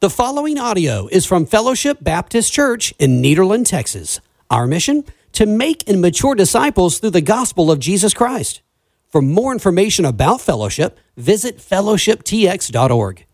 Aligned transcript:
The 0.00 0.08
following 0.08 0.58
audio 0.58 1.08
is 1.08 1.26
from 1.26 1.44
Fellowship 1.44 1.98
Baptist 2.00 2.50
Church 2.50 2.94
in 2.98 3.20
Nederland, 3.20 3.66
Texas. 3.66 4.18
Our 4.50 4.66
mission? 4.66 5.04
To 5.32 5.44
make 5.44 5.86
and 5.86 6.00
mature 6.00 6.34
disciples 6.34 6.98
through 6.98 7.10
the 7.10 7.20
gospel 7.20 7.70
of 7.70 7.80
Jesus 7.80 8.14
Christ. 8.14 8.62
For 9.08 9.20
more 9.20 9.52
information 9.52 10.06
about 10.06 10.40
Fellowship, 10.40 10.98
visit 11.18 11.58
fellowshiptx.org. 11.58 13.26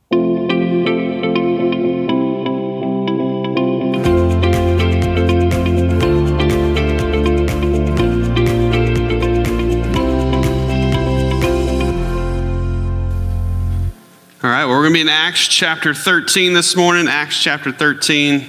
going 14.87 14.95
to 14.95 14.99
be 14.99 15.01
in 15.01 15.09
Acts 15.09 15.49
chapter 15.49 15.93
13 15.93 16.53
this 16.53 16.77
morning. 16.77 17.09
Acts 17.09 17.43
chapter 17.43 17.73
13. 17.73 18.49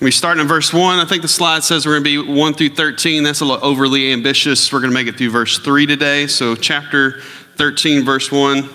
We 0.00 0.10
start 0.10 0.38
in 0.38 0.48
verse 0.48 0.72
1. 0.72 0.98
I 0.98 1.04
think 1.04 1.22
the 1.22 1.28
slide 1.28 1.62
says 1.62 1.86
we're 1.86 2.00
going 2.00 2.02
to 2.02 2.24
be 2.24 2.32
1 2.32 2.54
through 2.54 2.70
13. 2.70 3.22
That's 3.22 3.42
a 3.42 3.44
little 3.44 3.64
overly 3.64 4.12
ambitious. 4.12 4.72
We're 4.72 4.80
going 4.80 4.90
to 4.90 4.94
make 4.94 5.06
it 5.06 5.16
through 5.16 5.30
verse 5.30 5.60
3 5.60 5.86
today. 5.86 6.26
So, 6.26 6.56
chapter 6.56 7.20
13, 7.58 8.04
verse 8.04 8.32
1. 8.32 8.56
We're 8.56 8.68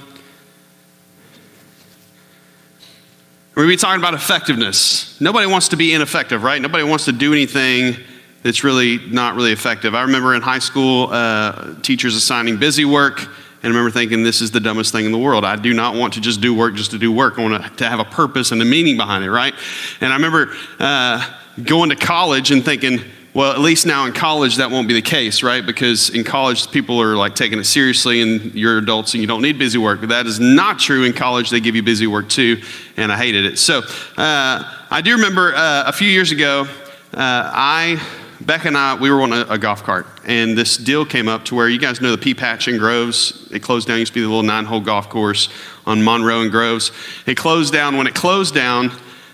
going 3.55 3.67
to 3.67 3.67
be 3.67 3.75
talking 3.75 3.99
about 3.99 4.13
effectiveness. 4.13 5.19
Nobody 5.19 5.47
wants 5.47 5.67
to 5.69 5.75
be 5.75 5.93
ineffective, 5.93 6.41
right? 6.41 6.61
Nobody 6.61 6.85
wants 6.85 7.03
to 7.03 7.11
do 7.11 7.33
anything 7.33 7.97
that's 8.43 8.63
really 8.63 8.97
not 9.09 9.35
really 9.35 9.51
effective. 9.51 9.93
I 9.93 10.03
remember 10.03 10.35
in 10.35 10.41
high 10.41 10.59
school, 10.59 11.09
uh, 11.11 11.81
teachers 11.81 12.15
assigning 12.15 12.59
busy 12.59 12.85
work 12.85 13.27
and 13.63 13.71
I 13.71 13.77
remember 13.77 13.91
thinking, 13.91 14.23
this 14.23 14.41
is 14.41 14.49
the 14.49 14.59
dumbest 14.59 14.91
thing 14.91 15.05
in 15.05 15.11
the 15.11 15.19
world. 15.19 15.45
I 15.45 15.55
do 15.55 15.73
not 15.73 15.93
want 15.93 16.13
to 16.15 16.21
just 16.21 16.41
do 16.41 16.53
work 16.53 16.73
just 16.73 16.91
to 16.91 16.97
do 16.97 17.11
work. 17.11 17.37
I 17.37 17.43
want 17.43 17.77
to 17.77 17.87
have 17.87 17.99
a 17.99 18.05
purpose 18.05 18.51
and 18.51 18.59
a 18.59 18.65
meaning 18.65 18.97
behind 18.97 19.23
it, 19.23 19.29
right? 19.29 19.53
And 20.01 20.11
I 20.11 20.15
remember 20.15 20.51
uh, 20.79 21.23
going 21.63 21.91
to 21.91 21.95
college 21.95 22.49
and 22.49 22.65
thinking, 22.65 23.01
well, 23.35 23.53
at 23.53 23.59
least 23.59 23.85
now 23.85 24.07
in 24.07 24.13
college, 24.13 24.57
that 24.57 24.71
won't 24.71 24.87
be 24.87 24.95
the 24.95 25.01
case, 25.01 25.43
right? 25.43 25.63
Because 25.63 26.09
in 26.09 26.23
college, 26.23 26.69
people 26.71 26.99
are 26.99 27.15
like 27.15 27.35
taking 27.35 27.59
it 27.59 27.63
seriously 27.65 28.21
and 28.21 28.53
you're 28.55 28.79
adults 28.79 29.13
and 29.13 29.21
you 29.21 29.27
don't 29.27 29.43
need 29.43 29.59
busy 29.59 29.77
work. 29.77 30.01
But 30.01 30.09
that 30.09 30.25
is 30.25 30.39
not 30.39 30.79
true. 30.79 31.03
In 31.03 31.13
college, 31.13 31.51
they 31.51 31.59
give 31.59 31.75
you 31.75 31.83
busy 31.83 32.07
work 32.07 32.29
too, 32.29 32.61
and 32.97 33.11
I 33.11 33.17
hated 33.17 33.45
it. 33.45 33.59
So 33.59 33.83
uh, 34.17 34.85
I 34.89 35.01
do 35.01 35.15
remember 35.15 35.53
uh, 35.55 35.83
a 35.85 35.93
few 35.93 36.09
years 36.09 36.31
ago, 36.31 36.67
uh, 37.13 37.51
I 37.53 38.01
Becca 38.45 38.69
and 38.69 38.77
I, 38.77 38.95
we 38.95 39.11
were 39.11 39.21
on 39.21 39.33
a, 39.33 39.45
a, 39.49 39.57
golf 39.57 39.83
cart, 39.83 40.07
and 40.25 40.57
this 40.57 40.75
deal 40.75 41.05
came 41.05 41.27
up 41.27 41.45
to 41.45 41.55
where 41.55 41.69
you 41.69 41.77
guys 41.77 42.01
know 42.01 42.11
the 42.11 42.17
Pea 42.17 42.33
Patch 42.33 42.67
in 42.67 42.77
Groves. 42.77 43.47
It 43.51 43.59
closed 43.61 43.87
down. 43.87 43.97
It 43.97 44.01
used 44.01 44.13
to 44.13 44.19
be 44.19 44.21
the 44.21 44.27
little 44.27 44.43
nine-hole 44.43 44.81
golf 44.81 45.09
course 45.09 45.49
on 45.85 46.03
Monroe 46.03 46.41
and 46.41 46.49
Groves. 46.49 46.91
It 47.27 47.37
closed 47.37 47.71
down. 47.71 47.97
When 47.97 48.07
it 48.07 48.15
closed 48.15 48.55
down, 48.55 48.91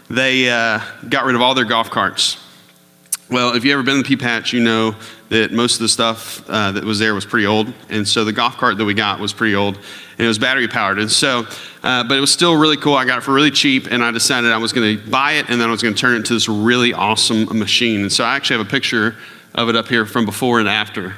they 0.10 0.50
uh, 0.50 0.82
got 1.08 1.26
rid 1.26 1.36
of 1.36 1.42
all 1.42 1.56
their 1.56 1.66
golf 1.66 1.90
carts. 1.90 2.38
Well, 3.30 3.56
if 3.56 3.66
you 3.66 3.74
ever 3.74 3.84
been 3.84 3.98
to 3.98 4.04
the 4.04 4.08
Pea 4.08 4.16
Patch, 4.16 4.54
you 4.54 4.62
know 4.62 4.96
that 5.28 5.52
most 5.52 5.74
of 5.74 5.80
the 5.80 5.90
stuff 5.90 6.50
uh, 6.50 6.72
that 6.72 6.86
was 6.86 6.98
there 6.98 7.14
was 7.14 7.26
pretty 7.26 7.46
old, 7.46 7.74
and 7.90 8.08
so 8.08 8.24
the 8.24 8.32
golf 8.32 8.56
cart 8.56 8.78
that 8.78 8.86
we 8.86 8.94
got 8.94 9.20
was 9.20 9.34
pretty 9.34 9.54
old, 9.54 9.76
and 9.76 10.22
it 10.22 10.28
was 10.30 10.40
battery 10.40 10.70
powered. 10.70 10.98
And 10.98 11.12
so, 11.12 11.46
uh, 11.84 12.06
but 12.06 12.18
it 12.18 12.22
was 12.22 12.32
still 12.32 12.56
really 12.56 12.78
cool. 12.78 12.94
I 12.94 13.04
got 13.04 13.18
it 13.18 13.22
for 13.26 13.34
really 13.34 13.52
cheap, 13.52 13.88
and 13.92 14.02
I 14.02 14.12
decided 14.12 14.54
I 14.54 14.58
was 14.58 14.72
going 14.72 14.98
to 14.98 15.10
buy 15.10 15.34
it, 15.34 15.50
and 15.50 15.60
then 15.60 15.68
I 15.68 15.72
was 15.72 15.82
going 15.82 15.94
to 15.94 16.00
turn 16.00 16.14
it 16.14 16.20
into 16.20 16.36
this 16.36 16.48
really 16.48 16.94
awesome 16.94 17.46
machine. 17.60 18.00
And 18.00 18.12
so 18.12 18.24
I 18.24 18.38
actually 18.38 18.60
have 18.60 18.68
a 18.68 18.70
picture 18.70 19.18
of 19.56 19.68
it 19.68 19.76
up 19.76 19.90
here 19.90 20.06
from 20.06 20.26
before 20.26 20.62
and 20.62 20.70
after. 20.70 21.14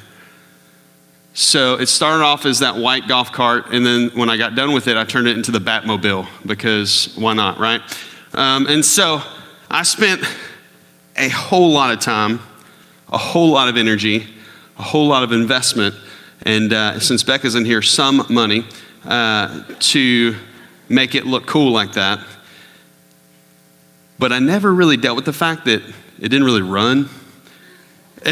So 1.36 1.76
it 1.76 1.90
started 1.90 2.24
off 2.24 2.48
as 2.48 2.58
that 2.60 2.76
white 2.76 3.08
golf 3.08 3.32
cart, 3.32 3.68
and 3.72 3.86
then 3.86 4.10
when 4.16 4.32
I 4.32 4.38
got 4.38 4.56
done 4.56 4.74
with 4.74 4.88
it, 4.88 4.98
I 4.98 5.04
turned 5.04 5.28
it 5.28 5.38
into 5.38 5.52
the 5.52 5.60
Batmobile 5.60 6.28
because 6.44 7.14
why 7.16 7.36
not, 7.36 7.60
right? 7.60 7.82
Um, 8.34 8.66
and 8.66 8.84
so 8.84 9.22
I 9.70 9.84
spent 9.84 10.24
a 11.20 11.28
whole 11.30 11.72
lot 11.72 11.92
of 11.92 12.00
time, 12.00 12.40
a 13.10 13.18
whole 13.18 13.52
lot 13.52 13.68
of 13.68 13.76
energy, 13.76 14.26
a 14.78 14.84
whole 14.84 15.08
lot 15.08 15.22
of 15.22 15.34
investment, 15.34 15.94
and 16.44 16.72
uh, 16.72 17.00
since 17.00 17.24
Becca's 17.24 17.56
in 17.56 17.66
here, 17.66 17.82
some 17.82 18.26
money 18.30 18.66
uh, 19.04 19.64
to 19.80 20.36
make 20.88 21.16
it 21.16 21.26
look 21.26 21.46
cool 21.46 21.72
like 21.72 21.94
that. 21.94 22.20
But 24.18 24.32
I 24.32 24.40
never 24.40 24.74
really 24.74 24.98
dealt 24.98 25.18
with 25.18 25.26
the 25.26 25.34
fact 25.34 25.66
that 25.66 25.82
it 25.82 26.30
didn't 26.30 26.46
really 26.46 26.62
run. 26.62 27.10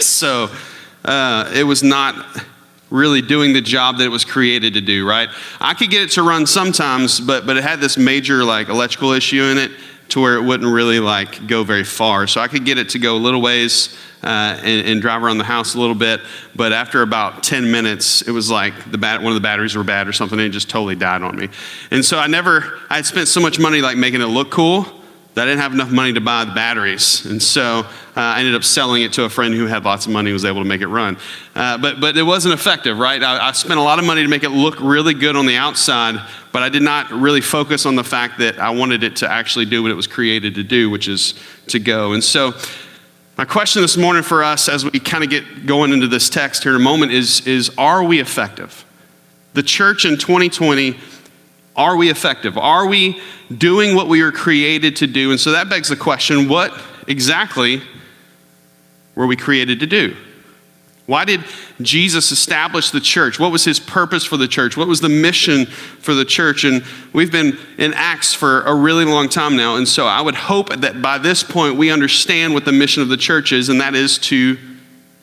so 0.00 0.50
uh, 1.04 1.50
it 1.54 1.64
was 1.64 1.82
not 1.82 2.44
really 2.90 3.22
doing 3.22 3.52
the 3.52 3.60
job 3.60 3.98
that 3.98 4.04
it 4.04 4.10
was 4.10 4.24
created 4.24 4.74
to 4.74 4.80
do, 4.80 5.08
right? 5.08 5.28
I 5.60 5.74
could 5.74 5.90
get 5.90 6.02
it 6.02 6.10
to 6.12 6.22
run 6.22 6.46
sometimes, 6.46 7.20
but, 7.20 7.46
but 7.46 7.56
it 7.56 7.64
had 7.64 7.80
this 7.80 7.96
major 7.96 8.44
like 8.44 8.68
electrical 8.68 9.12
issue 9.12 9.42
in 9.42 9.58
it 9.58 9.72
to 10.10 10.20
where 10.20 10.36
it 10.36 10.42
wouldn't 10.42 10.72
really 10.72 11.00
like 11.00 11.46
go 11.46 11.64
very 11.64 11.84
far. 11.84 12.26
So 12.26 12.40
I 12.40 12.48
could 12.48 12.64
get 12.64 12.78
it 12.78 12.90
to 12.90 12.98
go 12.98 13.16
a 13.16 13.18
little 13.18 13.40
ways 13.40 13.96
uh, 14.22 14.58
and, 14.62 14.86
and, 14.86 15.02
drive 15.02 15.22
around 15.22 15.36
the 15.36 15.44
house 15.44 15.74
a 15.74 15.80
little 15.80 15.94
bit. 15.94 16.20
But 16.56 16.72
after 16.72 17.02
about 17.02 17.42
10 17.42 17.70
minutes, 17.70 18.22
it 18.22 18.30
was 18.30 18.50
like 18.50 18.90
the 18.90 18.96
bat- 18.96 19.20
one 19.20 19.32
of 19.32 19.34
the 19.34 19.46
batteries 19.46 19.76
were 19.76 19.84
bad 19.84 20.08
or 20.08 20.12
something, 20.12 20.38
and 20.38 20.48
it 20.48 20.50
just 20.50 20.70
totally 20.70 20.94
died 20.94 21.20
on 21.20 21.36
me. 21.36 21.50
And 21.90 22.02
so 22.02 22.18
I 22.18 22.26
never, 22.26 22.80
I 22.88 22.96
had 22.96 23.06
spent 23.06 23.28
so 23.28 23.40
much 23.40 23.58
money 23.58 23.82
like 23.82 23.98
making 23.98 24.22
it 24.22 24.26
look 24.26 24.50
cool 24.50 25.03
I 25.36 25.46
didn't 25.46 25.60
have 25.60 25.72
enough 25.72 25.90
money 25.90 26.12
to 26.12 26.20
buy 26.20 26.44
the 26.44 26.52
batteries. 26.52 27.26
And 27.26 27.42
so 27.42 27.80
uh, 27.80 27.84
I 28.14 28.38
ended 28.38 28.54
up 28.54 28.62
selling 28.62 29.02
it 29.02 29.12
to 29.14 29.24
a 29.24 29.28
friend 29.28 29.52
who 29.52 29.66
had 29.66 29.84
lots 29.84 30.06
of 30.06 30.12
money 30.12 30.30
and 30.30 30.34
was 30.34 30.44
able 30.44 30.62
to 30.62 30.68
make 30.68 30.80
it 30.80 30.86
run. 30.86 31.16
Uh, 31.56 31.76
but, 31.76 32.00
but 32.00 32.16
it 32.16 32.22
wasn't 32.22 32.54
effective, 32.54 32.96
right? 32.96 33.20
I, 33.20 33.48
I, 33.48 33.52
spent 33.52 33.80
a 33.80 33.82
lot 33.82 33.98
of 33.98 34.04
money 34.04 34.22
to 34.22 34.28
make 34.28 34.44
it 34.44 34.50
look 34.50 34.78
really 34.80 35.12
good 35.12 35.34
on 35.34 35.46
the 35.46 35.56
outside, 35.56 36.24
but 36.52 36.62
I 36.62 36.68
did 36.68 36.82
not 36.82 37.10
really 37.10 37.40
focus 37.40 37.84
on 37.84 37.96
the 37.96 38.04
fact 38.04 38.38
that 38.38 38.60
I 38.60 38.70
wanted 38.70 39.02
it 39.02 39.16
to 39.16 39.30
actually 39.30 39.64
do 39.64 39.82
what 39.82 39.90
it 39.90 39.96
was 39.96 40.06
created 40.06 40.54
to 40.54 40.62
do, 40.62 40.88
which 40.88 41.08
is 41.08 41.34
to 41.68 41.80
go. 41.80 42.12
And 42.12 42.22
so 42.22 42.52
my 43.36 43.44
question 43.44 43.82
this 43.82 43.96
morning 43.96 44.22
for 44.22 44.44
us 44.44 44.68
as 44.68 44.84
we 44.84 45.00
kind 45.00 45.24
of 45.24 45.30
get 45.30 45.66
going 45.66 45.92
into 45.92 46.06
this 46.06 46.30
text 46.30 46.62
here 46.62 46.76
in 46.76 46.80
a 46.80 46.84
moment 46.84 47.10
is, 47.10 47.44
is 47.44 47.72
are 47.76 48.04
we 48.04 48.20
effective? 48.20 48.84
The 49.54 49.64
church 49.64 50.04
in 50.04 50.16
2020, 50.16 50.96
are 51.76 51.96
we 51.96 52.10
effective? 52.10 52.56
Are 52.56 52.86
we 52.86 53.20
doing 53.56 53.94
what 53.94 54.08
we 54.08 54.22
were 54.22 54.32
created 54.32 54.96
to 54.96 55.06
do? 55.06 55.30
And 55.30 55.40
so 55.40 55.52
that 55.52 55.68
begs 55.68 55.88
the 55.88 55.96
question 55.96 56.48
what 56.48 56.78
exactly 57.08 57.82
were 59.14 59.26
we 59.26 59.36
created 59.36 59.80
to 59.80 59.86
do? 59.86 60.16
Why 61.06 61.26
did 61.26 61.44
Jesus 61.82 62.32
establish 62.32 62.90
the 62.90 63.00
church? 63.00 63.38
What 63.38 63.52
was 63.52 63.64
his 63.64 63.78
purpose 63.78 64.24
for 64.24 64.38
the 64.38 64.48
church? 64.48 64.74
What 64.74 64.88
was 64.88 65.02
the 65.02 65.10
mission 65.10 65.66
for 65.66 66.14
the 66.14 66.24
church? 66.24 66.64
And 66.64 66.82
we've 67.12 67.30
been 67.30 67.58
in 67.76 67.92
Acts 67.92 68.32
for 68.32 68.62
a 68.62 68.74
really 68.74 69.04
long 69.04 69.28
time 69.28 69.54
now. 69.54 69.76
And 69.76 69.86
so 69.86 70.06
I 70.06 70.22
would 70.22 70.34
hope 70.34 70.70
that 70.80 71.02
by 71.02 71.18
this 71.18 71.42
point 71.42 71.76
we 71.76 71.90
understand 71.90 72.54
what 72.54 72.64
the 72.64 72.72
mission 72.72 73.02
of 73.02 73.10
the 73.10 73.18
church 73.18 73.52
is, 73.52 73.68
and 73.68 73.80
that 73.82 73.94
is 73.94 74.16
to 74.18 74.56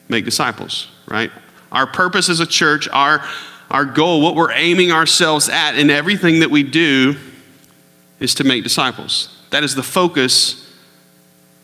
make 0.08 0.24
disciples, 0.24 0.88
right? 1.08 1.32
Our 1.72 1.88
purpose 1.88 2.28
as 2.28 2.38
a 2.38 2.46
church, 2.46 2.88
our, 2.92 3.26
our 3.72 3.86
goal, 3.86 4.20
what 4.20 4.36
we're 4.36 4.52
aiming 4.52 4.92
ourselves 4.92 5.48
at 5.48 5.76
in 5.76 5.88
everything 5.88 6.40
that 6.40 6.50
we 6.50 6.62
do 6.62 7.16
is 8.20 8.34
to 8.34 8.44
make 8.44 8.62
disciples. 8.62 9.34
That 9.48 9.64
is 9.64 9.74
the 9.74 9.82
focus 9.82 10.70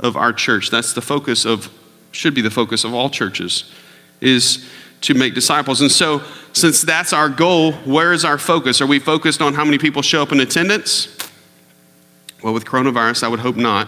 of 0.00 0.16
our 0.16 0.32
church. 0.32 0.70
That's 0.70 0.94
the 0.94 1.02
focus 1.02 1.44
of, 1.44 1.70
should 2.10 2.34
be 2.34 2.40
the 2.40 2.50
focus 2.50 2.84
of 2.84 2.94
all 2.94 3.10
churches 3.10 3.70
is 4.22 4.66
to 5.02 5.12
make 5.12 5.34
disciples. 5.34 5.82
And 5.82 5.92
so, 5.92 6.22
since 6.54 6.80
that's 6.80 7.12
our 7.12 7.28
goal, 7.28 7.72
where 7.72 8.14
is 8.14 8.24
our 8.24 8.38
focus? 8.38 8.80
Are 8.80 8.86
we 8.86 8.98
focused 8.98 9.42
on 9.42 9.52
how 9.52 9.64
many 9.64 9.76
people 9.76 10.00
show 10.00 10.22
up 10.22 10.32
in 10.32 10.40
attendance? 10.40 11.14
Well, 12.42 12.54
with 12.54 12.64
coronavirus, 12.64 13.22
I 13.24 13.28
would 13.28 13.40
hope 13.40 13.56
not. 13.56 13.86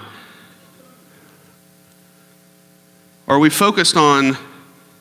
Are 3.26 3.38
we 3.38 3.48
focused 3.48 3.96
on 3.96 4.36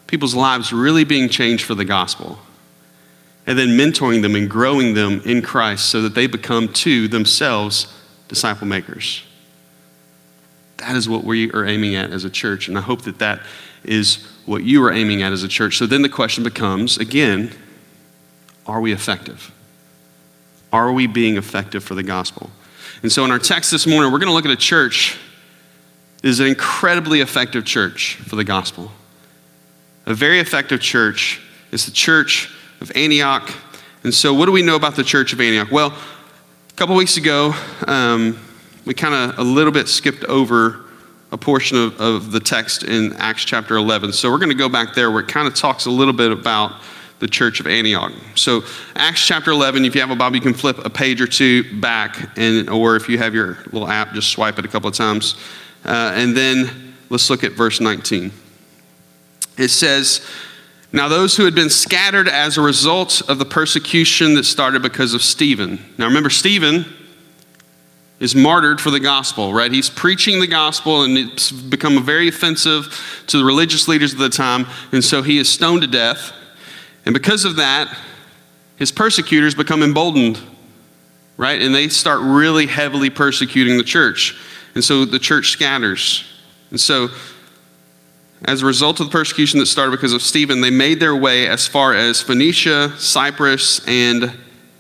people's 0.07 0.33
lives 0.33 0.71
really 0.71 1.03
being 1.03 1.27
changed 1.27 1.65
for 1.65 1.75
the 1.75 1.85
gospel? 1.85 2.39
And 3.49 3.57
then 3.57 3.69
mentoring 3.69 4.21
them 4.21 4.35
and 4.35 4.47
growing 4.47 4.93
them 4.93 5.21
in 5.25 5.41
Christ 5.41 5.87
so 5.89 6.03
that 6.03 6.13
they 6.13 6.27
become, 6.27 6.71
too, 6.71 7.07
themselves 7.07 7.91
disciple 8.27 8.67
makers. 8.67 9.23
That 10.77 10.95
is 10.95 11.09
what 11.09 11.23
we 11.23 11.51
are 11.53 11.65
aiming 11.65 11.95
at 11.95 12.11
as 12.11 12.25
a 12.25 12.29
church. 12.29 12.67
And 12.67 12.77
I 12.77 12.81
hope 12.81 13.01
that 13.01 13.17
that 13.17 13.41
is 13.83 14.23
what 14.45 14.63
you 14.63 14.83
are 14.83 14.91
aiming 14.91 15.23
at 15.23 15.33
as 15.33 15.41
a 15.41 15.47
church. 15.47 15.79
So 15.79 15.87
then 15.87 16.03
the 16.03 16.09
question 16.09 16.43
becomes 16.43 16.99
again, 16.99 17.51
are 18.67 18.79
we 18.79 18.93
effective? 18.93 19.51
Are 20.71 20.93
we 20.93 21.07
being 21.07 21.35
effective 21.35 21.83
for 21.83 21.95
the 21.95 22.03
gospel? 22.03 22.51
And 23.01 23.11
so 23.11 23.25
in 23.25 23.31
our 23.31 23.39
text 23.39 23.71
this 23.71 23.87
morning, 23.87 24.11
we're 24.11 24.19
going 24.19 24.29
to 24.29 24.33
look 24.33 24.45
at 24.45 24.51
a 24.51 24.55
church 24.55 25.17
that 26.21 26.27
is 26.27 26.39
an 26.39 26.45
incredibly 26.45 27.21
effective 27.21 27.65
church 27.65 28.17
for 28.17 28.35
the 28.35 28.43
gospel. 28.43 28.91
A 30.05 30.13
very 30.13 30.39
effective 30.39 30.81
church 30.81 31.41
is 31.71 31.87
the 31.87 31.91
church 31.91 32.55
of 32.81 32.91
Antioch. 32.95 33.51
And 34.03 34.13
so, 34.13 34.33
what 34.33 34.45
do 34.45 34.51
we 34.51 34.61
know 34.61 34.75
about 34.75 34.95
the 34.95 35.03
church 35.03 35.33
of 35.33 35.41
Antioch? 35.41 35.71
Well, 35.71 35.93
a 36.69 36.73
couple 36.75 36.95
weeks 36.95 37.17
ago, 37.17 37.53
um, 37.87 38.39
we 38.85 38.93
kind 38.93 39.13
of 39.13 39.39
a 39.39 39.43
little 39.43 39.71
bit 39.71 39.87
skipped 39.87 40.23
over 40.25 40.85
a 41.31 41.37
portion 41.37 41.77
of, 41.77 41.99
of 42.01 42.31
the 42.31 42.39
text 42.39 42.83
in 42.83 43.13
Acts 43.13 43.43
chapter 43.43 43.75
11. 43.75 44.13
So 44.13 44.31
we're 44.31 44.39
going 44.39 44.49
to 44.49 44.55
go 44.55 44.69
back 44.69 44.95
there 44.95 45.11
where 45.11 45.21
it 45.21 45.27
kind 45.27 45.47
of 45.47 45.53
talks 45.53 45.85
a 45.85 45.91
little 45.91 46.13
bit 46.13 46.31
about 46.31 46.81
the 47.19 47.27
church 47.27 47.59
of 47.59 47.67
Antioch. 47.67 48.13
So, 48.35 48.63
Acts 48.95 49.25
chapter 49.25 49.51
11, 49.51 49.83
if 49.85 49.93
you 49.93 50.01
have 50.01 50.09
a 50.09 50.15
Bible, 50.15 50.37
you 50.37 50.41
can 50.41 50.53
flip 50.53 50.77
a 50.85 50.89
page 50.89 51.21
or 51.21 51.27
two 51.27 51.79
back, 51.79 52.37
and, 52.37 52.69
or 52.69 52.95
if 52.95 53.09
you 53.09 53.17
have 53.17 53.35
your 53.35 53.57
little 53.71 53.89
app, 53.89 54.13
just 54.13 54.29
swipe 54.29 54.57
it 54.57 54.65
a 54.65 54.69
couple 54.69 54.89
of 54.89 54.95
times. 54.95 55.35
Uh, 55.83 56.13
and 56.15 56.35
then 56.35 56.95
let's 57.09 57.29
look 57.29 57.43
at 57.43 57.51
verse 57.51 57.81
19. 57.81 58.31
It 59.57 59.67
says, 59.67 60.25
Now 60.91 61.07
those 61.07 61.37
who 61.37 61.45
had 61.45 61.53
been 61.53 61.69
scattered 61.69 62.27
as 62.27 62.57
a 62.57 62.61
result 62.61 63.21
of 63.29 63.37
the 63.37 63.45
persecution 63.45 64.33
that 64.35 64.45
started 64.45 64.81
because 64.81 65.13
of 65.13 65.21
Stephen. 65.21 65.79
Now 65.97 66.07
remember, 66.07 66.29
Stephen 66.29 66.85
is 68.19 68.35
martyred 68.35 68.81
for 68.81 68.89
the 68.89 68.99
gospel, 68.99 69.53
right? 69.53 69.71
He's 69.71 69.89
preaching 69.89 70.39
the 70.39 70.47
gospel 70.47 71.03
and 71.03 71.17
it's 71.17 71.51
become 71.51 72.03
very 72.03 72.27
offensive 72.27 73.23
to 73.27 73.37
the 73.37 73.45
religious 73.45 73.87
leaders 73.87 74.13
of 74.13 74.19
the 74.19 74.29
time, 74.29 74.65
and 74.91 75.03
so 75.03 75.21
he 75.21 75.37
is 75.37 75.47
stoned 75.47 75.81
to 75.81 75.87
death. 75.87 76.33
And 77.05 77.13
because 77.13 77.45
of 77.45 77.55
that, 77.57 77.95
his 78.75 78.91
persecutors 78.91 79.55
become 79.55 79.83
emboldened, 79.83 80.39
right? 81.37 81.61
And 81.61 81.73
they 81.73 81.87
start 81.89 82.21
really 82.21 82.65
heavily 82.65 83.09
persecuting 83.09 83.77
the 83.77 83.83
church. 83.83 84.37
And 84.75 84.83
so 84.83 85.05
the 85.05 85.19
church 85.19 85.51
scatters. 85.51 86.25
And 86.71 86.79
so, 86.79 87.09
as 88.45 88.61
a 88.61 88.65
result 88.65 88.99
of 88.99 89.07
the 89.07 89.11
persecution 89.11 89.59
that 89.59 89.65
started 89.65 89.91
because 89.91 90.13
of 90.13 90.21
Stephen, 90.21 90.61
they 90.61 90.71
made 90.71 90.99
their 90.99 91.15
way 91.15 91.47
as 91.47 91.67
far 91.67 91.93
as 91.93 92.21
Phoenicia, 92.21 92.93
Cyprus, 92.97 93.85
and 93.87 94.33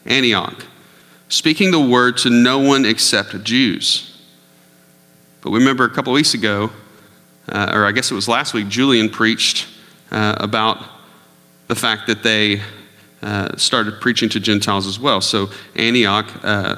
Antioch 0.05 0.65
speaking 1.29 1.69
the 1.71 1.79
word 1.79 2.17
to 2.17 2.29
no 2.29 2.59
one 2.59 2.85
except 2.85 3.43
Jews. 3.43 4.17
But 5.41 5.51
we 5.51 5.59
remember 5.59 5.85
a 5.85 5.89
couple 5.89 6.11
weeks 6.11 6.33
ago, 6.33 6.71
uh, 7.47 7.71
or 7.73 7.85
I 7.85 7.91
guess 7.91 8.11
it 8.11 8.15
was 8.15 8.27
last 8.27 8.53
week, 8.53 8.67
Julian 8.67 9.09
preached 9.09 9.67
uh, 10.11 10.35
about 10.37 10.83
the 11.67 11.75
fact 11.75 12.07
that 12.07 12.23
they 12.23 12.61
uh, 13.21 13.55
started 13.57 14.01
preaching 14.01 14.27
to 14.29 14.39
Gentiles 14.39 14.87
as 14.87 14.99
well. 14.99 15.21
So 15.21 15.49
Antioch, 15.75 16.27
uh, 16.43 16.77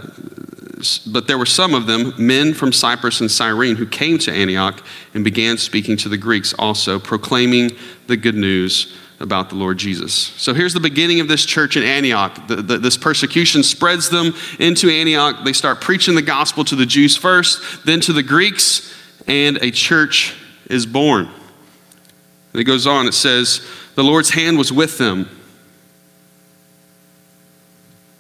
but 1.00 1.28
there 1.28 1.38
were 1.38 1.46
some 1.46 1.74
of 1.74 1.88
them, 1.88 2.14
men 2.18 2.54
from 2.54 2.72
Cyprus 2.74 3.22
and 3.22 3.30
Cyrene, 3.30 3.76
who 3.76 3.86
came 3.86 4.18
to 4.20 4.32
Antioch 4.32 4.84
and 5.14 5.24
began 5.24 5.58
speaking 5.58 5.98
to 5.98 6.10
the 6.10 6.18
Greeks 6.18 6.54
also, 6.54 7.00
proclaiming 7.00 7.72
the 8.08 8.18
good 8.18 8.36
news 8.36 8.98
about 9.20 9.50
the 9.50 9.56
Lord 9.56 9.78
Jesus. 9.78 10.14
So 10.14 10.54
here's 10.54 10.74
the 10.74 10.80
beginning 10.80 11.20
of 11.20 11.28
this 11.28 11.46
church 11.46 11.78
in 11.78 11.84
Antioch. 11.84 12.48
The, 12.48 12.58
the, 12.58 12.78
this 12.78 12.98
persecution 12.98 13.64
spreads 13.64 14.10
them 14.10 14.34
into 14.60 14.90
Antioch. 14.90 15.44
They 15.46 15.54
start 15.54 15.80
preaching 15.80 16.16
the 16.16 16.22
gospel 16.22 16.64
to 16.66 16.76
the 16.76 16.86
Jews 16.86 17.16
first, 17.16 17.86
then 17.86 18.02
to 18.02 18.14
the 18.14 18.24
Greeks, 18.24 18.94
and 19.28 19.58
a 19.58 19.72
church 19.72 20.36
is 20.70 20.86
born. 20.86 21.30
It 22.54 22.64
goes 22.64 22.88
on, 22.88 23.08
it 23.08 23.14
says, 23.14 23.66
The 23.96 24.04
Lord's 24.04 24.32
hand 24.32 24.58
was 24.58 24.74
with 24.74 24.98
them. 24.98 25.30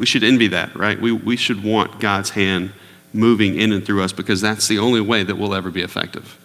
We 0.01 0.07
should 0.07 0.23
envy 0.23 0.47
that, 0.47 0.75
right? 0.75 0.99
We, 0.99 1.11
we 1.11 1.37
should 1.37 1.63
want 1.63 1.99
God's 1.99 2.31
hand 2.31 2.71
moving 3.13 3.53
in 3.53 3.71
and 3.71 3.85
through 3.85 4.01
us 4.01 4.11
because 4.11 4.41
that's 4.41 4.67
the 4.67 4.79
only 4.79 4.99
way 4.99 5.21
that 5.21 5.35
we'll 5.35 5.53
ever 5.53 5.69
be 5.69 5.83
effective. 5.83 6.39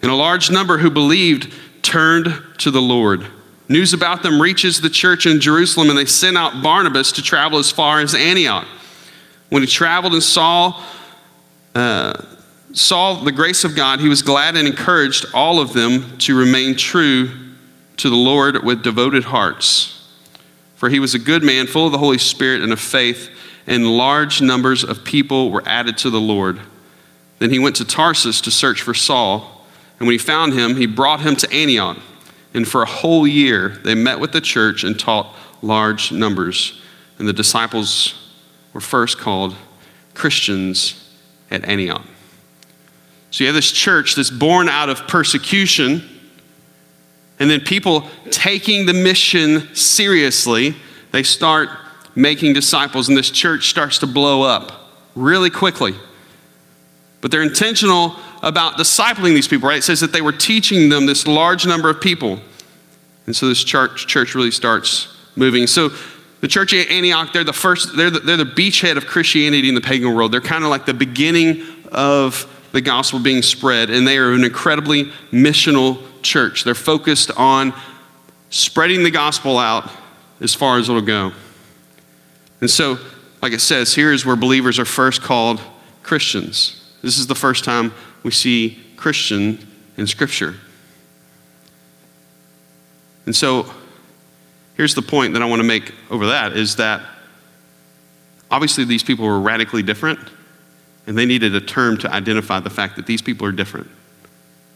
And 0.00 0.10
a 0.10 0.14
large 0.14 0.50
number 0.50 0.78
who 0.78 0.88
believed 0.88 1.52
turned 1.82 2.34
to 2.60 2.70
the 2.70 2.80
Lord. 2.80 3.26
News 3.68 3.92
about 3.92 4.22
them 4.22 4.40
reaches 4.40 4.80
the 4.80 4.88
church 4.88 5.26
in 5.26 5.38
Jerusalem, 5.38 5.90
and 5.90 5.98
they 5.98 6.06
sent 6.06 6.38
out 6.38 6.62
Barnabas 6.62 7.12
to 7.12 7.22
travel 7.22 7.58
as 7.58 7.70
far 7.70 8.00
as 8.00 8.14
Antioch. 8.14 8.66
When 9.50 9.60
he 9.60 9.68
traveled 9.68 10.14
and 10.14 10.22
saw, 10.22 10.82
uh, 11.74 12.24
saw 12.72 13.22
the 13.22 13.32
grace 13.32 13.64
of 13.64 13.76
God, 13.76 14.00
he 14.00 14.08
was 14.08 14.22
glad 14.22 14.56
and 14.56 14.66
encouraged 14.66 15.26
all 15.34 15.60
of 15.60 15.74
them 15.74 16.16
to 16.20 16.38
remain 16.38 16.74
true 16.74 17.32
to 17.98 18.08
the 18.08 18.16
Lord 18.16 18.64
with 18.64 18.82
devoted 18.82 19.24
hearts. 19.24 20.01
For 20.82 20.88
he 20.88 20.98
was 20.98 21.14
a 21.14 21.20
good 21.20 21.44
man, 21.44 21.68
full 21.68 21.86
of 21.86 21.92
the 21.92 21.98
Holy 21.98 22.18
Spirit 22.18 22.60
and 22.60 22.72
of 22.72 22.80
faith, 22.80 23.30
and 23.68 23.86
large 23.86 24.42
numbers 24.42 24.82
of 24.82 25.04
people 25.04 25.52
were 25.52 25.62
added 25.64 25.96
to 25.98 26.10
the 26.10 26.20
Lord. 26.20 26.58
Then 27.38 27.50
he 27.50 27.60
went 27.60 27.76
to 27.76 27.84
Tarsus 27.84 28.40
to 28.40 28.50
search 28.50 28.82
for 28.82 28.92
Saul. 28.92 29.64
And 30.00 30.08
when 30.08 30.14
he 30.14 30.18
found 30.18 30.54
him, 30.54 30.74
he 30.74 30.86
brought 30.86 31.20
him 31.20 31.36
to 31.36 31.52
Antioch. 31.52 31.98
And 32.52 32.66
for 32.66 32.82
a 32.82 32.86
whole 32.86 33.28
year, 33.28 33.68
they 33.84 33.94
met 33.94 34.18
with 34.18 34.32
the 34.32 34.40
church 34.40 34.82
and 34.82 34.98
taught 34.98 35.32
large 35.62 36.10
numbers. 36.10 36.82
And 37.16 37.28
the 37.28 37.32
disciples 37.32 38.34
were 38.72 38.80
first 38.80 39.18
called 39.18 39.54
Christians 40.14 41.16
at 41.48 41.64
Antioch. 41.64 42.02
So 43.30 43.44
you 43.44 43.46
have 43.46 43.54
this 43.54 43.70
church 43.70 44.16
that's 44.16 44.30
born 44.30 44.68
out 44.68 44.88
of 44.88 45.06
persecution, 45.06 46.11
and 47.42 47.50
then 47.50 47.60
people 47.60 48.08
taking 48.30 48.86
the 48.86 48.94
mission 48.94 49.74
seriously, 49.74 50.76
they 51.10 51.24
start 51.24 51.70
making 52.14 52.52
disciples, 52.52 53.08
and 53.08 53.18
this 53.18 53.30
church 53.30 53.68
starts 53.68 53.98
to 53.98 54.06
blow 54.06 54.42
up 54.42 54.70
really 55.16 55.50
quickly. 55.50 55.92
But 57.20 57.32
they're 57.32 57.42
intentional 57.42 58.14
about 58.44 58.74
discipling 58.74 59.34
these 59.34 59.48
people, 59.48 59.68
right? 59.68 59.78
It 59.78 59.82
says 59.82 59.98
that 60.02 60.12
they 60.12 60.20
were 60.20 60.30
teaching 60.30 60.88
them 60.88 61.06
this 61.06 61.26
large 61.26 61.66
number 61.66 61.90
of 61.90 62.00
people. 62.00 62.38
And 63.26 63.34
so 63.34 63.48
this 63.48 63.64
church, 63.64 64.06
church 64.06 64.36
really 64.36 64.52
starts 64.52 65.12
moving. 65.34 65.66
So 65.66 65.90
the 66.42 66.48
church 66.48 66.72
at 66.74 66.90
Antioch, 66.90 67.32
they're 67.32 67.42
the 67.42 67.52
first, 67.52 67.96
they're 67.96 68.10
the, 68.10 68.20
they're 68.20 68.36
the 68.36 68.44
beachhead 68.44 68.96
of 68.96 69.08
Christianity 69.08 69.68
in 69.68 69.74
the 69.74 69.80
pagan 69.80 70.14
world. 70.14 70.30
They're 70.30 70.40
kind 70.40 70.62
of 70.62 70.70
like 70.70 70.86
the 70.86 70.94
beginning 70.94 71.64
of 71.90 72.46
the 72.72 72.80
gospel 72.80 73.18
being 73.18 73.42
spread, 73.42 73.90
and 73.90 74.06
they 74.06 74.18
are 74.18 74.32
an 74.32 74.44
incredibly 74.44 75.06
missional 75.30 76.02
church. 76.22 76.64
They're 76.64 76.74
focused 76.74 77.30
on 77.36 77.74
spreading 78.50 79.02
the 79.02 79.10
gospel 79.10 79.58
out 79.58 79.90
as 80.40 80.54
far 80.54 80.78
as 80.78 80.88
it'll 80.88 81.02
go. 81.02 81.32
And 82.60 82.70
so, 82.70 82.98
like 83.40 83.52
it 83.52 83.60
says, 83.60 83.94
here 83.94 84.12
is 84.12 84.24
where 84.24 84.36
believers 84.36 84.78
are 84.78 84.84
first 84.84 85.22
called 85.22 85.60
Christians. 86.02 86.78
This 87.02 87.18
is 87.18 87.26
the 87.26 87.34
first 87.34 87.64
time 87.64 87.92
we 88.22 88.30
see 88.30 88.78
Christian 88.96 89.66
in 89.96 90.06
Scripture. 90.06 90.54
And 93.26 93.34
so 93.34 93.66
here's 94.76 94.94
the 94.94 95.02
point 95.02 95.34
that 95.34 95.42
I 95.42 95.46
want 95.46 95.60
to 95.60 95.66
make 95.66 95.92
over 96.10 96.26
that 96.26 96.56
is 96.56 96.76
that 96.76 97.02
obviously 98.50 98.84
these 98.84 99.02
people 99.02 99.26
were 99.26 99.40
radically 99.40 99.82
different, 99.82 100.18
and 101.06 101.16
they 101.16 101.26
needed 101.26 101.54
a 101.54 101.60
term 101.60 101.96
to 101.98 102.12
identify 102.12 102.60
the 102.60 102.70
fact 102.70 102.96
that 102.96 103.06
these 103.06 103.22
people 103.22 103.46
are 103.46 103.52
different. 103.52 103.88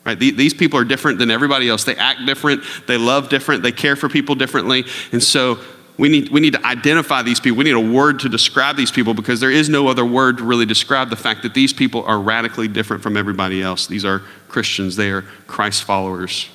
Right? 0.05 0.19
These 0.19 0.55
people 0.55 0.78
are 0.78 0.84
different 0.84 1.19
than 1.19 1.32
everybody 1.32 1.69
else. 1.69 1.82
They 1.82 1.96
act 1.96 2.25
different, 2.26 2.62
they 2.87 2.96
love 2.96 3.28
different, 3.28 3.64
they 3.64 3.73
care 3.73 3.96
for 3.96 4.08
people 4.08 4.37
differently. 4.37 4.84
And 5.11 5.20
so 5.23 5.58
we 5.99 6.08
need, 6.08 6.28
we 6.28 6.40
need 6.40 6.52
to 6.52 6.64
identify 6.64 7.23
these 7.23 7.40
people. 7.40 7.58
We 7.58 7.64
need 7.64 7.73
a 7.73 7.81
word 7.81 8.20
to 8.20 8.28
describe 8.28 8.76
these 8.76 8.93
people 8.93 9.14
because 9.14 9.40
there 9.40 9.50
is 9.50 9.69
no 9.69 9.88
other 9.88 10.05
word 10.05 10.38
to 10.38 10.44
really 10.44 10.67
describe 10.67 11.11
the 11.11 11.17
fact 11.17 11.43
that 11.43 11.55
these 11.55 11.73
people 11.73 12.05
are 12.05 12.20
radically 12.20 12.68
different 12.68 13.02
from 13.02 13.16
everybody 13.16 13.62
else. 13.62 13.87
These 13.87 14.04
are 14.04 14.21
Christians, 14.49 14.95
they 14.95 15.11
are 15.11 15.23
Christ 15.47 15.85
followers. 15.85 16.49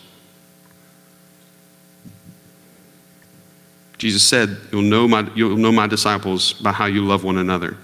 Jesus 3.97 4.23
said, 4.23 4.57
You'll 4.71 4.81
know 4.81 5.07
my, 5.07 5.29
you'll 5.35 5.57
know 5.57 5.71
my 5.71 5.87
disciples 5.87 6.53
by 6.53 6.71
how 6.71 6.85
you 6.85 7.05
love 7.05 7.23
one 7.23 7.37
another. 7.37 7.77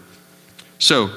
So, 0.79 1.11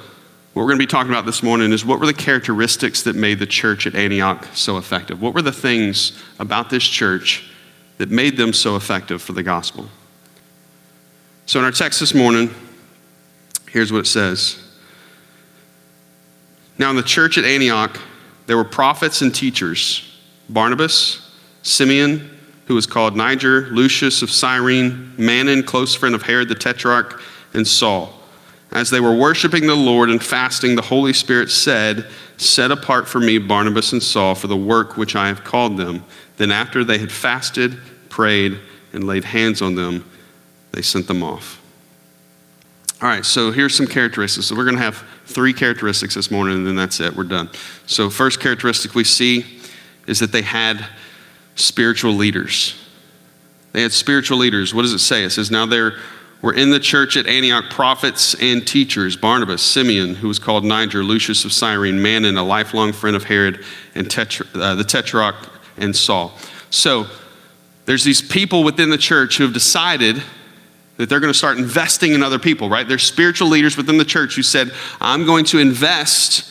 what 0.52 0.62
we're 0.62 0.68
going 0.68 0.78
to 0.80 0.86
be 0.86 0.90
talking 0.90 1.12
about 1.12 1.26
this 1.26 1.44
morning 1.44 1.72
is 1.72 1.84
what 1.84 2.00
were 2.00 2.06
the 2.06 2.14
characteristics 2.14 3.04
that 3.04 3.14
made 3.14 3.38
the 3.38 3.46
church 3.46 3.86
at 3.86 3.94
Antioch 3.94 4.48
so 4.52 4.78
effective? 4.78 5.22
What 5.22 5.32
were 5.32 5.42
the 5.42 5.52
things 5.52 6.20
about 6.40 6.70
this 6.70 6.82
church 6.82 7.48
that 7.98 8.10
made 8.10 8.36
them 8.36 8.52
so 8.52 8.74
effective 8.74 9.22
for 9.22 9.32
the 9.32 9.44
gospel? 9.44 9.88
So, 11.46 11.60
in 11.60 11.64
our 11.64 11.70
text 11.70 12.00
this 12.00 12.14
morning, 12.14 12.52
here's 13.70 13.92
what 13.92 14.00
it 14.00 14.06
says 14.06 14.60
Now, 16.78 16.90
in 16.90 16.96
the 16.96 17.02
church 17.02 17.38
at 17.38 17.44
Antioch, 17.44 18.00
there 18.46 18.56
were 18.56 18.64
prophets 18.64 19.22
and 19.22 19.32
teachers 19.32 20.18
Barnabas, 20.48 21.30
Simeon, 21.62 22.28
who 22.66 22.74
was 22.74 22.86
called 22.86 23.16
Niger, 23.16 23.68
Lucius 23.70 24.22
of 24.22 24.30
Cyrene, 24.30 25.12
Manaen, 25.16 25.64
close 25.64 25.94
friend 25.94 26.14
of 26.14 26.22
Herod 26.22 26.48
the 26.48 26.56
Tetrarch, 26.56 27.22
and 27.54 27.66
Saul. 27.66 28.19
As 28.72 28.90
they 28.90 29.00
were 29.00 29.14
worshiping 29.14 29.66
the 29.66 29.74
Lord 29.74 30.10
and 30.10 30.22
fasting, 30.22 30.76
the 30.76 30.82
Holy 30.82 31.12
Spirit 31.12 31.50
said, 31.50 32.06
Set 32.36 32.70
apart 32.70 33.08
for 33.08 33.18
me 33.18 33.38
Barnabas 33.38 33.92
and 33.92 34.02
Saul 34.02 34.34
for 34.34 34.46
the 34.46 34.56
work 34.56 34.96
which 34.96 35.16
I 35.16 35.28
have 35.28 35.44
called 35.44 35.76
them. 35.76 36.04
Then, 36.36 36.50
after 36.50 36.84
they 36.84 36.98
had 36.98 37.12
fasted, 37.12 37.78
prayed, 38.08 38.58
and 38.92 39.04
laid 39.04 39.24
hands 39.24 39.60
on 39.60 39.74
them, 39.74 40.08
they 40.72 40.82
sent 40.82 41.06
them 41.06 41.22
off. 41.22 41.60
All 43.02 43.08
right, 43.08 43.24
so 43.24 43.50
here's 43.50 43.74
some 43.74 43.86
characteristics. 43.86 44.46
So 44.46 44.56
we're 44.56 44.64
going 44.64 44.76
to 44.76 44.82
have 44.82 45.04
three 45.26 45.52
characteristics 45.52 46.14
this 46.14 46.30
morning, 46.30 46.58
and 46.58 46.66
then 46.66 46.76
that's 46.76 47.00
it. 47.00 47.14
We're 47.16 47.24
done. 47.24 47.50
So, 47.86 48.08
first 48.08 48.40
characteristic 48.40 48.94
we 48.94 49.04
see 49.04 49.44
is 50.06 50.20
that 50.20 50.32
they 50.32 50.42
had 50.42 50.86
spiritual 51.56 52.12
leaders. 52.12 52.74
They 53.72 53.82
had 53.82 53.92
spiritual 53.92 54.38
leaders. 54.38 54.74
What 54.74 54.82
does 54.82 54.92
it 54.92 54.98
say? 54.98 55.24
It 55.24 55.30
says, 55.30 55.50
Now 55.50 55.66
there 55.66 55.98
were 56.42 56.54
in 56.54 56.70
the 56.70 56.80
church 56.80 57.16
at 57.16 57.26
Antioch 57.26 57.70
prophets 57.70 58.34
and 58.40 58.66
teachers 58.66 59.16
Barnabas, 59.16 59.62
Simeon, 59.62 60.14
who 60.14 60.28
was 60.28 60.38
called 60.38 60.64
Niger, 60.64 61.04
Lucius 61.04 61.44
of 61.44 61.52
Cyrene, 61.52 61.98
Manaen, 61.98 62.38
a 62.38 62.42
lifelong 62.42 62.92
friend 62.92 63.14
of 63.14 63.24
Herod, 63.24 63.64
and 63.94 64.08
Tetra, 64.08 64.46
uh, 64.54 64.74
the 64.74 64.84
Tetrarch, 64.84 65.36
and 65.76 65.94
Saul. 65.94 66.32
So, 66.70 67.06
there's 67.86 68.04
these 68.04 68.22
people 68.22 68.62
within 68.62 68.90
the 68.90 68.98
church 68.98 69.38
who 69.38 69.44
have 69.44 69.52
decided 69.52 70.22
that 70.96 71.08
they're 71.08 71.18
going 71.18 71.32
to 71.32 71.38
start 71.38 71.58
investing 71.58 72.12
in 72.12 72.22
other 72.22 72.38
people, 72.38 72.68
right? 72.68 72.86
There's 72.86 73.02
spiritual 73.02 73.48
leaders 73.48 73.76
within 73.76 73.96
the 73.96 74.04
church 74.04 74.36
who 74.36 74.42
said, 74.42 74.70
I'm 75.00 75.24
going 75.24 75.44
to 75.46 75.58
invest 75.58 76.48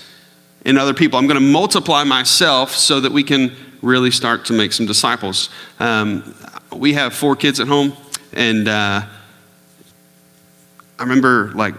in 0.65 0.77
other 0.77 0.93
people. 0.93 1.19
I'm 1.19 1.27
going 1.27 1.39
to 1.39 1.51
multiply 1.51 2.03
myself 2.03 2.72
so 2.72 3.00
that 3.00 3.12
we 3.12 3.24
can 3.24 3.55
really 3.81 4.12
start 4.12 4.46
to 4.46 4.53
make 4.53 4.74
some 4.74 4.86
disciples. 4.86 5.50
Um, 5.79 6.36
we 6.75 6.93
have 6.93 7.13
four 7.13 7.36
kids 7.36 7.60
at 7.60 7.67
home, 7.67 7.93
and 8.34 8.67
uh, 8.67 9.03
I 11.00 11.03
remember 11.03 11.51
like 11.56 11.75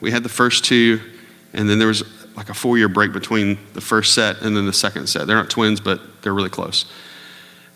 we 0.00 0.10
had 0.10 0.24
the 0.24 0.28
first 0.28 0.64
two, 0.64 1.00
and 1.52 1.70
then 1.70 1.78
there 1.78 1.88
was 1.88 2.02
like 2.36 2.48
a 2.48 2.54
four 2.54 2.76
year 2.76 2.88
break 2.88 3.12
between 3.12 3.58
the 3.72 3.80
first 3.80 4.14
set 4.14 4.42
and 4.42 4.56
then 4.56 4.66
the 4.66 4.72
second 4.72 5.06
set. 5.08 5.26
They're 5.26 5.36
not 5.36 5.48
twins, 5.48 5.80
but 5.80 6.00
they're 6.22 6.34
really 6.34 6.50
close. 6.50 6.84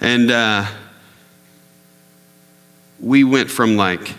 And 0.01 0.31
uh, 0.31 0.67
we 3.01 3.23
went 3.25 3.49
from 3.51 3.77
like 3.77 4.15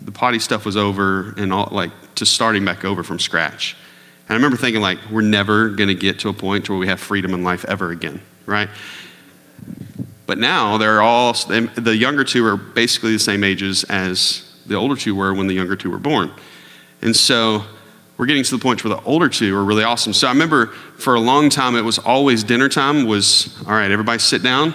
the 0.00 0.12
potty 0.12 0.38
stuff 0.38 0.64
was 0.64 0.76
over 0.76 1.34
and 1.36 1.52
all 1.52 1.68
like 1.70 1.90
to 2.16 2.26
starting 2.26 2.64
back 2.64 2.84
over 2.84 3.02
from 3.04 3.20
scratch. 3.20 3.76
And 4.28 4.30
I 4.30 4.34
remember 4.34 4.56
thinking 4.56 4.82
like 4.82 4.98
we're 5.10 5.22
never 5.22 5.68
going 5.68 5.88
to 5.88 5.94
get 5.94 6.18
to 6.20 6.28
a 6.28 6.32
point 6.32 6.68
where 6.68 6.78
we 6.78 6.88
have 6.88 7.00
freedom 7.00 7.32
in 7.34 7.44
life 7.44 7.64
ever 7.66 7.90
again, 7.90 8.20
right? 8.46 8.68
But 10.26 10.38
now 10.38 10.78
they're 10.78 11.00
all 11.00 11.32
the 11.32 11.96
younger 11.96 12.24
two 12.24 12.44
are 12.46 12.56
basically 12.56 13.12
the 13.12 13.18
same 13.18 13.44
ages 13.44 13.84
as 13.84 14.47
the 14.68 14.76
older 14.76 14.96
two 14.96 15.14
were 15.14 15.34
when 15.34 15.46
the 15.46 15.54
younger 15.54 15.76
two 15.76 15.90
were 15.90 15.98
born. 15.98 16.30
And 17.02 17.14
so 17.14 17.64
we're 18.16 18.26
getting 18.26 18.42
to 18.42 18.56
the 18.56 18.62
point 18.62 18.84
where 18.84 18.94
the 18.94 19.02
older 19.02 19.28
two 19.28 19.56
are 19.56 19.64
really 19.64 19.84
awesome. 19.84 20.12
So 20.12 20.26
I 20.26 20.32
remember 20.32 20.66
for 20.98 21.14
a 21.14 21.20
long 21.20 21.50
time 21.50 21.76
it 21.76 21.82
was 21.82 21.98
always 21.98 22.44
dinner 22.44 22.68
time 22.68 23.06
was 23.06 23.56
all 23.66 23.72
right, 23.72 23.90
everybody 23.90 24.18
sit 24.18 24.42
down. 24.42 24.74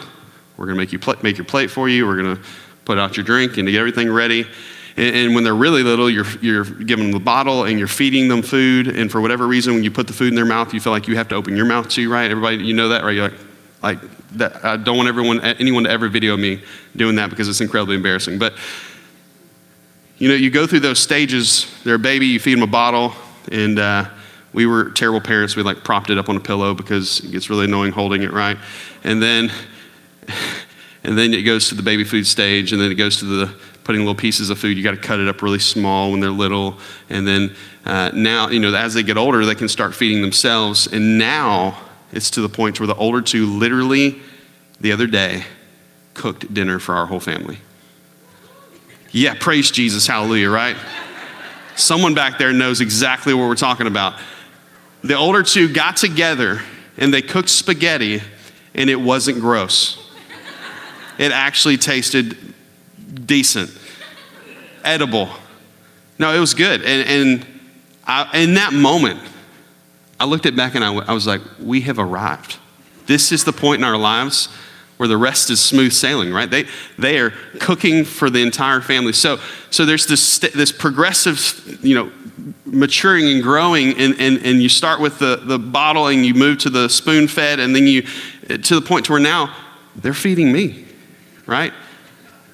We're 0.57 0.67
to 0.67 0.75
make 0.75 0.93
you 0.93 0.99
pl- 0.99 1.15
make 1.23 1.37
your 1.37 1.45
plate 1.45 1.69
for 1.69 1.89
you. 1.89 2.05
We're 2.05 2.21
to 2.35 2.41
put 2.85 2.97
out 2.97 3.17
your 3.17 3.25
drink 3.25 3.57
and 3.57 3.65
to 3.65 3.71
get 3.71 3.79
everything 3.79 4.11
ready. 4.11 4.45
And, 4.95 5.15
and, 5.15 5.35
when 5.35 5.43
they're 5.43 5.55
really 5.55 5.81
little, 5.81 6.07
you're, 6.07 6.27
you're 6.39 6.65
giving 6.65 7.05
them 7.05 7.13
the 7.13 7.19
bottle 7.19 7.63
and 7.63 7.79
you're 7.79 7.87
feeding 7.87 8.27
them 8.27 8.43
food. 8.43 8.87
And 8.87 9.11
for 9.11 9.21
whatever 9.21 9.47
reason, 9.47 9.73
when 9.73 9.83
you 9.83 9.89
put 9.89 10.05
the 10.05 10.13
food 10.13 10.27
in 10.27 10.35
their 10.35 10.45
mouth, 10.45 10.71
you 10.71 10.79
feel 10.79 10.93
like 10.93 11.07
you 11.07 11.15
have 11.15 11.27
to 11.29 11.35
open 11.35 11.57
your 11.57 11.65
mouth 11.65 11.89
too, 11.89 12.11
right? 12.11 12.29
Everybody, 12.29 12.57
you 12.57 12.75
know 12.75 12.89
that, 12.89 13.03
right? 13.03 13.15
You're 13.15 13.29
like, 13.29 13.39
like 13.81 13.99
that. 14.37 14.63
I 14.63 14.77
don't 14.77 14.95
want 14.95 15.09
everyone, 15.09 15.41
anyone 15.41 15.85
to 15.85 15.89
ever 15.89 16.09
video 16.09 16.37
me 16.37 16.61
doing 16.95 17.15
that 17.15 17.31
because 17.31 17.49
it's 17.49 17.59
incredibly 17.59 17.95
embarrassing. 17.95 18.37
But 18.37 18.53
you 20.17 20.29
know, 20.29 20.35
you 20.35 20.49
go 20.49 20.67
through 20.67 20.81
those 20.81 20.99
stages. 20.99 21.67
They're 21.83 21.95
a 21.95 21.99
baby, 21.99 22.27
you 22.27 22.39
feed 22.39 22.55
them 22.55 22.63
a 22.63 22.67
bottle, 22.67 23.13
and 23.51 23.79
uh, 23.79 24.09
we 24.53 24.65
were 24.65 24.91
terrible 24.91 25.21
parents. 25.21 25.55
We 25.55 25.63
like 25.63 25.83
propped 25.83 26.09
it 26.09 26.17
up 26.17 26.29
on 26.29 26.37
a 26.37 26.39
pillow 26.39 26.73
because 26.73 27.19
it 27.19 27.31
gets 27.31 27.49
really 27.49 27.65
annoying 27.65 27.91
holding 27.91 28.21
it, 28.23 28.31
right? 28.31 28.57
And 29.03 29.21
then, 29.21 29.51
and 31.03 31.17
then 31.17 31.33
it 31.33 31.41
goes 31.41 31.69
to 31.69 31.75
the 31.75 31.83
baby 31.83 32.03
food 32.03 32.27
stage, 32.27 32.71
and 32.71 32.81
then 32.81 32.91
it 32.91 32.95
goes 32.95 33.17
to 33.19 33.25
the 33.25 33.53
putting 33.83 34.01
little 34.01 34.15
pieces 34.15 34.49
of 34.49 34.59
food. 34.59 34.77
You 34.77 34.83
got 34.83 34.91
to 34.91 34.97
cut 34.97 35.19
it 35.19 35.27
up 35.27 35.41
really 35.41 35.59
small 35.59 36.11
when 36.11 36.19
they're 36.19 36.29
little, 36.29 36.77
and 37.09 37.27
then 37.27 37.55
uh, 37.85 38.11
now, 38.13 38.49
you 38.49 38.59
know, 38.59 38.73
as 38.73 38.93
they 38.93 39.03
get 39.03 39.17
older, 39.17 39.45
they 39.45 39.55
can 39.55 39.67
start 39.67 39.93
feeding 39.93 40.21
themselves. 40.21 40.87
And 40.87 41.17
now 41.17 41.77
it's 42.11 42.29
to 42.31 42.41
the 42.41 42.49
point 42.49 42.79
where 42.79 42.87
the 42.87 42.95
older 42.95 43.21
two 43.21 43.45
literally, 43.47 44.21
the 44.79 44.91
other 44.91 45.07
day, 45.07 45.43
cooked 46.13 46.53
dinner 46.53 46.79
for 46.79 46.95
our 46.95 47.07
whole 47.07 47.19
family. 47.19 47.57
Yeah, 49.15 49.35
praise 49.39 49.69
Jesus, 49.69 50.07
hallelujah, 50.07 50.49
right? 50.49 50.75
Someone 51.75 52.15
back 52.15 52.39
there 52.39 52.51
knows 52.51 52.81
exactly 52.81 53.31
what 53.35 53.47
we're 53.47 53.53
talking 53.53 53.85
about. 53.85 54.15
The 55.03 55.15
older 55.15 55.43
two 55.43 55.71
got 55.71 55.97
together 55.97 56.61
and 56.97 57.13
they 57.13 57.21
cooked 57.21 57.49
spaghetti, 57.49 58.21
and 58.73 58.89
it 58.89 58.95
wasn't 58.95 59.39
gross. 59.39 59.99
It 61.19 61.31
actually 61.31 61.77
tasted 61.77 62.55
decent, 63.27 63.69
edible. 64.83 65.29
No, 66.17 66.33
it 66.33 66.39
was 66.39 66.55
good. 66.55 66.81
And, 66.81 67.07
and 67.07 67.47
I, 68.05 68.41
in 68.41 68.55
that 68.55 68.73
moment, 68.73 69.19
I 70.19 70.25
looked 70.25 70.47
at 70.47 70.55
back 70.55 70.73
and 70.73 70.83
I, 70.83 70.91
I 70.91 71.13
was 71.13 71.27
like, 71.27 71.41
we 71.59 71.81
have 71.81 71.99
arrived. 71.99 72.57
This 73.05 73.31
is 73.31 73.43
the 73.43 73.53
point 73.53 73.79
in 73.79 73.83
our 73.83 73.97
lives 73.97 74.49
where 75.03 75.09
the 75.09 75.17
rest 75.17 75.49
is 75.49 75.59
smooth 75.59 75.91
sailing, 75.91 76.31
right? 76.31 76.49
They, 76.49 76.65
they 76.97 77.19
are 77.19 77.31
cooking 77.59 78.05
for 78.05 78.29
the 78.29 78.41
entire 78.41 78.79
family. 78.79 79.11
So, 79.11 79.37
so 79.69 79.85
there's 79.85 80.05
this, 80.07 80.39
this 80.39 80.71
progressive, 80.71 81.83
you 81.83 81.93
know, 81.93 82.09
maturing 82.63 83.27
and 83.27 83.43
growing, 83.43 83.97
and, 83.99 84.15
and, 84.17 84.37
and 84.45 84.63
you 84.63 84.69
start 84.69 85.01
with 85.01 85.19
the, 85.19 85.41
the 85.43 85.59
bottle 85.59 86.07
and 86.07 86.25
you 86.25 86.33
move 86.33 86.59
to 86.59 86.69
the 86.69 86.87
spoon 86.87 87.27
fed, 87.27 87.59
and 87.59 87.75
then 87.75 87.85
you, 87.85 88.03
to 88.47 88.75
the 88.75 88.81
point 88.81 89.07
to 89.07 89.11
where 89.11 89.19
now 89.19 89.53
they're 89.97 90.13
feeding 90.13 90.53
me, 90.53 90.85
right? 91.47 91.73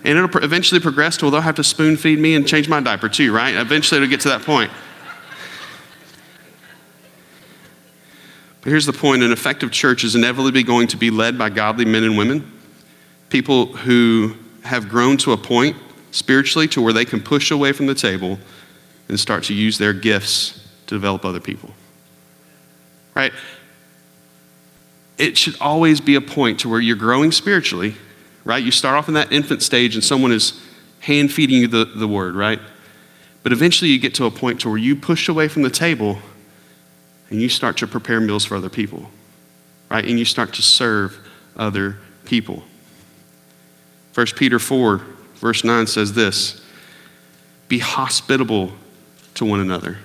And 0.03 0.17
it'll 0.17 0.43
eventually 0.43 0.81
progress 0.81 1.17
to, 1.17 1.25
well, 1.25 1.31
they'll 1.31 1.41
have 1.41 1.57
to 1.57 1.63
spoon 1.63 1.97
feed 1.97 2.17
me 2.17 2.33
and 2.33 2.47
change 2.47 2.67
my 2.67 2.79
diaper 2.79 3.09
too, 3.09 3.31
right? 3.31 3.53
Eventually 3.53 4.01
it'll 4.01 4.09
get 4.09 4.21
to 4.21 4.29
that 4.29 4.41
point. 4.41 4.71
But 8.61 8.71
here's 8.71 8.85
the 8.85 8.93
point 8.93 9.23
an 9.23 9.31
effective 9.31 9.71
church 9.71 10.03
is 10.03 10.15
inevitably 10.15 10.63
going 10.63 10.87
to 10.87 10.97
be 10.97 11.11
led 11.11 11.37
by 11.37 11.49
godly 11.49 11.85
men 11.85 12.03
and 12.03 12.17
women, 12.17 12.51
people 13.29 13.67
who 13.67 14.35
have 14.63 14.89
grown 14.89 15.17
to 15.17 15.31
a 15.31 15.37
point 15.37 15.77
spiritually 16.11 16.67
to 16.67 16.81
where 16.81 16.93
they 16.93 17.05
can 17.05 17.21
push 17.21 17.51
away 17.51 17.71
from 17.71 17.85
the 17.85 17.95
table 17.95 18.37
and 19.07 19.19
start 19.19 19.43
to 19.45 19.53
use 19.53 19.77
their 19.77 19.93
gifts 19.93 20.67
to 20.87 20.95
develop 20.95 21.23
other 21.23 21.39
people. 21.39 21.71
Right? 23.15 23.31
It 25.17 25.37
should 25.37 25.55
always 25.59 26.01
be 26.01 26.15
a 26.15 26.21
point 26.21 26.59
to 26.61 26.69
where 26.69 26.79
you're 26.79 26.95
growing 26.95 27.31
spiritually, 27.31 27.95
right? 28.43 28.63
You 28.63 28.71
start 28.71 28.97
off 28.97 29.07
in 29.07 29.13
that 29.15 29.31
infant 29.31 29.61
stage 29.61 29.95
and 29.95 30.03
someone 30.03 30.31
is 30.31 30.61
hand 31.01 31.31
feeding 31.31 31.61
you 31.61 31.67
the, 31.67 31.85
the 31.85 32.07
word, 32.07 32.35
right? 32.35 32.59
But 33.43 33.51
eventually 33.51 33.91
you 33.91 33.99
get 33.99 34.13
to 34.15 34.25
a 34.25 34.31
point 34.31 34.61
to 34.61 34.69
where 34.69 34.77
you 34.77 34.95
push 34.95 35.29
away 35.29 35.47
from 35.47 35.61
the 35.61 35.69
table 35.69 36.19
and 37.29 37.41
you 37.41 37.49
start 37.49 37.77
to 37.77 37.87
prepare 37.87 38.19
meals 38.19 38.45
for 38.45 38.55
other 38.55 38.69
people, 38.69 39.09
right? 39.89 40.05
And 40.05 40.17
you 40.17 40.25
start 40.25 40.53
to 40.55 40.61
serve 40.61 41.17
other 41.55 41.97
people. 42.25 42.63
1 44.13 44.27
Peter 44.35 44.59
4, 44.59 45.01
verse 45.35 45.63
9 45.63 45.87
says 45.87 46.13
this 46.13 46.61
Be 47.67 47.79
hospitable 47.79 48.71
to 49.35 49.45
one 49.45 49.59
another. 49.59 49.97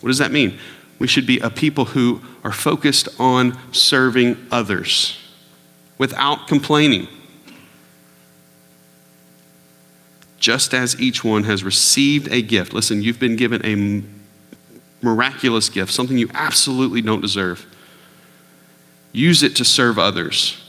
What 0.00 0.08
does 0.08 0.18
that 0.18 0.32
mean? 0.32 0.58
We 0.98 1.06
should 1.06 1.26
be 1.26 1.38
a 1.40 1.50
people 1.50 1.86
who 1.86 2.20
are 2.44 2.52
focused 2.52 3.08
on 3.18 3.58
serving 3.72 4.36
others 4.50 5.18
without 5.98 6.46
complaining. 6.46 7.08
Just 10.38 10.74
as 10.74 11.00
each 11.00 11.24
one 11.24 11.44
has 11.44 11.64
received 11.64 12.28
a 12.30 12.42
gift. 12.42 12.74
Listen, 12.74 13.02
you've 13.02 13.18
been 13.18 13.36
given 13.36 13.64
a 13.64 13.74
miraculous 15.04 15.68
gift, 15.68 15.92
something 15.92 16.18
you 16.18 16.30
absolutely 16.34 17.02
don't 17.02 17.20
deserve. 17.20 17.66
Use 19.12 19.42
it 19.42 19.54
to 19.56 19.64
serve 19.64 19.98
others 19.98 20.60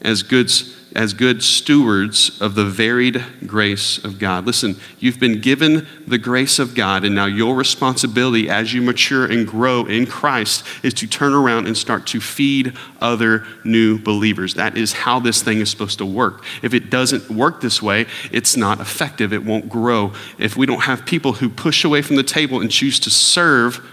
as 0.00 0.22
good, 0.22 0.50
as 0.98 1.14
good 1.14 1.44
stewards 1.44 2.42
of 2.42 2.56
the 2.56 2.64
varied 2.64 3.24
grace 3.46 4.02
of 4.02 4.18
God. 4.18 4.44
Listen, 4.44 4.74
you've 4.98 5.20
been 5.20 5.40
given 5.40 5.86
the 6.08 6.18
grace 6.18 6.58
of 6.58 6.74
God, 6.74 7.04
and 7.04 7.14
now 7.14 7.26
your 7.26 7.54
responsibility 7.54 8.50
as 8.50 8.74
you 8.74 8.82
mature 8.82 9.24
and 9.24 9.46
grow 9.46 9.84
in 9.84 10.06
Christ 10.06 10.64
is 10.82 10.92
to 10.94 11.06
turn 11.06 11.34
around 11.34 11.68
and 11.68 11.76
start 11.76 12.04
to 12.08 12.20
feed 12.20 12.76
other 13.00 13.46
new 13.62 14.00
believers. 14.00 14.54
That 14.54 14.76
is 14.76 14.92
how 14.92 15.20
this 15.20 15.40
thing 15.40 15.60
is 15.60 15.70
supposed 15.70 15.98
to 15.98 16.04
work. 16.04 16.42
If 16.62 16.74
it 16.74 16.90
doesn't 16.90 17.30
work 17.30 17.60
this 17.60 17.80
way, 17.80 18.06
it's 18.32 18.56
not 18.56 18.80
effective, 18.80 19.32
it 19.32 19.44
won't 19.44 19.68
grow. 19.68 20.14
If 20.36 20.56
we 20.56 20.66
don't 20.66 20.82
have 20.82 21.06
people 21.06 21.34
who 21.34 21.48
push 21.48 21.84
away 21.84 22.02
from 22.02 22.16
the 22.16 22.24
table 22.24 22.60
and 22.60 22.72
choose 22.72 22.98
to 23.00 23.10
serve, 23.10 23.88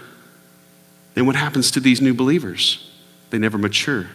then 1.14 1.24
what 1.24 1.36
happens 1.36 1.70
to 1.70 1.78
these 1.78 2.00
new 2.00 2.14
believers? 2.14 2.90
They 3.30 3.38
never 3.38 3.58
mature. 3.58 4.08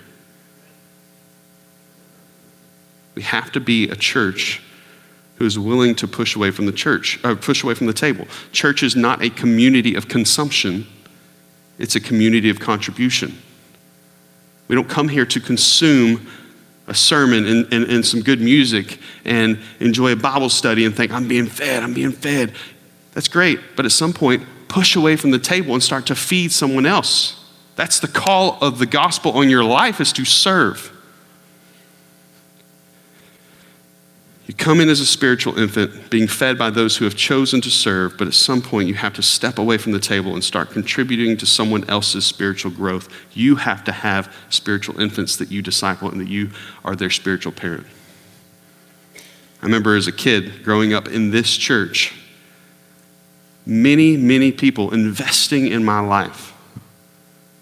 We 3.15 3.21
have 3.23 3.51
to 3.53 3.59
be 3.59 3.89
a 3.89 3.95
church 3.95 4.61
who 5.35 5.45
is 5.45 5.57
willing 5.57 5.95
to 5.95 6.07
push 6.07 6.35
away 6.35 6.51
from 6.51 6.67
the 6.67 6.71
church, 6.71 7.19
or 7.23 7.31
uh, 7.31 7.35
push 7.35 7.63
away 7.63 7.73
from 7.73 7.87
the 7.87 7.93
table. 7.93 8.27
Church 8.51 8.83
is 8.83 8.95
not 8.95 9.23
a 9.23 9.29
community 9.29 9.95
of 9.95 10.07
consumption, 10.07 10.85
it's 11.79 11.95
a 11.95 11.99
community 11.99 12.49
of 12.49 12.59
contribution. 12.59 13.37
We 14.67 14.75
don't 14.75 14.87
come 14.87 15.09
here 15.09 15.25
to 15.25 15.39
consume 15.39 16.27
a 16.87 16.93
sermon 16.93 17.45
and, 17.45 17.73
and, 17.73 17.85
and 17.85 18.05
some 18.05 18.21
good 18.21 18.39
music 18.39 18.99
and 19.25 19.59
enjoy 19.79 20.11
a 20.11 20.15
Bible 20.15 20.49
study 20.49 20.85
and 20.85 20.95
think, 20.95 21.11
I'm 21.11 21.27
being 21.27 21.47
fed, 21.47 21.83
I'm 21.83 21.93
being 21.93 22.11
fed. 22.11 22.53
That's 23.13 23.27
great, 23.27 23.59
but 23.75 23.85
at 23.85 23.91
some 23.91 24.13
point, 24.13 24.43
push 24.67 24.95
away 24.95 25.15
from 25.15 25.31
the 25.31 25.39
table 25.39 25.73
and 25.73 25.81
start 25.81 26.05
to 26.05 26.15
feed 26.15 26.51
someone 26.51 26.85
else. 26.85 27.43
That's 27.75 27.99
the 27.99 28.07
call 28.07 28.57
of 28.61 28.77
the 28.77 28.85
gospel 28.85 29.31
on 29.33 29.49
your 29.49 29.63
life 29.63 29.99
is 29.99 30.13
to 30.13 30.23
serve. 30.23 30.95
You 34.51 34.55
come 34.55 34.81
in 34.81 34.89
as 34.89 34.99
a 34.99 35.05
spiritual 35.05 35.57
infant, 35.57 36.09
being 36.09 36.27
fed 36.27 36.57
by 36.57 36.71
those 36.71 36.97
who 36.97 37.05
have 37.05 37.15
chosen 37.15 37.61
to 37.61 37.69
serve, 37.69 38.17
but 38.17 38.27
at 38.27 38.33
some 38.33 38.61
point 38.61 38.89
you 38.89 38.95
have 38.95 39.13
to 39.13 39.21
step 39.21 39.57
away 39.57 39.77
from 39.77 39.93
the 39.93 39.99
table 39.99 40.33
and 40.33 40.43
start 40.43 40.71
contributing 40.71 41.37
to 41.37 41.45
someone 41.45 41.89
else's 41.89 42.25
spiritual 42.25 42.69
growth. 42.69 43.07
You 43.33 43.55
have 43.55 43.85
to 43.85 43.93
have 43.93 44.35
spiritual 44.49 44.99
infants 44.99 45.37
that 45.37 45.53
you 45.53 45.61
disciple 45.61 46.11
and 46.11 46.19
that 46.19 46.27
you 46.27 46.49
are 46.83 46.97
their 46.97 47.09
spiritual 47.09 47.53
parent. 47.53 47.87
I 49.61 49.67
remember 49.67 49.95
as 49.95 50.07
a 50.07 50.11
kid 50.11 50.65
growing 50.65 50.93
up 50.93 51.07
in 51.07 51.31
this 51.31 51.55
church, 51.55 52.13
many, 53.65 54.17
many 54.17 54.51
people 54.51 54.93
investing 54.93 55.67
in 55.67 55.85
my 55.85 56.01
life. 56.01 56.51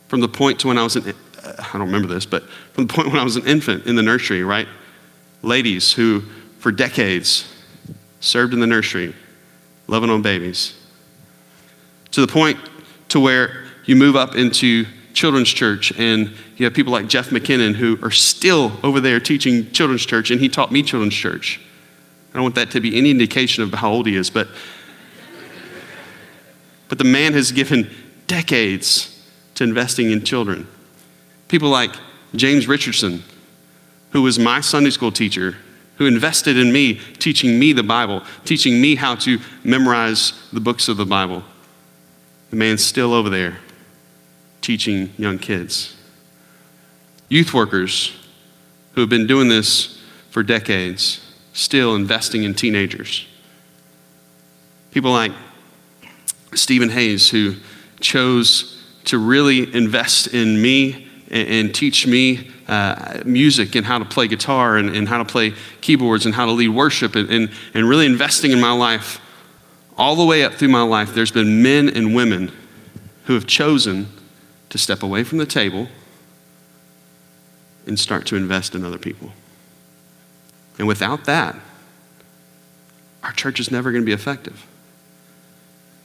From 0.08 0.22
the 0.22 0.28
point 0.28 0.60
to 0.62 0.68
when 0.70 0.80
I 0.80 0.84
was 0.84 0.96
an, 0.96 1.14
I 1.46 1.70
don't 1.74 1.82
remember 1.82 2.08
this, 2.08 2.26
but 2.26 2.50
from 2.74 2.88
the 2.88 2.94
point 2.96 3.10
when 3.10 3.20
I 3.20 3.24
was 3.24 3.36
an 3.36 3.46
infant 3.46 3.86
in 3.86 3.96
the 3.96 4.02
nursery, 4.02 4.44
right? 4.44 4.68
Ladies 5.44 5.94
who, 5.94 6.24
for 6.60 6.72
decades, 6.72 7.52
served 8.20 8.54
in 8.54 8.60
the 8.60 8.68
nursery, 8.68 9.16
loving 9.88 10.10
on 10.10 10.22
babies. 10.22 10.78
To 12.12 12.22
the 12.22 12.28
point 12.28 12.60
to 13.10 13.20
where 13.20 13.66
you 13.86 13.96
move 13.96 14.16
up 14.16 14.36
into 14.36 14.86
children's 15.14 15.50
church 15.50 15.92
and 15.98 16.32
you 16.58 16.66
have 16.66 16.74
people 16.74 16.94
like 16.94 17.08
Jeff 17.08 17.30
McKinnon 17.30 17.76
who 17.76 17.98
are 18.04 18.12
still 18.12 18.74
over 18.84 19.00
there 19.00 19.20
teaching 19.20 19.72
children's 19.72 20.06
church, 20.06 20.30
and 20.32 20.40
he 20.40 20.50
taught 20.50 20.72
me 20.72 20.84
children's 20.84 21.16
church. 21.16 21.60
I 22.32 22.34
don't 22.36 22.44
want 22.44 22.56
that 22.56 22.72
to 22.72 22.80
be 22.80 22.98
any 22.98 23.10
indication 23.10 23.64
of 23.64 23.74
how 23.74 23.92
old 23.92 24.06
he 24.06 24.16
is, 24.16 24.30
but, 24.30 24.48
but 26.88 26.98
the 26.98 27.04
man 27.04 27.34
has 27.34 27.52
given 27.52 27.90
decades 28.28 29.26
to 29.56 29.64
investing 29.64 30.12
in 30.12 30.24
children. 30.24 30.68
People 31.48 31.70
like 31.70 31.92
James 32.36 32.68
Richardson, 32.68 33.24
who 34.12 34.22
was 34.22 34.38
my 34.38 34.62
Sunday 34.62 34.92
school 34.92 35.12
teacher, 35.12 35.56
who 36.00 36.08
invested 36.08 36.58
in 36.58 36.72
me, 36.72 36.96
teaching 37.20 37.60
me 37.60 37.74
the 37.74 37.84
Bible, 37.84 38.24
teaching 38.46 38.82
me 38.82 38.96
how 38.96 39.16
to 39.16 39.38
memorize 39.64 40.34
the 40.52 40.60
books 40.62 40.88
of 40.88 40.98
the 40.98 41.06
Bible. 41.06 41.44
The 42.50 42.56
man's 42.56 42.84
still 42.84 43.14
over 43.14 43.30
there 43.30 43.60
teaching 44.62 45.12
young 45.18 45.38
kids. 45.38 45.96
Youth 47.28 47.54
workers 47.54 48.14
who 48.94 49.02
have 49.02 49.10
been 49.10 49.28
doing 49.28 49.50
this 49.50 50.02
for 50.32 50.42
decades, 50.42 51.22
still 51.54 51.96
investing 51.96 52.44
in 52.44 52.54
teenagers. 52.54 53.28
People 54.92 55.12
like 55.12 55.32
Stephen 56.54 56.90
Hayes, 56.90 57.30
who 57.30 57.56
chose 58.00 58.82
to 59.06 59.18
really 59.18 59.74
invest 59.76 60.28
in 60.28 60.62
me 60.62 61.08
and, 61.30 61.48
and 61.48 61.76
teach 61.76 62.08
me 62.08 62.52
uh, 62.70 63.24
music 63.26 63.74
and 63.74 63.84
how 63.84 63.98
to 63.98 64.06
play 64.06 64.28
guitar 64.28 64.78
and, 64.78 64.96
and, 64.96 65.10
how 65.10 65.18
to 65.18 65.26
play 65.26 65.56
keyboards 65.82 66.28
and 66.28 66.36
how 66.36 66.46
to 66.46 66.52
lead 66.52 66.70
worship 66.70 67.16
and, 67.16 67.28
and, 67.30 67.50
and 67.74 67.90
really 67.90 68.06
investing 68.06 68.52
in 68.52 68.62
my 68.62 68.72
life. 68.72 69.20
All 69.98 70.16
the 70.16 70.24
way 70.24 70.44
up 70.44 70.54
through 70.54 70.68
my 70.68 70.84
life, 70.84 71.16
there's 71.16 71.32
been 71.32 71.64
men 71.64 71.90
and 71.90 72.14
women 72.14 72.52
who 73.26 73.34
have 73.34 73.48
chosen 73.48 74.08
to 74.70 74.78
step 74.78 75.02
away 75.02 75.24
from 75.24 75.40
the 75.40 75.48
table 75.48 75.88
and 77.88 78.00
start 78.00 78.28
to 78.28 78.36
invest 78.36 78.76
in 78.76 78.86
other 78.86 79.00
people. 79.00 79.32
And 80.78 80.88
without 80.88 81.26
that, 81.26 81.56
our 83.24 83.32
church 83.32 83.60
is 83.60 83.72
never 83.72 83.92
going 83.92 84.04
to 84.04 84.06
be 84.06 84.14
effective. 84.14 84.68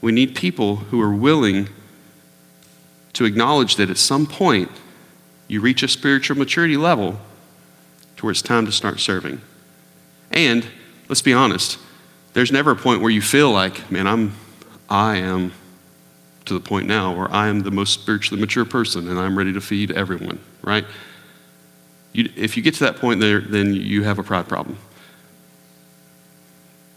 We 0.00 0.12
need 0.12 0.35
people 0.35 0.76
who 0.76 1.00
are 1.02 1.14
willing 1.14 1.68
to 3.12 3.26
acknowledge 3.26 3.76
that 3.76 3.90
at 3.90 3.99
some 3.99 4.26
point 4.26 4.71
you 5.48 5.60
reach 5.60 5.82
a 5.82 5.88
spiritual 5.88 6.36
maturity 6.38 6.76
level 6.76 7.18
to 8.16 8.26
where 8.26 8.30
it's 8.30 8.42
time 8.42 8.66
to 8.66 8.72
start 8.72 9.00
serving. 9.00 9.40
And 10.30 10.66
let's 11.08 11.22
be 11.22 11.32
honest, 11.32 11.78
there's 12.32 12.50
never 12.50 12.72
a 12.72 12.76
point 12.76 13.00
where 13.00 13.10
you 13.10 13.22
feel 13.22 13.50
like, 13.50 13.90
man, 13.90 14.06
I'm 14.06 14.34
I 14.88 15.16
am 15.16 15.52
to 16.44 16.54
the 16.54 16.60
point 16.60 16.86
now 16.86 17.16
where 17.16 17.30
I 17.30 17.48
am 17.48 17.60
the 17.60 17.70
most 17.70 17.94
spiritually 17.94 18.40
mature 18.40 18.64
person 18.64 19.08
and 19.08 19.18
I'm 19.18 19.36
ready 19.36 19.52
to 19.54 19.60
feed 19.60 19.90
everyone, 19.92 20.38
right? 20.62 20.84
You, 22.12 22.30
if 22.36 22.56
you 22.56 22.62
get 22.62 22.74
to 22.74 22.84
that 22.84 22.96
point 22.96 23.20
there, 23.20 23.40
then 23.40 23.74
you 23.74 24.04
have 24.04 24.18
a 24.18 24.22
pride 24.22 24.48
problem. 24.48 24.78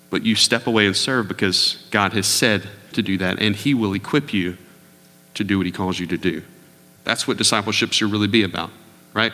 But 0.09 0.23
you 0.23 0.35
step 0.35 0.67
away 0.67 0.85
and 0.85 0.95
serve 0.95 1.27
because 1.27 1.85
God 1.91 2.13
has 2.13 2.27
said 2.27 2.67
to 2.93 3.01
do 3.01 3.17
that, 3.17 3.39
and 3.39 3.55
He 3.55 3.73
will 3.73 3.93
equip 3.93 4.33
you 4.33 4.57
to 5.33 5.43
do 5.43 5.57
what 5.57 5.65
He 5.65 5.71
calls 5.71 5.99
you 5.99 6.07
to 6.07 6.17
do. 6.17 6.43
That's 7.07 7.25
what 7.25 7.37
discipleship 7.37 7.93
should 7.93 8.11
really 8.11 8.27
be 8.27 8.43
about, 8.43 8.69
right? 9.13 9.32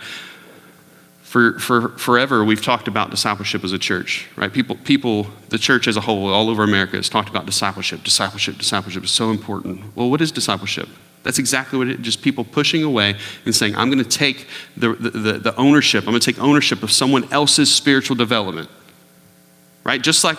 For, 1.24 1.58
for 1.58 1.89
forever, 1.98 2.43
we've 2.43 2.62
talked 2.62 2.88
about 2.88 3.10
discipleship 3.10 3.63
as 3.63 3.71
a 3.71 3.80
church, 3.80 4.28
right? 4.36 4.54
People, 4.54 4.76
people, 4.76 5.26
the 5.50 5.58
church 5.58 5.88
as 5.88 5.98
a 5.98 6.02
whole, 6.02 6.32
all 6.32 6.52
over 6.52 6.63
America, 6.63 6.98
has 6.98 7.10
talked 7.10 7.30
about 7.30 7.48
discipleship. 7.48 8.04
Discipleship, 8.04 8.60
discipleship 8.60 9.04
is 9.04 9.10
so 9.10 9.32
important. 9.32 9.82
Well, 9.95 10.12
what 10.12 10.21
is 10.21 10.32
discipleship? 10.32 10.88
That's 11.24 11.39
exactly 11.39 11.80
what 11.80 11.88
it 11.88 12.00
is. 12.00 12.06
Just 12.06 12.21
people 12.21 12.43
pushing 12.43 12.84
away 12.84 13.15
and 13.43 13.56
saying, 13.56 13.76
I'm 13.76 13.89
going 13.89 14.04
to 14.04 14.10
take 14.10 14.45
the, 14.78 14.93
the, 14.93 15.39
the, 15.39 15.56
ownership, 15.56 16.04
I'm 16.04 16.12
going 16.12 16.21
to 16.21 16.32
take 16.32 16.39
ownership 16.39 16.84
of 16.84 16.91
someone 16.91 17.32
else's 17.34 17.74
spiritual 17.74 18.15
development, 18.15 18.69
right? 19.84 20.00
Just 20.00 20.24
like 20.24 20.38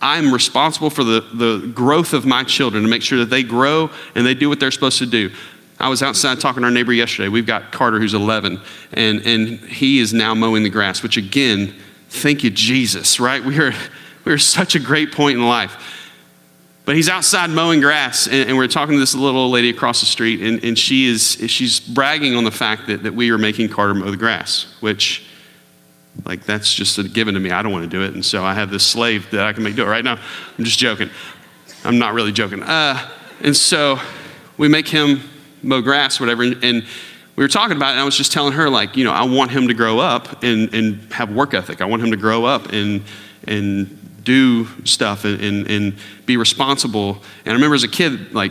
I'm 0.00 0.32
responsible 0.32 0.90
for 0.90 1.04
the, 1.04 1.20
the 1.20 1.70
growth 1.72 2.14
of 2.14 2.26
my 2.26 2.42
children 2.42 2.82
to 2.82 2.88
make 2.88 3.02
sure 3.02 3.18
that 3.18 3.30
they 3.30 3.44
grow 3.44 3.90
and 4.16 4.26
they 4.26 4.34
do 4.34 4.48
what 4.48 4.58
they're 4.58 4.72
supposed 4.72 4.98
to 4.98 5.06
do. 5.06 5.30
I 5.80 5.88
was 5.88 6.02
outside 6.02 6.40
talking 6.40 6.62
to 6.62 6.66
our 6.66 6.72
neighbor 6.72 6.92
yesterday. 6.92 7.28
We've 7.28 7.46
got 7.46 7.70
Carter, 7.70 8.00
who's 8.00 8.14
11, 8.14 8.60
and, 8.92 9.20
and 9.24 9.60
he 9.60 10.00
is 10.00 10.12
now 10.12 10.34
mowing 10.34 10.64
the 10.64 10.70
grass, 10.70 11.02
which 11.02 11.16
again, 11.16 11.74
thank 12.08 12.42
you, 12.42 12.50
Jesus, 12.50 13.20
right? 13.20 13.44
We 13.44 13.58
are, 13.60 13.72
we 14.24 14.32
are 14.32 14.38
such 14.38 14.74
a 14.74 14.80
great 14.80 15.12
point 15.12 15.38
in 15.38 15.46
life. 15.46 15.94
But 16.84 16.96
he's 16.96 17.08
outside 17.08 17.50
mowing 17.50 17.80
grass, 17.80 18.26
and, 18.26 18.48
and 18.48 18.56
we're 18.56 18.66
talking 18.66 18.94
to 18.94 18.98
this 18.98 19.14
little 19.14 19.42
old 19.42 19.52
lady 19.52 19.70
across 19.70 20.00
the 20.00 20.06
street, 20.06 20.40
and, 20.40 20.64
and 20.64 20.76
she 20.76 21.06
is, 21.06 21.32
she's 21.46 21.78
bragging 21.78 22.34
on 22.34 22.44
the 22.44 22.50
fact 22.50 22.88
that, 22.88 23.04
that 23.04 23.14
we 23.14 23.30
are 23.30 23.38
making 23.38 23.68
Carter 23.68 23.94
mow 23.94 24.10
the 24.10 24.16
grass, 24.16 24.74
which, 24.80 25.26
like, 26.24 26.44
that's 26.44 26.74
just 26.74 26.98
a 26.98 27.04
given 27.04 27.34
to 27.34 27.40
me. 27.40 27.50
I 27.52 27.62
don't 27.62 27.70
want 27.70 27.84
to 27.84 27.90
do 27.90 28.02
it, 28.02 28.14
and 28.14 28.24
so 28.24 28.42
I 28.42 28.54
have 28.54 28.70
this 28.70 28.84
slave 28.84 29.30
that 29.30 29.46
I 29.46 29.52
can 29.52 29.62
make 29.62 29.76
do 29.76 29.84
it 29.84 29.88
right 29.88 30.02
now. 30.02 30.18
I'm 30.58 30.64
just 30.64 30.78
joking. 30.78 31.10
I'm 31.84 31.98
not 31.98 32.14
really 32.14 32.32
joking. 32.32 32.62
Uh, 32.64 33.08
and 33.42 33.56
so 33.56 34.00
we 34.56 34.66
make 34.66 34.88
him 34.88 35.20
mow 35.62 35.80
grass, 35.80 36.20
whatever. 36.20 36.42
And, 36.42 36.62
and, 36.62 36.86
we 37.38 37.44
were 37.44 37.48
talking 37.48 37.76
about 37.76 37.90
it, 37.90 37.92
and 37.92 38.00
I 38.00 38.04
was 38.04 38.16
just 38.16 38.32
telling 38.32 38.52
her, 38.54 38.68
like, 38.68 38.96
you 38.96 39.04
know, 39.04 39.12
I 39.12 39.22
want 39.22 39.52
him 39.52 39.68
to 39.68 39.74
grow 39.74 40.00
up 40.00 40.42
and, 40.42 40.74
and 40.74 41.12
have 41.12 41.32
work 41.32 41.54
ethic. 41.54 41.80
I 41.80 41.84
want 41.84 42.02
him 42.02 42.10
to 42.10 42.16
grow 42.16 42.44
up 42.44 42.72
and, 42.72 43.04
and 43.46 44.24
do 44.24 44.66
stuff 44.84 45.24
and, 45.24 45.40
and, 45.40 45.70
and 45.70 45.96
be 46.26 46.36
responsible. 46.36 47.22
And 47.44 47.50
I 47.50 47.52
remember 47.52 47.76
as 47.76 47.84
a 47.84 47.88
kid, 47.88 48.34
like, 48.34 48.50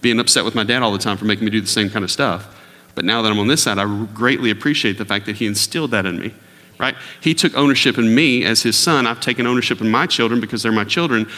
being 0.00 0.18
upset 0.18 0.44
with 0.44 0.56
my 0.56 0.64
dad 0.64 0.82
all 0.82 0.90
the 0.90 0.98
time 0.98 1.16
for 1.16 1.26
making 1.26 1.44
me 1.44 1.50
do 1.52 1.60
the 1.60 1.68
same 1.68 1.88
kind 1.88 2.04
of 2.04 2.10
stuff. 2.10 2.52
But 2.96 3.04
now 3.04 3.22
that 3.22 3.30
I'm 3.30 3.38
on 3.38 3.46
this 3.46 3.62
side, 3.62 3.78
I 3.78 4.06
greatly 4.06 4.50
appreciate 4.50 4.98
the 4.98 5.04
fact 5.04 5.26
that 5.26 5.36
he 5.36 5.46
instilled 5.46 5.92
that 5.92 6.06
in 6.06 6.18
me, 6.18 6.34
right? 6.80 6.96
He 7.20 7.34
took 7.34 7.56
ownership 7.56 7.98
in 7.98 8.12
me 8.12 8.44
as 8.44 8.64
his 8.64 8.76
son. 8.76 9.06
I've 9.06 9.20
taken 9.20 9.46
ownership 9.46 9.80
in 9.80 9.88
my 9.92 10.08
children 10.08 10.40
because 10.40 10.64
they're 10.64 10.72
my 10.72 10.82
children. 10.82 11.30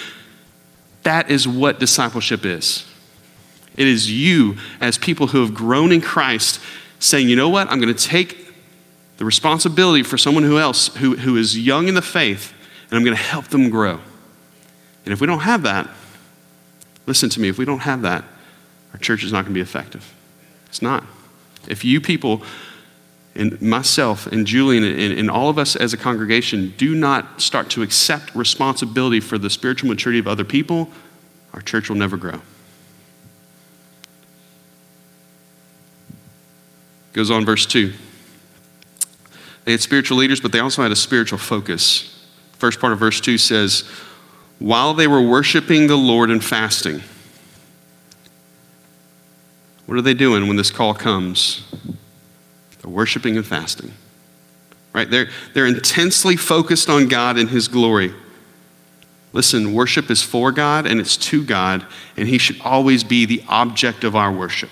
That 1.02 1.30
is 1.30 1.46
what 1.46 1.78
discipleship 1.78 2.46
is. 2.46 2.86
It 3.78 3.86
is 3.86 4.10
you, 4.10 4.56
as 4.80 4.98
people 4.98 5.28
who 5.28 5.40
have 5.40 5.54
grown 5.54 5.92
in 5.92 6.00
Christ, 6.00 6.60
saying, 6.98 7.28
you 7.28 7.36
know 7.36 7.48
what? 7.48 7.70
I'm 7.70 7.80
going 7.80 7.94
to 7.94 8.06
take 8.06 8.52
the 9.18 9.24
responsibility 9.24 10.02
for 10.02 10.18
someone 10.18 10.42
who 10.42 10.58
else 10.58 10.88
who, 10.96 11.16
who 11.16 11.36
is 11.36 11.56
young 11.56 11.86
in 11.86 11.94
the 11.94 12.02
faith, 12.02 12.52
and 12.90 12.98
I'm 12.98 13.04
going 13.04 13.16
to 13.16 13.22
help 13.22 13.46
them 13.46 13.70
grow. 13.70 14.00
And 15.04 15.12
if 15.12 15.20
we 15.20 15.28
don't 15.28 15.40
have 15.40 15.62
that, 15.62 15.88
listen 17.06 17.30
to 17.30 17.40
me, 17.40 17.48
if 17.48 17.56
we 17.56 17.64
don't 17.64 17.78
have 17.78 18.02
that, 18.02 18.24
our 18.92 18.98
church 18.98 19.22
is 19.22 19.30
not 19.30 19.42
going 19.42 19.54
to 19.54 19.58
be 19.58 19.60
effective. 19.60 20.12
It's 20.66 20.82
not. 20.82 21.04
If 21.68 21.84
you 21.84 22.00
people, 22.00 22.42
and 23.36 23.62
myself 23.62 24.26
and 24.26 24.44
Julian 24.44 24.82
and, 24.82 25.16
and, 25.16 25.30
all 25.30 25.48
of 25.48 25.56
us 25.56 25.76
as 25.76 25.92
a 25.92 25.96
congregation 25.96 26.74
do 26.76 26.96
not 26.96 27.40
start 27.40 27.70
to 27.70 27.82
accept 27.82 28.34
responsibility 28.34 29.20
for 29.20 29.38
the 29.38 29.48
spiritual 29.48 29.88
maturity 29.88 30.18
of 30.18 30.26
other 30.26 30.42
people, 30.42 30.90
our 31.54 31.60
church 31.60 31.88
will 31.88 31.96
never 31.96 32.16
grow. 32.16 32.40
Goes 37.18 37.32
on, 37.32 37.44
verse 37.44 37.66
2. 37.66 37.92
They 39.64 39.72
had 39.72 39.80
spiritual 39.80 40.18
leaders, 40.18 40.40
but 40.40 40.52
they 40.52 40.60
also 40.60 40.84
had 40.84 40.92
a 40.92 40.96
spiritual 40.96 41.38
focus. 41.38 42.24
First 42.52 42.78
part 42.78 42.92
of 42.92 43.00
verse 43.00 43.20
2 43.20 43.38
says, 43.38 43.80
While 44.60 44.94
they 44.94 45.08
were 45.08 45.20
worshiping 45.20 45.88
the 45.88 45.96
Lord 45.96 46.30
and 46.30 46.44
fasting, 46.44 47.02
what 49.86 49.98
are 49.98 50.00
they 50.00 50.14
doing 50.14 50.46
when 50.46 50.56
this 50.56 50.70
call 50.70 50.94
comes? 50.94 51.64
They're 52.80 52.88
worshiping 52.92 53.36
and 53.36 53.44
fasting. 53.44 53.90
Right? 54.92 55.10
They're, 55.10 55.28
they're 55.54 55.66
intensely 55.66 56.36
focused 56.36 56.88
on 56.88 57.08
God 57.08 57.36
and 57.36 57.50
His 57.50 57.66
glory. 57.66 58.14
Listen, 59.32 59.74
worship 59.74 60.08
is 60.08 60.22
for 60.22 60.52
God 60.52 60.86
and 60.86 61.00
it's 61.00 61.16
to 61.16 61.44
God, 61.44 61.84
and 62.16 62.28
He 62.28 62.38
should 62.38 62.60
always 62.60 63.02
be 63.02 63.26
the 63.26 63.42
object 63.48 64.04
of 64.04 64.14
our 64.14 64.30
worship. 64.30 64.70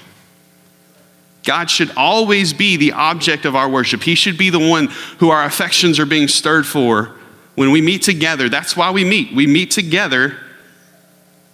God 1.47 1.71
should 1.71 1.91
always 1.97 2.53
be 2.53 2.77
the 2.77 2.93
object 2.93 3.47
of 3.47 3.57
our 3.57 3.69
worship. 3.69 4.03
He 4.03 4.17
should 4.17 4.37
be 4.37 4.51
the 4.51 4.59
one 4.59 4.89
who 5.19 5.31
our 5.31 5.45
affections 5.45 5.99
are 5.99 6.05
being 6.05 6.29
stirred 6.29 6.67
for 6.67 7.13
when 7.55 7.71
we 7.71 7.81
meet 7.81 8.03
together. 8.03 8.51
That's 8.51 8.77
why 8.77 8.91
we 8.91 9.05
meet. 9.05 9.35
We 9.35 9.47
meet 9.47 9.71
together 9.71 10.37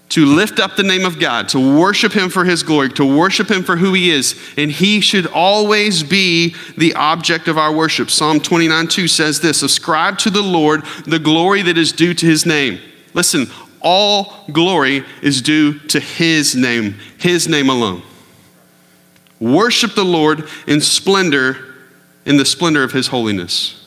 to 0.09 0.27
lift 0.27 0.61
up 0.61 0.77
the 0.77 0.83
name 0.83 1.07
of 1.07 1.19
God, 1.19 1.49
to 1.51 1.79
worship 1.79 2.13
Him 2.13 2.31
for 2.31 2.45
His 2.45 2.63
glory, 2.63 2.91
to 2.91 3.05
worship 3.05 3.51
Him 3.51 3.63
for 3.63 3.77
who 3.77 3.93
He 3.93 4.11
is, 4.11 4.39
and 4.59 4.71
He 4.71 5.01
should 5.01 5.27
always 5.27 6.03
be 6.03 6.55
the 6.77 6.95
object 6.95 7.47
of 7.47 7.57
our 7.57 7.73
worship. 7.73 8.11
Psalm 8.11 8.41
29 8.41 8.89
2 8.89 9.09
says 9.09 9.41
this 9.41 9.63
Ascribe 9.63 10.19
to 10.19 10.31
the 10.31 10.43
Lord 10.43 10.85
the 11.07 11.19
glory 11.19 11.63
that 11.63 11.79
is 11.79 11.93
due 11.93 12.15
to 12.15 12.27
His 12.27 12.45
name. 12.45 12.79
Listen, 13.15 13.47
all 13.81 14.45
glory 14.53 15.05
is 15.23 15.43
due 15.43 15.79
to 15.81 16.01
His 16.01 16.55
name, 16.55 16.97
His 17.19 17.47
name 17.47 17.69
alone. 17.69 18.03
Worship 19.43 19.95
the 19.95 20.05
Lord 20.05 20.49
in 20.67 20.81
splendor, 20.81 21.75
in 22.25 22.37
the 22.37 22.45
splendor 22.45 22.83
of 22.83 22.93
His 22.93 23.09
holiness. 23.09 23.87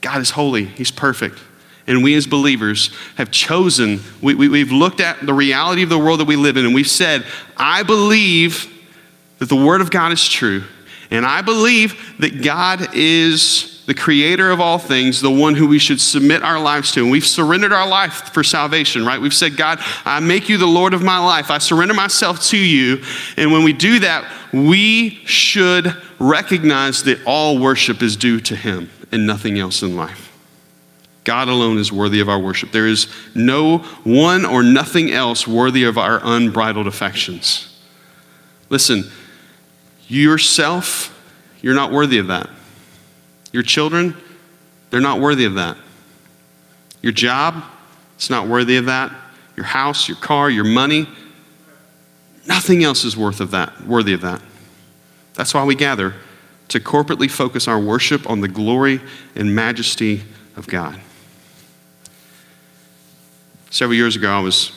God 0.00 0.20
is 0.20 0.30
holy, 0.30 0.64
He's 0.64 0.90
perfect 0.90 1.40
and 1.88 2.04
we 2.04 2.14
as 2.14 2.26
believers 2.26 2.94
have 3.16 3.30
chosen, 3.30 4.00
we, 4.20 4.34
we, 4.34 4.48
we've 4.48 4.70
looked 4.70 5.00
at 5.00 5.24
the 5.24 5.32
reality 5.32 5.82
of 5.82 5.88
the 5.88 5.98
world 5.98 6.20
that 6.20 6.26
we 6.26 6.36
live 6.36 6.58
in, 6.58 6.66
and 6.66 6.74
we've 6.74 6.86
said, 6.86 7.24
I 7.56 7.82
believe 7.82 8.70
that 9.38 9.48
the 9.48 9.56
Word 9.56 9.80
of 9.80 9.90
God 9.90 10.12
is 10.12 10.28
true, 10.28 10.62
and 11.10 11.24
I 11.24 11.40
believe 11.40 12.16
that 12.18 12.42
God 12.42 12.94
is 12.94 13.77
the 13.88 13.94
creator 13.94 14.50
of 14.50 14.60
all 14.60 14.78
things, 14.78 15.22
the 15.22 15.30
one 15.30 15.54
who 15.54 15.66
we 15.66 15.78
should 15.78 15.98
submit 15.98 16.42
our 16.42 16.60
lives 16.60 16.92
to. 16.92 17.00
And 17.00 17.10
we've 17.10 17.26
surrendered 17.26 17.72
our 17.72 17.88
life 17.88 18.34
for 18.34 18.44
salvation, 18.44 19.06
right? 19.06 19.18
We've 19.18 19.32
said, 19.32 19.56
God, 19.56 19.78
I 20.04 20.20
make 20.20 20.50
you 20.50 20.58
the 20.58 20.66
Lord 20.66 20.92
of 20.92 21.02
my 21.02 21.18
life. 21.18 21.50
I 21.50 21.56
surrender 21.56 21.94
myself 21.94 22.42
to 22.48 22.58
you. 22.58 23.02
And 23.38 23.50
when 23.50 23.64
we 23.64 23.72
do 23.72 24.00
that, 24.00 24.30
we 24.52 25.22
should 25.24 25.96
recognize 26.18 27.04
that 27.04 27.24
all 27.24 27.58
worship 27.58 28.02
is 28.02 28.14
due 28.14 28.40
to 28.40 28.54
Him 28.54 28.90
and 29.10 29.26
nothing 29.26 29.58
else 29.58 29.82
in 29.82 29.96
life. 29.96 30.36
God 31.24 31.48
alone 31.48 31.78
is 31.78 31.90
worthy 31.90 32.20
of 32.20 32.28
our 32.28 32.38
worship. 32.38 32.72
There 32.72 32.86
is 32.86 33.08
no 33.34 33.78
one 34.04 34.44
or 34.44 34.62
nothing 34.62 35.12
else 35.12 35.48
worthy 35.48 35.84
of 35.84 35.96
our 35.96 36.20
unbridled 36.22 36.86
affections. 36.86 37.74
Listen, 38.68 39.04
yourself, 40.08 41.18
you're 41.62 41.74
not 41.74 41.90
worthy 41.90 42.18
of 42.18 42.26
that. 42.26 42.50
Your 43.52 43.62
children, 43.62 44.16
they're 44.90 45.00
not 45.00 45.20
worthy 45.20 45.44
of 45.44 45.54
that. 45.54 45.76
Your 47.02 47.12
job, 47.12 47.62
it's 48.16 48.30
not 48.30 48.48
worthy 48.48 48.76
of 48.76 48.86
that. 48.86 49.12
Your 49.56 49.66
house, 49.66 50.08
your 50.08 50.16
car, 50.18 50.50
your 50.50 50.64
money, 50.64 51.08
nothing 52.46 52.84
else 52.84 53.04
is 53.04 53.16
worth 53.16 53.40
of 53.40 53.50
that, 53.52 53.84
worthy 53.86 54.12
of 54.12 54.20
that. 54.22 54.42
That's 55.34 55.54
why 55.54 55.64
we 55.64 55.74
gather 55.74 56.14
to 56.68 56.80
corporately 56.80 57.30
focus 57.30 57.68
our 57.68 57.78
worship 57.78 58.28
on 58.28 58.40
the 58.40 58.48
glory 58.48 59.00
and 59.34 59.54
majesty 59.54 60.22
of 60.56 60.66
God. 60.66 61.00
Several 63.70 63.96
years 63.96 64.16
ago, 64.16 64.30
I 64.30 64.40
was 64.40 64.72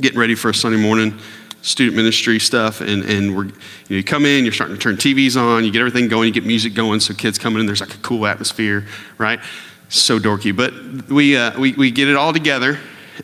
getting 0.00 0.18
ready 0.18 0.34
for 0.34 0.50
a 0.50 0.54
Sunday 0.54 0.80
morning 0.80 1.18
student 1.62 1.96
ministry 1.96 2.38
stuff, 2.38 2.80
and, 2.80 3.04
and 3.04 3.36
we're, 3.36 3.44
you, 3.44 3.50
know, 3.52 3.96
you 3.96 4.04
come 4.04 4.24
in, 4.24 4.44
you're 4.44 4.52
starting 4.52 4.76
to 4.76 4.82
turn 4.82 4.96
TVs 4.96 5.36
on, 5.36 5.64
you 5.64 5.70
get 5.70 5.80
everything 5.80 6.08
going, 6.08 6.26
you 6.26 6.32
get 6.32 6.46
music 6.46 6.74
going, 6.74 7.00
so 7.00 7.12
kids 7.14 7.38
coming 7.38 7.60
in, 7.60 7.66
there's 7.66 7.80
like 7.80 7.94
a 7.94 7.98
cool 7.98 8.26
atmosphere, 8.26 8.86
right? 9.18 9.40
So 9.88 10.18
dorky. 10.18 10.56
But 10.56 10.72
we, 11.10 11.36
uh, 11.36 11.58
we, 11.58 11.72
we 11.74 11.90
get 11.90 12.08
it 12.08 12.16
all 12.16 12.32
together, 12.32 12.78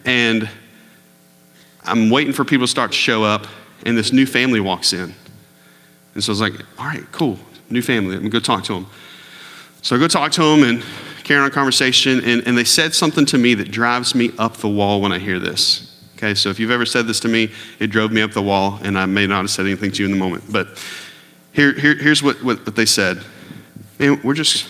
and 0.04 0.48
I'm 1.84 2.10
waiting 2.10 2.32
for 2.32 2.44
people 2.44 2.66
to 2.66 2.70
start 2.70 2.92
to 2.92 2.96
show 2.96 3.24
up, 3.24 3.46
and 3.84 3.96
this 3.96 4.12
new 4.12 4.26
family 4.26 4.60
walks 4.60 4.92
in. 4.92 5.14
And 6.14 6.22
so 6.22 6.30
I 6.30 6.32
was 6.32 6.40
like, 6.40 6.54
all 6.78 6.86
right, 6.86 7.04
cool, 7.12 7.38
new 7.70 7.82
family, 7.82 8.14
let 8.14 8.22
me 8.22 8.28
go 8.28 8.40
talk 8.40 8.64
to 8.64 8.74
them. 8.74 8.86
So 9.82 9.96
I 9.96 9.98
go 9.98 10.08
talk 10.08 10.32
to 10.32 10.42
them, 10.42 10.62
and 10.62 10.84
carry 11.26 11.40
on 11.40 11.50
conversation, 11.50 12.22
and, 12.24 12.46
and 12.46 12.56
they 12.56 12.64
said 12.64 12.94
something 12.94 13.26
to 13.26 13.36
me 13.36 13.54
that 13.54 13.70
drives 13.70 14.14
me 14.14 14.30
up 14.38 14.58
the 14.58 14.68
wall 14.68 15.00
when 15.00 15.10
I 15.10 15.18
hear 15.18 15.40
this. 15.40 15.95
Okay, 16.16 16.34
so 16.34 16.48
if 16.48 16.58
you've 16.58 16.70
ever 16.70 16.86
said 16.86 17.06
this 17.06 17.20
to 17.20 17.28
me, 17.28 17.50
it 17.78 17.88
drove 17.88 18.10
me 18.10 18.22
up 18.22 18.30
the 18.30 18.40
wall, 18.40 18.80
and 18.82 18.98
I 18.98 19.04
may 19.04 19.26
not 19.26 19.42
have 19.42 19.50
said 19.50 19.66
anything 19.66 19.92
to 19.92 20.02
you 20.02 20.06
in 20.06 20.12
the 20.12 20.18
moment. 20.18 20.44
But 20.50 20.82
here, 21.52 21.74
here, 21.74 21.94
here's 21.94 22.22
what, 22.22 22.42
what, 22.42 22.64
what 22.64 22.74
they 22.74 22.86
said. 22.86 23.22
Man, 23.98 24.18
we're 24.24 24.32
just, 24.32 24.66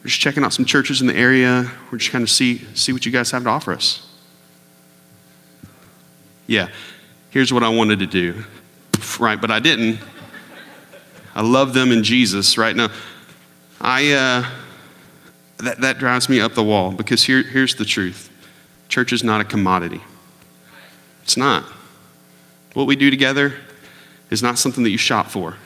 we're 0.00 0.08
just 0.08 0.20
checking 0.20 0.42
out 0.42 0.52
some 0.52 0.64
churches 0.64 1.00
in 1.00 1.06
the 1.06 1.14
area. 1.14 1.70
We're 1.92 1.98
just 1.98 2.10
kind 2.10 2.22
of 2.22 2.30
see, 2.30 2.58
see 2.74 2.92
what 2.92 3.06
you 3.06 3.12
guys 3.12 3.30
have 3.30 3.44
to 3.44 3.48
offer 3.48 3.72
us. 3.72 4.08
Yeah, 6.48 6.68
here's 7.30 7.52
what 7.52 7.62
I 7.62 7.68
wanted 7.68 8.00
to 8.00 8.06
do. 8.06 8.42
Right, 9.20 9.40
but 9.40 9.52
I 9.52 9.60
didn't. 9.60 10.00
I 11.32 11.42
love 11.42 11.74
them 11.74 11.92
in 11.92 12.02
Jesus 12.02 12.58
right 12.58 12.74
now. 12.74 12.90
I, 13.80 14.12
uh, 14.12 14.50
that, 15.58 15.80
that 15.80 15.98
drives 15.98 16.28
me 16.28 16.40
up 16.40 16.54
the 16.54 16.64
wall 16.64 16.90
because 16.90 17.22
here, 17.22 17.44
here's 17.44 17.76
the 17.76 17.84
truth 17.84 18.30
church 18.88 19.12
is 19.12 19.22
not 19.22 19.40
a 19.40 19.44
commodity. 19.44 20.00
It's 21.22 21.36
not. 21.36 21.64
What 22.74 22.86
we 22.86 22.96
do 22.96 23.10
together 23.10 23.54
is 24.30 24.42
not 24.42 24.58
something 24.58 24.82
that 24.84 24.90
you 24.90 24.98
shop 24.98 25.28
for. 25.28 25.56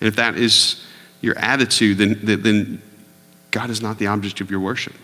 And 0.00 0.08
if 0.08 0.16
that 0.16 0.36
is 0.36 0.84
your 1.20 1.38
attitude, 1.38 1.98
then, 1.98 2.18
then 2.22 2.82
God 3.50 3.70
is 3.70 3.80
not 3.80 3.98
the 3.98 4.08
object 4.08 4.40
of 4.40 4.50
your 4.50 4.60
worship. 4.60 4.94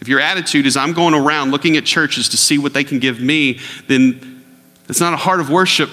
If 0.00 0.08
your 0.08 0.20
attitude 0.20 0.66
is, 0.66 0.76
I'm 0.76 0.94
going 0.94 1.14
around 1.14 1.50
looking 1.50 1.76
at 1.76 1.84
churches 1.84 2.30
to 2.30 2.36
see 2.36 2.58
what 2.58 2.72
they 2.72 2.84
can 2.84 2.98
give 2.98 3.20
me, 3.20 3.60
then 3.86 4.44
it's 4.88 5.00
not 5.00 5.12
a 5.12 5.16
heart 5.16 5.40
of 5.40 5.50
worship. 5.50 5.90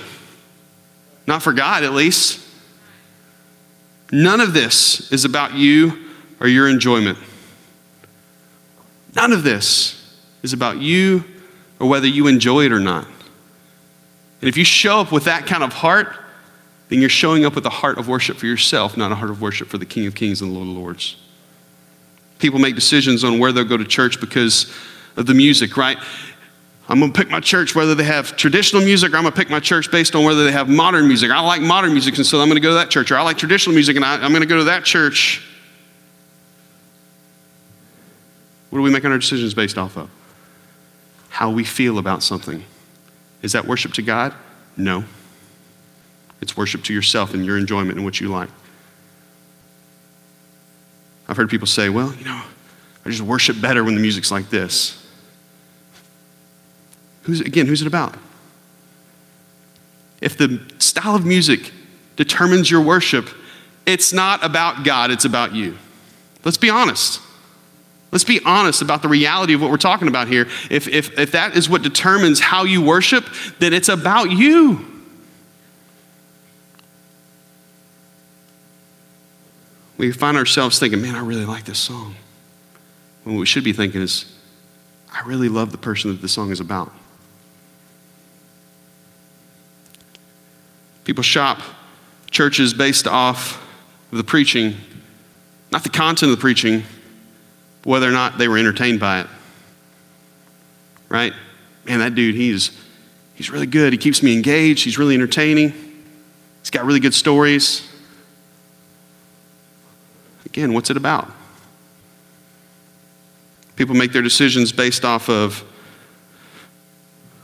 Not 1.28 1.44
for 1.44 1.54
God, 1.54 1.84
at 1.84 1.94
least. 1.94 2.44
None 4.12 4.42
of 4.42 4.54
this 4.54 5.12
is 5.12 5.26
about 5.26 5.54
you 5.54 6.10
or 6.40 6.48
your 6.48 6.68
enjoyment. 6.68 7.20
None 9.16 9.34
of 9.34 9.44
this 9.44 9.99
is 10.44 10.54
about 10.54 10.78
you 10.78 11.24
or 11.80 11.88
whether 11.88 12.08
you 12.08 12.28
enjoy 12.28 12.66
it 12.66 12.72
or 12.72 12.80
not. 12.80 13.06
And 14.42 14.48
if 14.48 14.58
you 14.58 14.64
show 14.64 15.00
up 15.00 15.12
with 15.12 15.26
that 15.26 15.46
kind 15.46 15.64
of 15.64 15.74
heart, 15.74 16.16
then 16.90 17.00
you're 17.00 17.10
showing 17.10 17.46
up 17.46 17.56
with 17.56 17.66
a 17.66 17.70
heart 17.70 17.98
of 17.98 18.08
worship 18.08 18.38
for 18.38 18.46
yourself, 18.46 18.98
not 18.98 19.12
a 19.12 19.16
heart 19.16 19.30
of 19.30 19.42
worship 19.42 19.68
for 19.68 19.78
the 19.78 19.86
King 19.86 20.08
of 20.08 20.16
Kings 20.16 20.42
and 20.42 20.52
the 20.52 20.56
Lord 20.56 20.68
of 20.68 20.76
Lords. 20.76 21.18
People 22.40 22.60
make 22.60 22.76
decisions 22.76 23.24
on 23.24 23.38
where 23.38 23.52
they'll 23.52 23.66
go 23.66 23.78
to 23.78 23.86
church 23.86 24.20
because 24.20 24.74
of 25.16 25.26
the 25.26 25.34
music, 25.34 25.76
right? 25.78 25.98
I'm 26.88 27.00
going 27.00 27.12
to 27.12 27.18
pick 27.18 27.30
my 27.30 27.40
church 27.40 27.76
whether 27.76 27.94
they 27.94 28.06
have 28.06 28.36
traditional 28.36 28.82
music 28.82 29.14
or 29.14 29.18
I'm 29.18 29.24
going 29.24 29.34
to 29.34 29.38
pick 29.38 29.50
my 29.50 29.60
church 29.60 29.92
based 29.92 30.16
on 30.16 30.24
whether 30.24 30.44
they 30.44 30.52
have 30.52 30.68
modern 30.68 31.08
music. 31.08 31.30
I 31.30 31.40
like 31.42 31.62
modern 31.62 31.92
music, 31.92 32.18
and 32.18 32.26
so 32.26 32.40
I'm 32.40 32.48
going 32.48 32.56
to 32.56 32.62
go 32.62 32.70
to 32.70 32.76
that 32.76 32.90
church. 32.90 33.12
Or 33.12 33.18
I 33.18 33.22
like 33.22 33.38
traditional 33.38 33.76
music, 33.76 33.96
and 33.96 34.04
I, 34.04 34.16
am 34.26 34.32
going 34.32 34.42
to 34.42 34.48
go 34.48 34.58
to 34.58 34.64
that 34.66 34.86
church. 34.86 35.46
What 38.72 38.80
are 38.80 38.82
we 38.82 38.90
making 38.90 39.12
our 39.12 39.20
decisions 39.20 39.54
based 39.54 39.78
off 39.78 39.98
of? 39.98 40.10
How 41.30 41.50
we 41.50 41.64
feel 41.64 41.98
about 41.98 42.24
something. 42.24 42.64
Is 43.42 43.54
that 43.54 43.66
worship 43.66 43.94
to 43.94 44.02
God? 44.02 44.34
No. 44.76 45.04
It's 46.42 46.56
worship 46.58 46.84
to 46.86 46.94
yourself 46.94 47.34
and 47.34 47.46
your 47.46 47.58
enjoyment 47.58 47.98
and 47.98 48.06
what 48.06 48.20
you 48.20 48.30
like. 48.30 48.50
I've 51.28 51.38
heard 51.38 51.50
people 51.50 51.68
say, 51.68 51.90
well, 51.90 52.14
you 52.16 52.26
know, 52.26 52.42
I 53.06 53.10
just 53.10 53.22
worship 53.22 53.62
better 53.62 53.84
when 53.84 53.96
the 53.96 54.02
music's 54.02 54.32
like 54.32 54.50
this. 54.50 54.96
Who's, 57.24 57.42
again, 57.42 57.68
who's 57.68 57.82
it 57.82 57.88
about? 57.88 58.16
If 60.22 60.38
the 60.38 60.60
style 60.80 61.16
of 61.16 61.26
music 61.26 61.72
determines 62.16 62.70
your 62.70 62.82
worship, 62.82 63.30
it's 63.86 64.12
not 64.12 64.44
about 64.44 64.84
God, 64.84 65.12
it's 65.12 65.26
about 65.26 65.54
you. 65.54 65.78
Let's 66.44 66.58
be 66.58 66.70
honest. 66.70 67.22
Let's 68.12 68.24
be 68.24 68.40
honest 68.44 68.82
about 68.82 69.02
the 69.02 69.08
reality 69.08 69.54
of 69.54 69.62
what 69.62 69.70
we're 69.70 69.78
talking 69.78 70.08
about 70.08 70.28
here. 70.28 70.48
If, 70.70 70.88
if, 70.88 71.18
if 71.20 71.32
that 71.34 71.56
is 71.56 71.70
what 71.70 71.84
determines 71.84 72.40
how 72.40 72.64
you 72.64 72.82
worship, 72.82 73.26
then 73.60 73.72
it's 73.72 73.90
about 73.90 74.32
you. 74.32 74.86
We 79.98 80.12
find 80.12 80.38
ourselves 80.38 80.80
thinking, 80.80 81.02
man, 81.02 81.16
I 81.16 81.20
really 81.20 81.46
like 81.46 81.66
this 81.66 81.78
song. 81.78 82.16
When 83.24 83.36
what 83.36 83.42
we 83.42 83.46
should 83.46 83.64
be 83.66 83.74
thinking 83.74 84.02
is, 84.02 84.34
I 85.14 85.22
really 85.28 85.50
love 85.50 85.72
the 85.72 85.78
person 85.78 86.10
that 86.12 86.22
the 86.22 86.30
song 86.30 86.52
is 86.52 86.60
about. 86.60 86.92
People 91.04 91.24
shop 91.24 91.60
churches 92.32 92.74
based 92.74 93.08
off 93.08 93.62
of 94.12 94.18
the 94.18 94.24
preaching, 94.24 94.76
not 95.72 95.84
the 95.84 95.90
content 95.90 96.32
of 96.32 96.38
the 96.38 96.42
preaching, 96.42 96.84
whether 97.84 98.08
or 98.08 98.12
not 98.12 98.38
they 98.38 98.48
were 98.48 98.58
entertained 98.58 99.00
by 99.00 99.22
it. 99.22 99.28
Right? 101.08 101.34
Man, 101.86 102.00
that 102.00 102.16
dude, 102.16 102.36
he's, 102.36 102.72
he's 103.36 103.50
really 103.50 103.66
good. 103.66 103.94
He 103.94 103.98
keeps 103.98 104.22
me 104.22 104.34
engaged. 104.34 104.84
He's 104.84 104.98
really 104.98 105.16
entertaining. 105.16 105.74
He's 106.62 106.70
got 106.70 106.86
really 106.86 107.00
good 107.00 107.14
stories. 107.14 107.90
Again, 110.46 110.74
what's 110.74 110.90
it 110.90 110.98
about? 110.98 111.32
People 113.76 113.96
make 113.96 114.12
their 114.12 114.22
decisions 114.22 114.72
based 114.72 115.06
off 115.06 115.30
of 115.30 115.64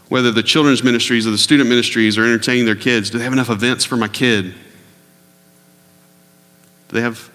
whether 0.09 0.31
the 0.31 0.43
children's 0.43 0.83
ministries 0.83 1.25
or 1.25 1.31
the 1.31 1.37
student 1.37 1.69
ministries 1.69 2.17
are 2.17 2.23
entertaining 2.23 2.65
their 2.65 2.75
kids. 2.75 3.09
Do 3.09 3.17
they 3.17 3.23
have 3.23 3.33
enough 3.33 3.49
events 3.49 3.85
for 3.85 3.95
my 3.95 4.07
kid? 4.07 4.53
Do 6.87 6.95
they 6.95 7.01
have 7.01 7.31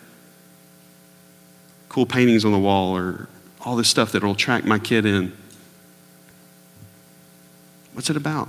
cool 1.91 2.07
paintings 2.07 2.45
on 2.45 2.53
the 2.53 2.59
wall 2.59 2.97
or 2.97 3.29
all 3.61 3.77
this 3.77 3.89
stuff 3.89 4.13
that 4.13 4.23
will 4.23 4.31
attract 4.31 4.65
my 4.65 4.79
kid 4.79 5.05
in? 5.05 5.37
What's 7.93 8.09
it 8.09 8.17
about? 8.17 8.49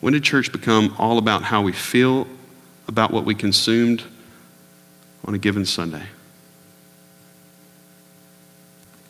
When 0.00 0.14
did 0.14 0.24
church 0.24 0.50
become 0.50 0.94
all 0.98 1.18
about 1.18 1.42
how 1.42 1.62
we 1.62 1.72
feel 1.72 2.26
about 2.88 3.12
what 3.12 3.24
we 3.24 3.34
consumed 3.34 4.02
on 5.26 5.34
a 5.34 5.38
given 5.38 5.66
Sunday? 5.66 6.06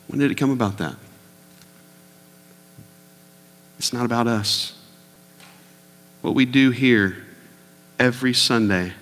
When 0.09 0.19
did 0.19 0.33
it 0.33 0.35
come 0.35 0.51
about 0.51 0.79
that? 0.79 0.97
It's 3.79 3.93
not 3.93 4.05
about 4.05 4.27
us. 4.27 4.77
What 6.23 6.35
we 6.35 6.45
do 6.45 6.71
here 6.71 7.25
every 8.01 8.35
Sunday 8.35 8.95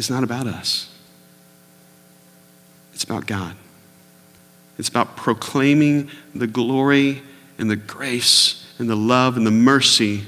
is 0.00 0.10
not 0.10 0.24
about 0.24 0.46
us, 0.46 0.92
it's 2.92 3.04
about 3.04 3.26
God. 3.26 3.54
It's 4.78 4.88
about 4.88 5.14
proclaiming 5.14 6.10
the 6.34 6.46
glory 6.46 7.22
and 7.58 7.70
the 7.70 7.76
grace 7.76 8.66
and 8.78 8.88
the 8.88 8.96
love 8.96 9.36
and 9.36 9.46
the 9.46 9.50
mercy 9.50 10.24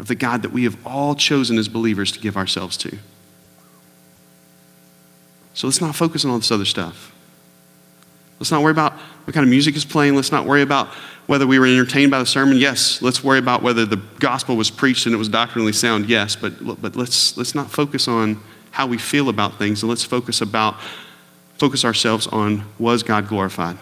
of 0.00 0.08
the 0.08 0.16
God 0.16 0.42
that 0.42 0.50
we 0.50 0.64
have 0.64 0.76
all 0.84 1.14
chosen 1.14 1.58
as 1.58 1.68
believers 1.68 2.10
to 2.10 2.18
give 2.18 2.36
ourselves 2.36 2.76
to. 2.78 2.98
So 5.54 5.68
let's 5.68 5.80
not 5.80 5.94
focus 5.94 6.24
on 6.24 6.32
all 6.32 6.38
this 6.38 6.50
other 6.50 6.64
stuff. 6.64 7.12
Let's 8.40 8.50
not 8.50 8.62
worry 8.62 8.72
about 8.72 8.94
what 8.94 9.32
kind 9.32 9.44
of 9.44 9.50
music 9.50 9.76
is 9.76 9.84
playing. 9.84 10.16
Let's 10.16 10.32
not 10.32 10.44
worry 10.44 10.62
about 10.62 10.88
whether 11.26 11.46
we 11.46 11.60
were 11.60 11.66
entertained 11.66 12.10
by 12.10 12.18
the 12.18 12.26
sermon. 12.26 12.56
Yes, 12.56 13.00
let's 13.00 13.22
worry 13.22 13.38
about 13.38 13.62
whether 13.62 13.86
the 13.86 14.02
gospel 14.18 14.56
was 14.56 14.72
preached 14.72 15.06
and 15.06 15.14
it 15.14 15.18
was 15.18 15.28
doctrinally 15.28 15.72
sound. 15.72 16.08
Yes, 16.08 16.34
but, 16.34 16.82
but 16.82 16.96
let's, 16.96 17.36
let's 17.36 17.54
not 17.54 17.70
focus 17.70 18.08
on 18.08 18.42
how 18.72 18.86
we 18.86 18.98
feel 18.98 19.28
about 19.28 19.58
things 19.58 19.82
and 19.82 19.88
let's 19.88 20.04
focus 20.04 20.40
about 20.40 20.76
focus 21.58 21.84
ourselves 21.84 22.26
on 22.26 22.64
was 22.78 23.02
God 23.02 23.28
glorified? 23.28 23.78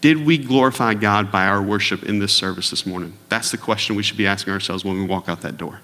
Did 0.00 0.24
we 0.24 0.38
glorify 0.38 0.94
God 0.94 1.30
by 1.30 1.46
our 1.46 1.60
worship 1.60 2.04
in 2.04 2.20
this 2.20 2.32
service 2.32 2.70
this 2.70 2.86
morning? 2.86 3.12
That's 3.28 3.50
the 3.50 3.58
question 3.58 3.96
we 3.96 4.02
should 4.02 4.16
be 4.16 4.26
asking 4.26 4.52
ourselves 4.52 4.84
when 4.84 4.96
we 4.96 5.04
walk 5.04 5.28
out 5.28 5.42
that 5.42 5.56
door. 5.56 5.80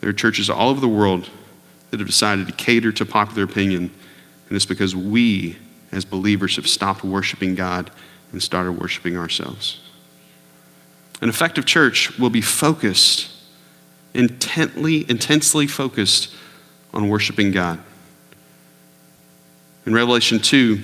There 0.00 0.08
are 0.08 0.14
churches 0.14 0.48
all 0.48 0.70
over 0.70 0.80
the 0.80 0.88
world 0.88 1.28
that 1.90 2.00
have 2.00 2.06
decided 2.08 2.46
to 2.46 2.52
cater 2.52 2.92
to 2.92 3.04
popular 3.04 3.42
opinion, 3.42 3.90
and 4.48 4.56
it's 4.56 4.64
because 4.64 4.94
we, 4.94 5.58
as 5.92 6.04
believers, 6.04 6.56
have 6.56 6.68
stopped 6.68 7.04
worshiping 7.04 7.54
God 7.54 7.90
and 8.32 8.42
started 8.42 8.72
worshiping 8.72 9.16
ourselves. 9.16 9.80
An 11.20 11.28
effective 11.28 11.66
church 11.66 12.18
will 12.18 12.30
be 12.30 12.40
focused, 12.40 13.30
intently, 14.14 15.08
intensely 15.08 15.66
focused 15.66 16.34
on 16.92 17.08
worshiping 17.08 17.52
God. 17.52 17.78
In 19.86 19.94
Revelation 19.94 20.38
2, 20.38 20.80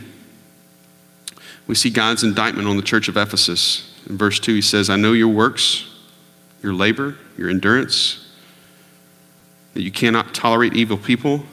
we 1.67 1.75
see 1.75 1.91
God's 1.91 2.23
indictment 2.23 2.69
on 2.69 2.77
the 2.77 2.83
church 2.83 3.09
of 3.09 3.17
Ephesus. 3.17 3.93
In 4.09 4.17
verse 4.17 4.39
2, 4.39 4.55
he 4.55 4.63
says, 4.63 4.89
I 4.89 4.97
know 4.97 5.13
your 5.13 5.29
works, 5.29 5.87
your 6.63 6.73
labor, 6.73 7.17
your 7.37 7.51
endurance, 7.51 8.27
that 9.75 9.83
you 9.83 9.91
cannot 9.91 10.33
tolerate 10.33 10.75
evil 10.75 10.97
people. 10.97 11.45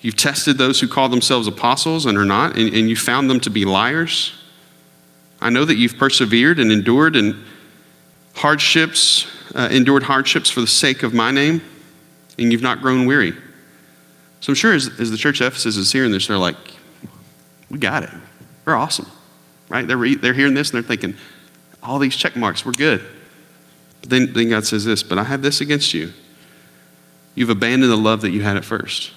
You've 0.00 0.16
tested 0.16 0.58
those 0.58 0.80
who 0.80 0.88
call 0.88 1.08
themselves 1.08 1.46
apostles 1.46 2.04
and 2.04 2.18
are 2.18 2.24
not, 2.24 2.58
and, 2.58 2.74
and 2.74 2.90
you 2.90 2.96
found 2.96 3.30
them 3.30 3.40
to 3.40 3.50
be 3.50 3.64
liars. 3.64 4.32
I 5.40 5.50
know 5.50 5.64
that 5.64 5.76
you've 5.76 5.96
persevered 5.96 6.58
and 6.58 6.70
endured 6.70 7.16
and 7.16 7.36
hardships, 8.42 9.28
uh, 9.54 9.68
endured 9.70 10.02
hardships 10.02 10.50
for 10.50 10.60
the 10.60 10.66
sake 10.66 11.04
of 11.04 11.14
my 11.14 11.30
name, 11.30 11.62
and 12.40 12.50
you've 12.50 12.60
not 12.60 12.80
grown 12.80 13.06
weary. 13.06 13.32
So 14.40 14.50
I'm 14.50 14.56
sure 14.56 14.74
as, 14.74 14.88
as 14.98 15.12
the 15.12 15.16
church 15.16 15.40
Ephesus 15.40 15.76
is 15.76 15.92
hearing 15.92 16.10
this, 16.10 16.26
they're 16.26 16.36
like, 16.36 16.56
we 17.70 17.78
got 17.78 18.02
it. 18.02 18.10
We're 18.64 18.74
awesome. 18.74 19.06
Right? 19.68 19.86
They're, 19.86 19.96
re- 19.96 20.16
they're 20.16 20.34
hearing 20.34 20.54
this 20.54 20.70
and 20.70 20.82
they're 20.82 20.88
thinking, 20.88 21.16
all 21.84 22.00
these 22.00 22.16
check 22.16 22.34
marks, 22.34 22.66
we're 22.66 22.72
good. 22.72 23.00
But 24.00 24.10
then, 24.10 24.32
then 24.32 24.50
God 24.50 24.66
says 24.66 24.84
this, 24.84 25.04
but 25.04 25.18
I 25.18 25.22
have 25.22 25.42
this 25.42 25.60
against 25.60 25.94
you. 25.94 26.12
You've 27.36 27.50
abandoned 27.50 27.92
the 27.92 27.96
love 27.96 28.22
that 28.22 28.30
you 28.30 28.42
had 28.42 28.56
at 28.56 28.64
first. 28.64 29.12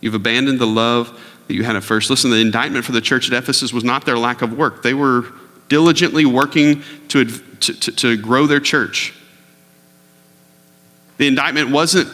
You've 0.00 0.14
abandoned 0.14 0.60
the 0.60 0.68
love 0.68 1.20
that 1.48 1.54
you 1.54 1.64
had 1.64 1.74
at 1.74 1.82
first. 1.82 2.10
Listen, 2.10 2.30
the 2.30 2.36
indictment 2.36 2.84
for 2.84 2.92
the 2.92 3.00
church 3.00 3.28
at 3.28 3.36
Ephesus 3.36 3.72
was 3.72 3.82
not 3.82 4.06
their 4.06 4.18
lack 4.18 4.40
of 4.40 4.56
work. 4.56 4.84
They 4.84 4.94
were 4.94 5.26
diligently 5.72 6.26
working 6.26 6.82
to, 7.08 7.24
to, 7.24 7.72
to, 7.72 8.16
grow 8.18 8.46
their 8.46 8.60
church. 8.60 9.14
The 11.16 11.26
indictment 11.26 11.70
wasn't 11.70 12.10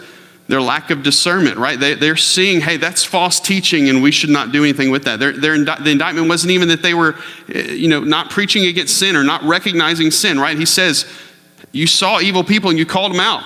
their 0.46 0.62
lack 0.62 0.90
of 0.90 1.02
discernment, 1.02 1.56
right? 1.56 1.76
They, 1.76 1.94
they're 1.94 2.14
seeing, 2.14 2.60
hey, 2.60 2.76
that's 2.76 3.02
false 3.02 3.40
teaching 3.40 3.88
and 3.88 4.00
we 4.00 4.12
should 4.12 4.30
not 4.30 4.52
do 4.52 4.62
anything 4.62 4.92
with 4.92 5.02
that. 5.06 5.18
Their, 5.18 5.32
their, 5.32 5.58
the 5.58 5.90
indictment 5.90 6.28
wasn't 6.28 6.52
even 6.52 6.68
that 6.68 6.82
they 6.82 6.94
were, 6.94 7.16
eh, 7.52 7.72
you 7.72 7.88
know, 7.88 8.04
not 8.04 8.30
preaching 8.30 8.64
against 8.66 8.96
sin 8.96 9.16
or 9.16 9.24
not 9.24 9.42
recognizing 9.42 10.12
sin, 10.12 10.38
right? 10.38 10.56
He 10.56 10.64
says, 10.64 11.04
you 11.72 11.88
saw 11.88 12.20
evil 12.20 12.44
people 12.44 12.70
and 12.70 12.78
you 12.78 12.86
called 12.86 13.12
them 13.12 13.20
out. 13.20 13.42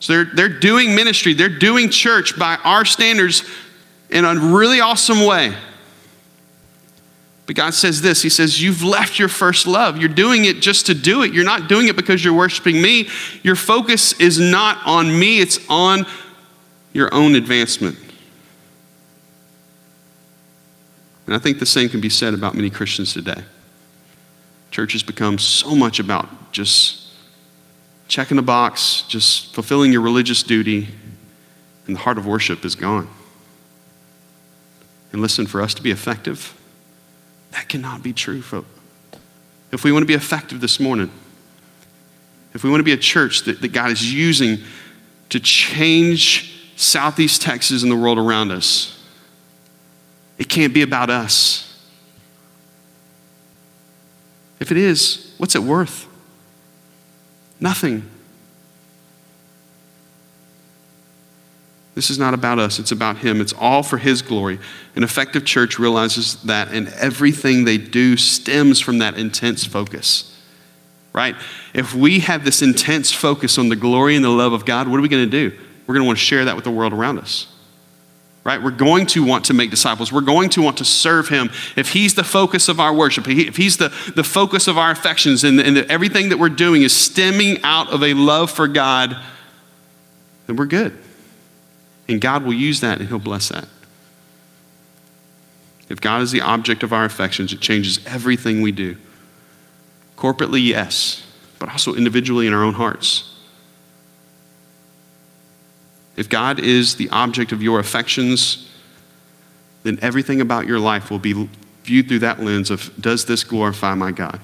So 0.00 0.14
they're, 0.14 0.34
they're 0.34 0.58
doing 0.58 0.94
ministry, 0.94 1.34
they're 1.34 1.50
doing 1.50 1.90
church 1.90 2.38
by 2.38 2.56
our 2.64 2.86
standards 2.86 3.44
in 4.08 4.24
a 4.24 4.34
really 4.34 4.80
awesome 4.80 5.26
way. 5.26 5.54
But 7.46 7.56
God 7.56 7.74
says 7.74 8.00
this 8.00 8.22
He 8.22 8.28
says, 8.28 8.62
You've 8.62 8.82
left 8.82 9.18
your 9.18 9.28
first 9.28 9.66
love. 9.66 9.98
You're 9.98 10.08
doing 10.08 10.44
it 10.44 10.60
just 10.60 10.86
to 10.86 10.94
do 10.94 11.22
it. 11.22 11.32
You're 11.32 11.44
not 11.44 11.68
doing 11.68 11.88
it 11.88 11.96
because 11.96 12.24
you're 12.24 12.34
worshiping 12.34 12.80
me. 12.80 13.08
Your 13.42 13.56
focus 13.56 14.18
is 14.20 14.38
not 14.38 14.78
on 14.86 15.18
me, 15.18 15.40
it's 15.40 15.58
on 15.68 16.06
your 16.92 17.12
own 17.12 17.34
advancement. 17.34 17.98
And 21.26 21.34
I 21.34 21.38
think 21.38 21.58
the 21.58 21.66
same 21.66 21.88
can 21.88 22.00
be 22.00 22.10
said 22.10 22.34
about 22.34 22.54
many 22.54 22.70
Christians 22.70 23.14
today. 23.14 23.42
Church 24.70 24.92
has 24.92 25.02
become 25.02 25.38
so 25.38 25.74
much 25.74 25.98
about 25.98 26.52
just 26.52 27.08
checking 28.08 28.36
the 28.36 28.42
box, 28.42 29.04
just 29.08 29.54
fulfilling 29.54 29.92
your 29.92 30.02
religious 30.02 30.42
duty, 30.42 30.88
and 31.86 31.96
the 31.96 32.00
heart 32.00 32.18
of 32.18 32.26
worship 32.26 32.64
is 32.64 32.74
gone. 32.74 33.08
And 35.12 35.22
listen, 35.22 35.46
for 35.46 35.62
us 35.62 35.74
to 35.74 35.82
be 35.82 35.90
effective, 35.90 36.54
that 37.54 37.68
cannot 37.68 38.02
be 38.02 38.12
true, 38.12 38.42
folks. 38.42 38.68
If 39.72 39.82
we 39.82 39.90
want 39.90 40.02
to 40.02 40.06
be 40.06 40.14
effective 40.14 40.60
this 40.60 40.78
morning, 40.78 41.10
if 42.52 42.62
we 42.62 42.70
want 42.70 42.80
to 42.80 42.84
be 42.84 42.92
a 42.92 42.96
church 42.96 43.42
that, 43.44 43.60
that 43.60 43.68
God 43.68 43.90
is 43.90 44.12
using 44.12 44.58
to 45.30 45.40
change 45.40 46.72
Southeast 46.76 47.42
Texas 47.42 47.82
and 47.82 47.90
the 47.90 47.96
world 47.96 48.18
around 48.18 48.52
us, 48.52 49.02
it 50.38 50.48
can't 50.48 50.74
be 50.74 50.82
about 50.82 51.10
us. 51.10 51.70
If 54.60 54.70
it 54.70 54.76
is, 54.76 55.34
what's 55.38 55.54
it 55.54 55.62
worth? 55.62 56.08
Nothing. 57.60 58.08
This 61.94 62.10
is 62.10 62.18
not 62.18 62.34
about 62.34 62.58
us, 62.58 62.78
it's 62.78 62.90
about 62.90 63.18
Him. 63.18 63.40
It's 63.40 63.52
all 63.52 63.82
for 63.82 63.98
His 63.98 64.20
glory. 64.20 64.58
An 64.96 65.04
effective 65.04 65.44
church 65.44 65.78
realizes 65.78 66.42
that, 66.42 66.72
and 66.72 66.88
everything 66.88 67.64
they 67.64 67.78
do 67.78 68.16
stems 68.16 68.80
from 68.80 68.98
that 68.98 69.16
intense 69.16 69.64
focus. 69.64 70.30
Right? 71.12 71.36
If 71.72 71.94
we 71.94 72.18
have 72.20 72.44
this 72.44 72.62
intense 72.62 73.12
focus 73.12 73.58
on 73.58 73.68
the 73.68 73.76
glory 73.76 74.16
and 74.16 74.24
the 74.24 74.30
love 74.30 74.52
of 74.52 74.66
God, 74.66 74.88
what 74.88 74.98
are 74.98 75.02
we 75.02 75.08
going 75.08 75.30
to 75.30 75.50
do? 75.50 75.56
We're 75.86 75.94
going 75.94 76.02
to 76.02 76.06
want 76.06 76.18
to 76.18 76.24
share 76.24 76.46
that 76.46 76.56
with 76.56 76.64
the 76.64 76.72
world 76.72 76.92
around 76.92 77.20
us. 77.20 77.46
Right? 78.42 78.60
We're 78.60 78.72
going 78.72 79.06
to 79.06 79.24
want 79.24 79.44
to 79.46 79.54
make 79.54 79.70
disciples. 79.70 80.12
We're 80.12 80.20
going 80.20 80.50
to 80.50 80.62
want 80.62 80.78
to 80.78 80.84
serve 80.84 81.28
Him. 81.28 81.50
If 81.76 81.92
He's 81.92 82.14
the 82.14 82.24
focus 82.24 82.68
of 82.68 82.80
our 82.80 82.92
worship, 82.92 83.28
if 83.28 83.56
He's 83.56 83.76
the, 83.76 83.90
the 84.16 84.24
focus 84.24 84.66
of 84.66 84.76
our 84.76 84.90
affections, 84.90 85.44
and, 85.44 85.60
and 85.60 85.78
everything 85.78 86.30
that 86.30 86.40
we're 86.40 86.48
doing 86.48 86.82
is 86.82 86.92
stemming 86.92 87.62
out 87.62 87.92
of 87.92 88.02
a 88.02 88.14
love 88.14 88.50
for 88.50 88.66
God, 88.66 89.16
then 90.48 90.56
we're 90.56 90.66
good. 90.66 90.98
And 92.08 92.20
God 92.20 92.44
will 92.44 92.52
use 92.52 92.80
that 92.80 93.00
and 93.00 93.08
He'll 93.08 93.18
bless 93.18 93.48
that. 93.48 93.68
If 95.88 96.00
God 96.00 96.22
is 96.22 96.32
the 96.32 96.40
object 96.40 96.82
of 96.82 96.92
our 96.92 97.04
affections, 97.04 97.52
it 97.52 97.60
changes 97.60 98.04
everything 98.06 98.62
we 98.62 98.72
do. 98.72 98.96
Corporately, 100.16 100.64
yes, 100.66 101.24
but 101.58 101.68
also 101.68 101.94
individually 101.94 102.46
in 102.46 102.52
our 102.52 102.62
own 102.62 102.74
hearts. 102.74 103.34
If 106.16 106.28
God 106.28 106.60
is 106.60 106.94
the 106.96 107.10
object 107.10 107.52
of 107.52 107.62
your 107.62 107.80
affections, 107.80 108.70
then 109.82 109.98
everything 110.00 110.40
about 110.40 110.66
your 110.66 110.78
life 110.78 111.10
will 111.10 111.18
be 111.18 111.48
viewed 111.82 112.08
through 112.08 112.20
that 112.20 112.40
lens 112.40 112.70
of 112.70 112.90
does 113.00 113.26
this 113.26 113.44
glorify 113.44 113.94
my 113.94 114.10
God? 114.10 114.40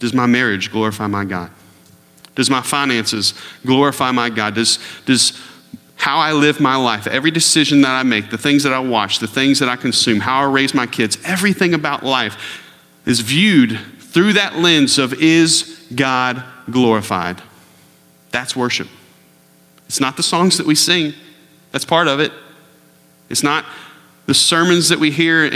Does 0.00 0.12
my 0.12 0.26
marriage 0.26 0.72
glorify 0.72 1.06
my 1.06 1.24
God? 1.24 1.50
Does 2.34 2.48
my 2.48 2.62
finances 2.62 3.34
glorify 3.64 4.10
my 4.10 4.30
God? 4.30 4.54
Does, 4.54 4.78
does 5.04 5.38
how 5.96 6.18
I 6.18 6.32
live 6.32 6.60
my 6.60 6.76
life, 6.76 7.06
every 7.06 7.30
decision 7.30 7.82
that 7.82 7.92
I 7.92 8.02
make, 8.02 8.30
the 8.30 8.38
things 8.38 8.64
that 8.64 8.72
I 8.72 8.80
watch, 8.80 9.18
the 9.18 9.28
things 9.28 9.58
that 9.60 9.68
I 9.68 9.76
consume, 9.76 10.20
how 10.20 10.40
I 10.40 10.50
raise 10.50 10.74
my 10.74 10.86
kids, 10.86 11.16
everything 11.24 11.74
about 11.74 12.02
life 12.02 12.62
is 13.06 13.20
viewed 13.20 13.78
through 14.00 14.32
that 14.32 14.56
lens 14.56 14.98
of 14.98 15.14
is 15.14 15.86
God 15.94 16.42
glorified? 16.70 17.40
That's 18.30 18.56
worship. 18.56 18.88
It's 19.86 20.00
not 20.00 20.16
the 20.16 20.22
songs 20.22 20.58
that 20.58 20.66
we 20.66 20.74
sing, 20.74 21.14
that's 21.70 21.84
part 21.84 22.08
of 22.08 22.18
it. 22.18 22.32
It's 23.28 23.42
not 23.42 23.64
the 24.26 24.34
sermons 24.34 24.88
that 24.88 24.98
we 24.98 25.10
hear 25.10 25.44
and, 25.44 25.54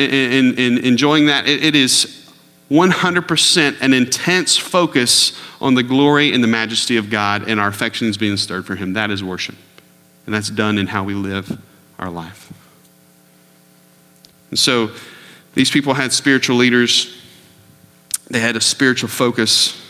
enjoying 0.58 1.26
that. 1.26 1.48
It, 1.48 1.64
it 1.64 1.74
is 1.74 2.25
100% 2.70 3.80
an 3.80 3.92
intense 3.92 4.56
focus 4.56 5.40
on 5.60 5.74
the 5.74 5.82
glory 5.82 6.32
and 6.32 6.42
the 6.42 6.48
majesty 6.48 6.96
of 6.96 7.10
God 7.10 7.48
and 7.48 7.60
our 7.60 7.68
affections 7.68 8.16
being 8.16 8.36
stirred 8.36 8.66
for 8.66 8.74
Him. 8.74 8.94
That 8.94 9.10
is 9.10 9.22
worship. 9.22 9.54
And 10.26 10.34
that's 10.34 10.50
done 10.50 10.76
in 10.78 10.88
how 10.88 11.04
we 11.04 11.14
live 11.14 11.60
our 11.98 12.10
life. 12.10 12.52
And 14.50 14.58
so 14.58 14.90
these 15.54 15.70
people 15.70 15.94
had 15.94 16.12
spiritual 16.12 16.56
leaders, 16.56 17.16
they 18.28 18.40
had 18.40 18.56
a 18.56 18.60
spiritual 18.60 19.08
focus, 19.08 19.80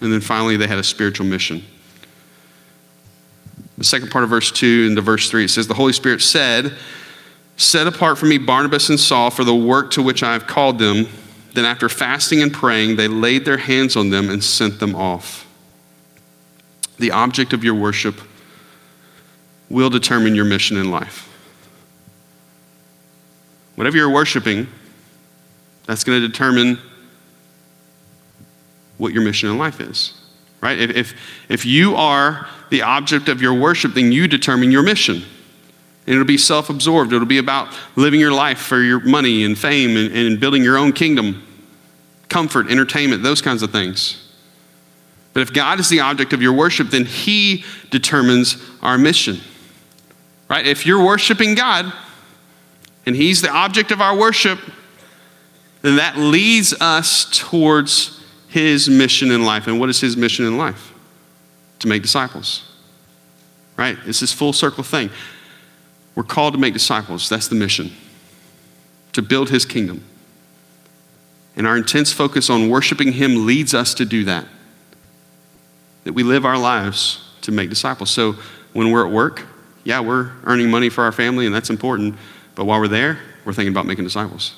and 0.00 0.12
then 0.12 0.20
finally 0.20 0.56
they 0.56 0.66
had 0.66 0.78
a 0.78 0.84
spiritual 0.84 1.26
mission. 1.26 1.64
The 3.78 3.84
second 3.84 4.10
part 4.10 4.24
of 4.24 4.30
verse 4.30 4.50
2 4.52 4.82
and 4.82 4.90
into 4.90 5.02
verse 5.02 5.30
3, 5.30 5.44
it 5.44 5.48
says, 5.48 5.66
The 5.66 5.74
Holy 5.74 5.92
Spirit 5.92 6.22
said, 6.22 6.74
Set 7.56 7.86
apart 7.86 8.18
for 8.18 8.26
me 8.26 8.36
Barnabas 8.38 8.90
and 8.90 9.00
Saul 9.00 9.30
for 9.30 9.44
the 9.44 9.54
work 9.54 9.90
to 9.92 10.02
which 10.02 10.22
I 10.22 10.34
have 10.34 10.46
called 10.46 10.78
them. 10.78 11.06
Then, 11.56 11.64
after 11.64 11.88
fasting 11.88 12.42
and 12.42 12.52
praying, 12.52 12.96
they 12.96 13.08
laid 13.08 13.46
their 13.46 13.56
hands 13.56 13.96
on 13.96 14.10
them 14.10 14.28
and 14.28 14.44
sent 14.44 14.78
them 14.78 14.94
off. 14.94 15.46
The 16.98 17.12
object 17.12 17.54
of 17.54 17.64
your 17.64 17.74
worship 17.74 18.20
will 19.70 19.88
determine 19.88 20.34
your 20.34 20.44
mission 20.44 20.76
in 20.76 20.90
life. 20.90 21.32
Whatever 23.74 23.96
you're 23.96 24.10
worshiping, 24.10 24.68
that's 25.86 26.04
going 26.04 26.20
to 26.20 26.28
determine 26.28 26.78
what 28.98 29.14
your 29.14 29.22
mission 29.22 29.48
in 29.48 29.56
life 29.56 29.80
is. 29.80 30.12
Right? 30.60 30.78
If, 30.78 30.90
if, 30.90 31.14
if 31.48 31.64
you 31.64 31.96
are 31.96 32.46
the 32.68 32.82
object 32.82 33.30
of 33.30 33.40
your 33.40 33.54
worship, 33.54 33.94
then 33.94 34.12
you 34.12 34.28
determine 34.28 34.70
your 34.70 34.82
mission. 34.82 35.22
And 36.06 36.14
it'll 36.14 36.26
be 36.26 36.36
self 36.36 36.68
absorbed. 36.68 37.14
It'll 37.14 37.26
be 37.26 37.38
about 37.38 37.74
living 37.96 38.20
your 38.20 38.32
life 38.32 38.58
for 38.58 38.82
your 38.82 39.00
money 39.00 39.42
and 39.42 39.56
fame 39.56 39.96
and, 39.96 40.14
and 40.14 40.38
building 40.38 40.62
your 40.62 40.76
own 40.76 40.92
kingdom, 40.92 41.45
comfort, 42.28 42.70
entertainment, 42.70 43.22
those 43.22 43.40
kinds 43.40 43.62
of 43.62 43.70
things. 43.70 44.22
But 45.32 45.42
if 45.42 45.52
God 45.52 45.80
is 45.80 45.88
the 45.88 46.00
object 46.00 46.32
of 46.32 46.40
your 46.40 46.54
worship, 46.54 46.88
then 46.88 47.04
He 47.04 47.64
determines 47.90 48.56
our 48.80 48.96
mission. 48.96 49.38
Right? 50.48 50.66
If 50.66 50.86
you're 50.86 51.04
worshiping 51.04 51.54
God 51.54 51.92
and 53.04 53.14
He's 53.14 53.42
the 53.42 53.50
object 53.50 53.90
of 53.90 54.00
our 54.00 54.16
worship, 54.16 54.58
then 55.82 55.96
that 55.96 56.16
leads 56.16 56.72
us 56.80 57.28
towards 57.30 58.24
His 58.48 58.88
mission 58.88 59.30
in 59.30 59.44
life. 59.44 59.66
And 59.66 59.78
what 59.78 59.90
is 59.90 60.00
His 60.00 60.16
mission 60.16 60.46
in 60.46 60.56
life? 60.56 60.94
To 61.80 61.88
make 61.88 62.00
disciples. 62.00 62.62
Right? 63.76 63.98
It's 64.06 64.20
this 64.20 64.32
full 64.32 64.54
circle 64.54 64.84
thing. 64.84 65.10
We're 66.14 66.22
called 66.22 66.54
to 66.54 66.58
make 66.58 66.72
disciples. 66.72 67.28
That's 67.28 67.48
the 67.48 67.56
mission. 67.56 67.92
To 69.12 69.20
build 69.20 69.50
His 69.50 69.66
kingdom. 69.66 70.02
And 71.56 71.66
our 71.66 71.76
intense 71.76 72.12
focus 72.12 72.50
on 72.50 72.68
worshiping 72.68 73.12
Him 73.12 73.46
leads 73.46 73.74
us 73.74 73.94
to 73.94 74.04
do 74.04 74.24
that. 74.24 74.46
That 76.04 76.12
we 76.12 76.22
live 76.22 76.44
our 76.44 76.58
lives 76.58 77.24
to 77.42 77.52
make 77.52 77.70
disciples. 77.70 78.10
So 78.10 78.36
when 78.72 78.90
we're 78.90 79.06
at 79.06 79.12
work, 79.12 79.44
yeah, 79.84 80.00
we're 80.00 80.32
earning 80.44 80.70
money 80.70 80.88
for 80.88 81.04
our 81.04 81.12
family, 81.12 81.46
and 81.46 81.54
that's 81.54 81.70
important. 81.70 82.16
But 82.54 82.66
while 82.66 82.80
we're 82.80 82.88
there, 82.88 83.18
we're 83.44 83.52
thinking 83.52 83.72
about 83.72 83.86
making 83.86 84.04
disciples. 84.04 84.54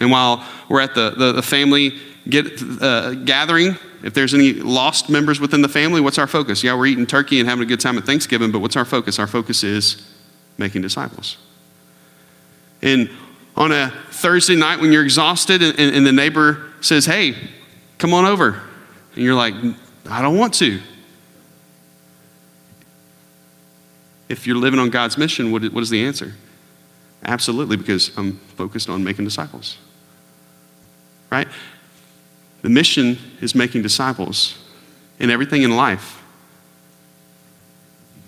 And 0.00 0.10
while 0.10 0.46
we're 0.68 0.80
at 0.80 0.94
the, 0.94 1.10
the, 1.10 1.32
the 1.32 1.42
family 1.42 1.98
get, 2.28 2.62
uh, 2.80 3.14
gathering, 3.14 3.76
if 4.04 4.14
there's 4.14 4.34
any 4.34 4.52
lost 4.52 5.10
members 5.10 5.40
within 5.40 5.60
the 5.60 5.68
family, 5.68 6.00
what's 6.00 6.18
our 6.18 6.26
focus? 6.28 6.62
Yeah, 6.62 6.74
we're 6.76 6.86
eating 6.86 7.06
turkey 7.06 7.40
and 7.40 7.48
having 7.48 7.64
a 7.64 7.66
good 7.66 7.80
time 7.80 7.98
at 7.98 8.04
Thanksgiving, 8.04 8.52
but 8.52 8.60
what's 8.60 8.76
our 8.76 8.84
focus? 8.84 9.18
Our 9.18 9.26
focus 9.26 9.64
is 9.64 10.08
making 10.56 10.82
disciples. 10.82 11.36
And 12.80 13.10
on 13.58 13.72
a 13.72 13.90
Thursday 14.10 14.54
night 14.54 14.80
when 14.80 14.92
you're 14.92 15.02
exhausted 15.02 15.62
and, 15.62 15.78
and, 15.78 15.94
and 15.94 16.06
the 16.06 16.12
neighbor 16.12 16.72
says, 16.80 17.04
Hey, 17.04 17.34
come 17.98 18.14
on 18.14 18.24
over. 18.24 18.62
And 19.14 19.24
you're 19.24 19.34
like, 19.34 19.52
I 20.08 20.22
don't 20.22 20.38
want 20.38 20.54
to. 20.54 20.80
If 24.28 24.46
you're 24.46 24.56
living 24.56 24.78
on 24.78 24.90
God's 24.90 25.18
mission, 25.18 25.50
what 25.50 25.64
is 25.64 25.90
the 25.90 26.04
answer? 26.04 26.34
Absolutely, 27.24 27.76
because 27.76 28.16
I'm 28.16 28.36
focused 28.56 28.88
on 28.88 29.02
making 29.02 29.24
disciples. 29.24 29.76
Right? 31.30 31.48
The 32.62 32.68
mission 32.68 33.18
is 33.40 33.54
making 33.54 33.82
disciples. 33.82 34.56
In 35.18 35.30
everything 35.30 35.62
in 35.62 35.74
life, 35.76 36.22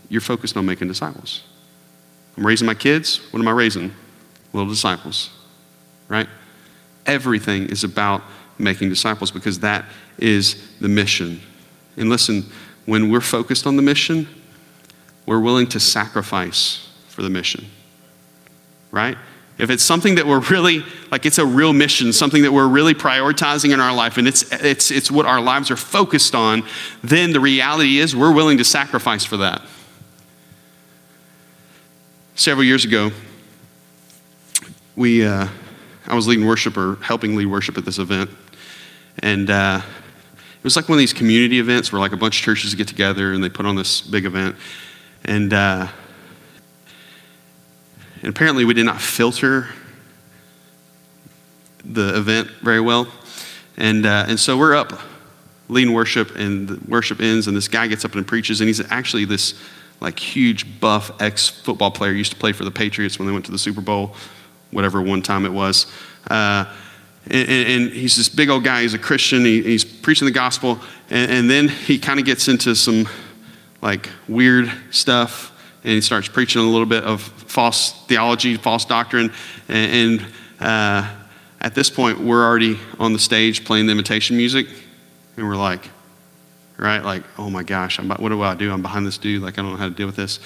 you're 0.09 0.21
focused 0.21 0.57
on 0.57 0.67
making 0.67 0.89
disciples. 0.89 1.43
I'm 2.37 2.45
raising 2.45 2.67
my 2.67 2.75
kids. 2.75 3.21
What 3.33 3.39
am 3.39 3.47
I 3.47 3.53
raising? 3.53 3.95
Little 4.53 4.69
disciples. 4.69 5.31
Right? 6.09 6.29
Everything 7.07 7.67
is 7.69 7.85
about 7.85 8.23
making 8.59 8.89
disciples 8.89 9.31
because 9.31 9.61
that 9.61 9.87
is 10.19 10.71
the 10.81 10.89
mission. 10.89 11.41
And 11.97 12.09
listen, 12.09 12.45
when 12.87 13.11
we're 13.11 13.21
focused 13.21 13.67
on 13.67 13.77
the 13.77 13.83
mission, 13.83 14.29
we're 15.27 15.41
willing 15.41 15.67
to 15.69 15.81
sacrifice 15.81 16.89
for 17.09 17.23
the 17.23 17.31
mission, 17.31 17.67
right? 18.91 19.17
If 19.59 19.69
it's 19.69 19.83
something 19.83 20.15
that 20.15 20.27
we're 20.27 20.41
really, 20.41 20.85
like 21.11 21.27
it's 21.27 21.39
a 21.39 21.45
real 21.45 21.73
mission, 21.73 22.13
something 22.13 22.43
that 22.43 22.53
we're 22.53 22.67
really 22.67 22.95
prioritizing 22.95 23.73
in 23.73 23.81
our 23.81 23.95
life, 23.95 24.17
and 24.17 24.27
it's, 24.27 24.51
it's, 24.53 24.91
it's 24.91 25.11
what 25.11 25.27
our 25.27 25.41
lives 25.41 25.71
are 25.71 25.77
focused 25.77 26.35
on, 26.35 26.65
then 27.03 27.33
the 27.33 27.41
reality 27.41 27.99
is 27.99 28.17
we're 28.17 28.33
willing 28.33 28.59
to 28.59 28.65
sacrifice 28.65 29.25
for 29.25 29.37
that. 29.37 29.63
Several 32.35 32.65
years 32.65 32.87
ago, 32.87 33.11
we, 35.01 35.25
uh, 35.25 35.49
I 36.07 36.15
was 36.15 36.29
leading 36.29 36.45
worship 36.45 36.77
or 36.77 36.97
helping 36.97 37.35
lead 37.35 37.47
worship 37.47 37.79
at 37.79 37.87
this 37.87 37.99
event, 37.99 38.29
and 39.21 39.49
uh, 39.49 39.81
it 40.37 40.63
was 40.63 40.77
like 40.77 40.91
one 40.91 40.97
of 40.97 40.99
these 40.99 41.15
community 41.15 41.59
events 41.59 41.91
where 41.91 41.99
like 41.99 42.13
a 42.13 42.19
bunch 42.19 42.39
of 42.39 42.45
churches 42.45 42.75
get 42.75 42.87
together 42.87 43.33
and 43.33 43.43
they 43.43 43.49
put 43.49 43.65
on 43.65 43.77
this 43.77 44.03
big 44.03 44.27
event. 44.27 44.57
And, 45.25 45.55
uh, 45.55 45.89
and 48.21 48.29
apparently, 48.29 48.67
we 48.67 48.75
did 48.75 48.85
not 48.85 49.01
filter 49.01 49.69
the 51.83 52.15
event 52.19 52.49
very 52.61 52.83
well. 52.83 53.11
And, 53.79 54.05
uh, 54.05 54.27
and 54.29 54.39
so 54.39 54.59
we're 54.59 54.75
up 54.75 55.01
leading 55.71 55.95
worship, 55.95 56.37
and 56.37 56.79
worship 56.83 57.23
ends, 57.23 57.47
and 57.47 57.57
this 57.57 57.69
guy 57.69 57.87
gets 57.87 58.05
up 58.05 58.15
and 58.17 58.27
preaches, 58.27 58.61
and 58.61 58.69
he's 58.69 58.81
actually 58.93 59.25
this 59.25 59.55
like 60.01 60.19
huge 60.19 60.79
buff 60.79 61.11
ex 61.23 61.49
football 61.49 61.91
player 61.91 62.13
used 62.13 62.33
to 62.33 62.39
play 62.39 62.53
for 62.53 62.65
the 62.65 62.71
Patriots 62.71 63.19
when 63.19 63.27
they 63.27 63.33
went 63.33 63.47
to 63.47 63.51
the 63.51 63.59
Super 63.59 63.81
Bowl, 63.81 64.15
whatever 64.71 65.01
one 65.03 65.23
time 65.23 65.45
it 65.45 65.53
was. 65.53 65.87
Uh, 66.29 66.65
and, 67.27 67.49
and, 67.49 67.93
he's 67.93 68.17
this 68.17 68.29
big 68.29 68.49
old 68.49 68.65
guy. 68.65 68.83
He's 68.83 68.95
a 68.95 68.99
Christian. 68.99 69.45
He, 69.45 69.63
he's 69.63 69.85
preaching 69.85 70.25
the 70.27 70.33
gospel, 70.33 70.81
and, 71.11 71.31
and 71.31 71.51
then 71.51 71.69
he 71.69 71.99
kind 71.99 72.19
of 72.19 72.27
gets 72.27 72.49
into 72.49 72.75
some 72.75 73.09
like 73.83 74.09
weird 74.29 74.71
stuff 74.91 75.51
and 75.83 75.93
he 75.93 76.01
starts 76.01 76.29
preaching 76.29 76.61
a 76.61 76.65
little 76.65 76.87
bit 76.87 77.05
of 77.05 77.23
false 77.23 77.93
theology, 78.07 78.57
false 78.57 78.85
doctrine. 78.85 79.33
And, 79.69 80.21
and 80.21 80.27
uh, 80.61 81.11
at 81.61 81.75
this 81.75 81.89
point, 81.89 82.21
we're 82.21 82.45
already 82.45 82.79
on 82.99 83.13
the 83.13 83.19
stage 83.19 83.65
playing 83.65 83.87
the 83.87 83.93
imitation 83.93 84.37
music, 84.37 84.67
and 85.37 85.47
we're 85.47 85.57
like, 85.57 85.89
right, 86.77 87.03
like, 87.03 87.23
oh 87.39 87.49
my 87.49 87.63
gosh, 87.63 87.99
I'm, 87.99 88.09
what 88.09 88.29
do 88.29 88.43
I 88.43 88.55
do? 88.55 88.71
I'm 88.73 88.83
behind 88.83 89.07
this 89.07 89.19
dude. 89.19 89.43
Like, 89.43 89.59
I 89.59 89.63
don't 89.63 89.73
know 89.73 89.79
how 89.79 89.89
to 89.89 89.95
deal 89.95 90.07
with 90.07 90.17
this. 90.17 90.39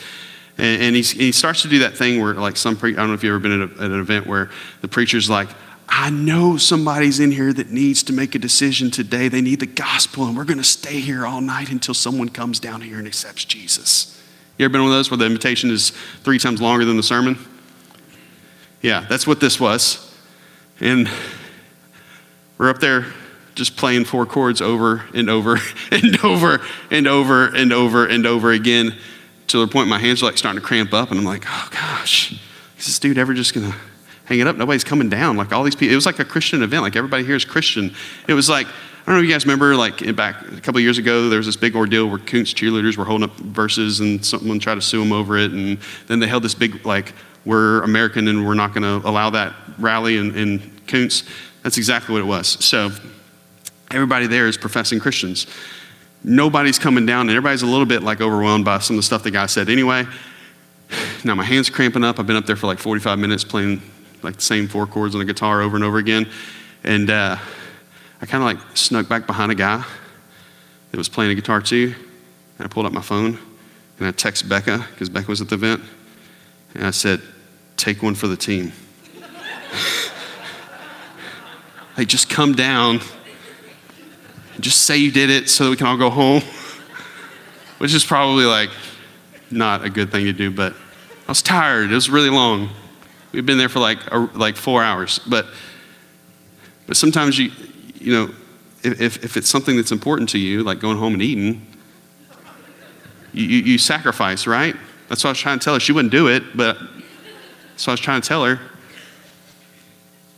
And, 0.57 0.83
and 0.83 0.97
he 0.97 1.33
starts 1.33 1.63
to 1.63 1.69
do 1.69 1.81
that 1.81 1.97
thing 1.97 2.21
where, 2.21 2.35
like, 2.35 2.57
some 2.57 2.77
pre- 2.77 2.93
I 2.93 2.97
don't 2.97 3.09
know 3.09 3.15
if 3.15 3.25
you've 3.25 3.33
ever 3.33 3.41
been 3.41 3.63
at, 3.63 3.71
a, 3.71 3.85
at 3.85 3.91
an 3.91 4.01
event 4.01 4.27
where 4.27 4.51
the 4.83 4.89
preacher's 4.89 5.29
like, 5.29 5.49
I 5.89 6.11
know 6.11 6.57
somebody's 6.57 7.21
in 7.21 7.31
here 7.31 7.53
that 7.53 7.71
needs 7.71 8.03
to 8.05 8.13
make 8.13 8.35
a 8.35 8.39
decision 8.39 8.91
today. 8.91 9.29
They 9.29 9.41
need 9.41 9.61
the 9.61 9.67
gospel, 9.67 10.27
and 10.27 10.37
we're 10.37 10.45
going 10.45 10.59
to 10.59 10.65
stay 10.65 11.01
here 11.01 11.27
all 11.27 11.41
night 11.41 11.71
until 11.71 11.95
someone 11.95 12.29
comes 12.29 12.59
down 12.59 12.81
here 12.81 12.99
and 12.99 13.07
accepts 13.07 13.45
Jesus. 13.45 14.21
You 14.59 14.65
ever 14.65 14.73
been 14.73 14.83
one 14.83 14.91
of 14.91 14.97
those 14.97 15.11
where 15.11 15.19
the 15.19 15.27
invitation 15.27 15.71
is 15.71 15.91
three 16.23 16.39
times 16.39 16.63
longer 16.63 16.85
than 16.85 16.97
the 16.97 17.03
sermon? 17.03 17.39
Yeah, 18.81 19.07
that's 19.09 19.27
what 19.27 19.41
this 19.41 19.59
was. 19.59 20.15
And 20.81 21.11
we're 22.59 22.71
up 22.71 22.79
there 22.79 23.07
just 23.55 23.77
playing 23.77 24.05
four 24.05 24.27
chords 24.27 24.61
over 24.61 25.05
and 25.15 25.29
over 25.31 25.59
and 25.91 26.19
over 26.25 26.61
and 26.91 27.07
over 27.07 27.47
and 27.47 27.47
over 27.47 27.47
and 27.47 27.73
over 27.73 28.07
and 28.07 28.27
over 28.27 28.53
again 28.53 28.97
to 29.49 29.59
the 29.59 29.67
point 29.67 29.89
my 29.89 29.99
hands 29.99 30.23
are 30.23 30.27
like 30.27 30.39
starting 30.39 30.61
to 30.61 30.67
cramp 30.67 30.93
up, 30.93 31.11
and 31.11 31.19
I'm 31.19 31.27
like, 31.27 31.45
oh 31.47 31.69
gosh, 31.71 32.33
is 32.79 32.87
this 32.87 32.99
dude 32.99 33.19
ever 33.19 33.35
just 33.35 33.55
to 33.55 33.75
hang 34.25 34.41
it 34.41 34.47
up. 34.47 34.57
Nobody's 34.57 34.85
coming 34.85 35.09
down. 35.09 35.37
Like 35.37 35.53
all 35.53 35.63
these 35.65 35.77
people, 35.77 35.93
it 35.93 35.97
was 35.97 36.07
like 36.07 36.19
a 36.19 36.25
Christian 36.25 36.63
event. 36.63 36.83
Like 36.83 36.97
everybody 36.97 37.25
here 37.25 37.37
is 37.37 37.45
Christian. 37.45 37.95
It 38.27 38.35
was 38.35 38.49
like, 38.49 38.67
I 38.67 38.73
don't 39.07 39.17
know 39.17 39.21
if 39.21 39.27
you 39.27 39.33
guys 39.33 39.45
remember, 39.45 39.77
like 39.77 40.17
back 40.17 40.41
a 40.51 40.61
couple 40.61 40.81
years 40.81 40.97
ago, 40.97 41.29
there 41.29 41.39
was 41.39 41.47
this 41.47 41.57
big 41.57 41.77
ordeal 41.77 42.09
where 42.09 42.19
Kountze 42.19 42.55
cheerleaders 42.55 42.97
were 42.97 43.05
holding 43.05 43.29
up 43.29 43.37
verses 43.37 44.01
and 44.01 44.25
someone 44.25 44.59
tried 44.59 44.77
to 44.77 44.81
sue 44.81 45.01
them 45.01 45.13
over 45.13 45.37
it. 45.37 45.53
And 45.53 45.79
then 46.07 46.21
they 46.21 46.27
held 46.27 46.43
this 46.43 46.55
big, 46.55 46.87
like, 46.87 47.13
we're 47.45 47.83
American 47.83 48.29
and 48.29 48.47
we're 48.47 48.55
not 48.55 48.73
going 48.73 48.83
to 48.83 49.07
allow 49.07 49.29
that 49.31 49.55
rally 49.79 50.17
in, 50.17 50.35
in 50.35 50.59
Kountze. 50.87 51.29
That's 51.63 51.77
exactly 51.77 52.15
what 52.15 52.21
it 52.23 52.27
was. 52.27 52.49
So 52.65 52.91
everybody 53.91 54.27
there 54.27 54.47
is 54.47 54.57
professing 54.57 55.01
Christians. 55.01 55.47
Nobody's 56.25 56.79
coming 56.79 57.05
down, 57.05 57.29
and 57.29 57.31
everybody's 57.31 57.63
a 57.63 57.67
little 57.67 57.85
bit 57.85 58.03
like 58.03 58.23
overwhelmed 58.23 58.65
by 58.65 58.79
some 58.79 58.97
of 58.97 58.99
the 58.99 59.03
stuff 59.03 59.23
the 59.23 59.31
guy 59.31 59.47
said 59.47 59.69
anyway. 59.69 60.07
now 61.25 61.35
my 61.35 61.45
hand's 61.45 61.69
cramping 61.69 62.03
up. 62.03 62.19
I've 62.19 62.27
been 62.27 62.37
up 62.37 62.47
there 62.47 62.57
for 62.57 62.67
like 62.67 62.79
45 62.79 63.19
minutes 63.19 63.45
playing 63.45 63.83
like 64.23 64.37
the 64.37 64.43
same 64.43 64.67
four 64.67 64.87
chords 64.87 65.15
on 65.15 65.19
the 65.19 65.25
guitar 65.25 65.61
over 65.61 65.77
and 65.77 65.85
over 65.85 65.99
again. 65.99 66.29
And 66.83 67.11
uh, 67.11 67.37
I 68.23 68.27
kind 68.27 68.43
of 68.43 68.47
like 68.47 68.77
snuck 68.77 69.09
back 69.09 69.27
behind 69.27 69.53
a 69.53 69.55
guy 69.55 69.85
that 70.91 70.97
was 70.97 71.09
playing 71.09 71.31
a 71.31 71.35
guitar 71.35 71.61
too. 71.61 71.95
And 72.59 72.65
I 72.65 72.69
pulled 72.69 72.87
out 72.87 72.93
my 72.93 73.03
phone 73.03 73.39
and 73.99 74.09
I 74.09 74.13
texted 74.13 74.49
Becca 74.49 74.87
because 74.91 75.09
Becca 75.09 75.29
was 75.29 75.41
at 75.41 75.49
the 75.49 75.57
event. 75.57 75.83
And 76.75 76.87
I 76.87 76.91
said, 76.91 77.21
take 77.77 78.03
one 78.03 78.15
for 78.15 78.27
the 78.27 78.37
team. 78.37 78.73
like, 81.97 82.09
just 82.09 82.31
come 82.31 82.55
down. 82.55 83.01
Just 84.61 84.85
say 84.85 84.97
you 84.97 85.11
did 85.11 85.31
it 85.31 85.49
so 85.49 85.65
that 85.65 85.71
we 85.71 85.77
can 85.77 85.87
all 85.87 85.97
go 85.97 86.11
home. 86.11 86.43
Which 87.79 87.93
is 87.93 88.05
probably 88.05 88.45
like 88.45 88.71
not 89.51 89.85
a 89.85 89.91
good 89.91 90.11
thing 90.11 90.25
to 90.25 90.33
do, 90.33 90.51
but 90.51 90.75
I 91.27 91.31
was 91.31 91.43
tired. 91.43 91.91
It 91.91 91.95
was 91.95 92.09
really 92.09 92.31
long. 92.31 92.71
We've 93.33 93.45
been 93.45 93.59
there 93.59 93.69
for 93.69 93.81
like, 93.81 93.99
a, 94.13 94.19
like 94.35 94.57
four 94.57 94.83
hours. 94.83 95.19
But, 95.27 95.47
but 96.87 96.97
sometimes 96.97 97.39
you, 97.39 97.51
you 97.95 98.13
know, 98.13 98.35
if, 98.83 99.25
if 99.25 99.37
it's 99.37 99.49
something 99.49 99.77
that's 99.77 99.93
important 99.93 100.29
to 100.31 100.39
you, 100.39 100.63
like 100.63 100.79
going 100.79 100.99
home 100.99 101.15
and 101.15 101.23
eating, 101.23 101.67
you, 103.33 103.47
you, 103.47 103.63
you 103.63 103.79
sacrifice, 103.79 104.47
right? 104.47 104.77
That's 105.09 105.25
what 105.25 105.31
I 105.31 105.33
was 105.33 105.39
trying 105.39 105.59
to 105.59 105.65
tell 105.65 105.75
her. 105.75 105.81
She 105.81 105.93
wouldn't 105.93 106.13
do 106.13 106.29
it, 106.29 106.57
but 106.57 106.79
that's 107.71 107.87
what 107.87 107.93
I 107.93 107.95
was 107.95 108.01
trying 108.01 108.21
to 108.21 108.29
tell 108.29 108.45
her. 108.45 108.61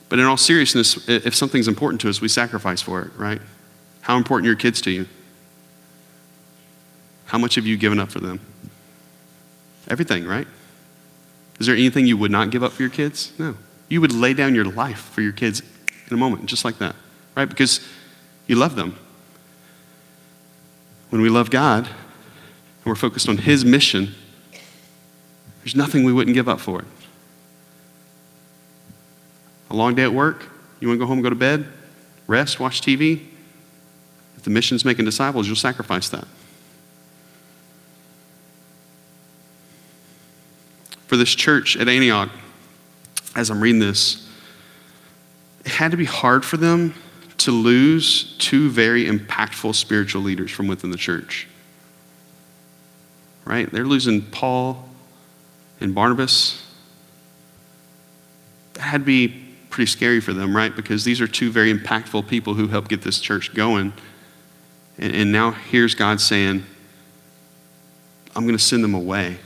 But 0.09 0.21
in 0.21 0.25
all 0.25 0.37
seriousness, 0.37 1.09
if 1.09 1.35
something's 1.35 1.69
important 1.69 2.01
to 2.03 2.09
us, 2.09 2.21
we 2.21 2.29
sacrifice 2.29 2.81
for 2.81 3.03
it, 3.03 3.11
right? 3.17 3.41
How 4.07 4.17
important 4.17 4.47
are 4.47 4.51
your 4.51 4.57
kids 4.57 4.81
to 4.83 4.93
you? 4.93 5.09
How 7.25 7.39
much 7.39 7.57
have 7.57 7.67
you 7.67 7.77
given 7.77 7.99
up 7.99 8.09
for 8.09 8.21
them? 8.21 8.39
Everything, 9.89 10.25
right? 10.25 10.47
Is 11.59 11.67
there 11.67 11.75
anything 11.75 12.07
you 12.07 12.17
would 12.17 12.31
not 12.31 12.51
give 12.51 12.63
up 12.63 12.71
for 12.71 12.83
your 12.83 12.91
kids? 12.93 13.33
No. 13.37 13.57
You 13.89 14.01
would 14.01 14.13
lay 14.13 14.33
down 14.33 14.55
your 14.55 14.65
life 14.65 15.01
for 15.13 15.23
your 15.23 15.33
kids 15.33 15.61
in 16.07 16.15
a 16.15 16.17
moment, 16.17 16.47
just 16.47 16.65
like 16.65 16.79
that, 16.79 16.95
right? 17.35 17.49
Because 17.49 17.85
you 18.47 18.55
love 18.55 18.77
them. 18.77 18.97
When 21.11 21.21
we 21.21 21.29
love 21.29 21.51
God 21.51 21.89
and 21.89 22.85
we're 22.85 22.95
focused 22.95 23.29
on 23.29 23.39
His 23.39 23.65
mission, 23.65 24.15
there's 25.65 25.75
nothing 25.75 26.05
we 26.05 26.13
wouldn't 26.13 26.35
give 26.35 26.49
up 26.49 26.61
for 26.61 26.79
it. 26.79 26.87
A 29.69 29.75
long 29.75 29.97
day 29.97 30.05
at 30.05 30.13
work, 30.13 30.49
you 30.79 30.87
want 30.87 31.01
to 31.01 31.05
go 31.05 31.09
home 31.09 31.23
go 31.23 31.29
to 31.29 31.35
bed, 31.35 31.67
rest, 32.29 32.61
watch 32.61 32.81
TV? 32.81 33.31
The 34.47 34.51
mission's 34.51 34.85
making 34.85 35.05
disciples, 35.05 35.49
you'll 35.49 35.57
sacrifice 35.57 36.09
that. 36.11 36.25
For 41.09 41.17
this 41.17 41.35
church 41.35 41.77
at 41.77 41.89
Antioch, 41.89 42.31
as 43.35 43.51
I'm 43.51 43.61
reading 43.61 43.81
this, 43.81 44.31
it 45.65 45.73
had 45.73 45.91
to 45.91 45.97
be 45.97 46.05
hard 46.05 46.45
for 46.45 46.59
them 46.59 46.95
to 47.39 47.51
lose 47.51 48.37
two 48.39 48.71
very 48.71 49.07
impactful 49.07 49.75
spiritual 49.75 50.23
leaders 50.23 50.53
from 50.53 50.69
within 50.69 50.93
the 50.93 50.97
church. 50.97 51.49
Right? 53.45 53.69
They're 53.69 53.85
losing 53.85 54.23
Paul 54.23 54.89
and 55.81 55.93
Barnabas. 55.93 56.65
That 58.75 58.83
had 58.83 59.01
to 59.01 59.07
be 59.07 59.43
pretty 59.71 59.91
scary 59.91 60.21
for 60.21 60.33
them, 60.33 60.55
right? 60.55 60.75
Because 60.75 61.03
these 61.03 61.21
are 61.21 61.27
two 61.27 61.51
very 61.51 61.75
impactful 61.75 62.29
people 62.29 62.55
who 62.55 62.69
helped 62.69 62.87
get 62.87 63.03
this 63.03 63.19
church 63.19 63.53
going. 63.53 63.93
And, 64.99 65.15
and 65.15 65.33
now 65.33 65.53
here's 65.53 65.95
God 65.95 66.21
saying, 66.21 66.65
I'm 68.35 68.45
going 68.45 68.57
to 68.57 68.63
send 68.63 68.85
them 68.85 68.95
away 68.95 69.39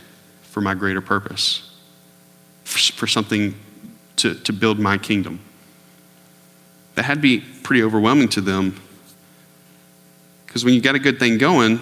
for 0.42 0.60
my 0.60 0.74
greater 0.74 1.00
purpose, 1.00 1.70
for, 2.64 2.78
for 2.92 3.06
something 3.06 3.54
to, 4.16 4.34
to 4.34 4.52
build 4.52 4.78
my 4.78 4.98
kingdom. 4.98 5.40
That 6.96 7.04
had 7.04 7.14
to 7.14 7.20
be 7.20 7.40
pretty 7.62 7.82
overwhelming 7.82 8.28
to 8.30 8.40
them 8.40 8.80
because 10.50 10.64
when 10.64 10.74
you 10.74 10.80
got 10.80 10.96
a 10.96 10.98
good 10.98 11.20
thing 11.20 11.38
going, 11.38 11.78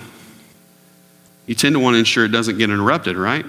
you 1.47 1.55
tend 1.55 1.75
to 1.75 1.81
want 1.81 1.95
to 1.95 1.99
ensure 1.99 2.27
it 2.27 2.29
doesn't 2.29 2.59
get 2.59 2.69
interrupted, 2.69 3.17
right? 3.17 3.47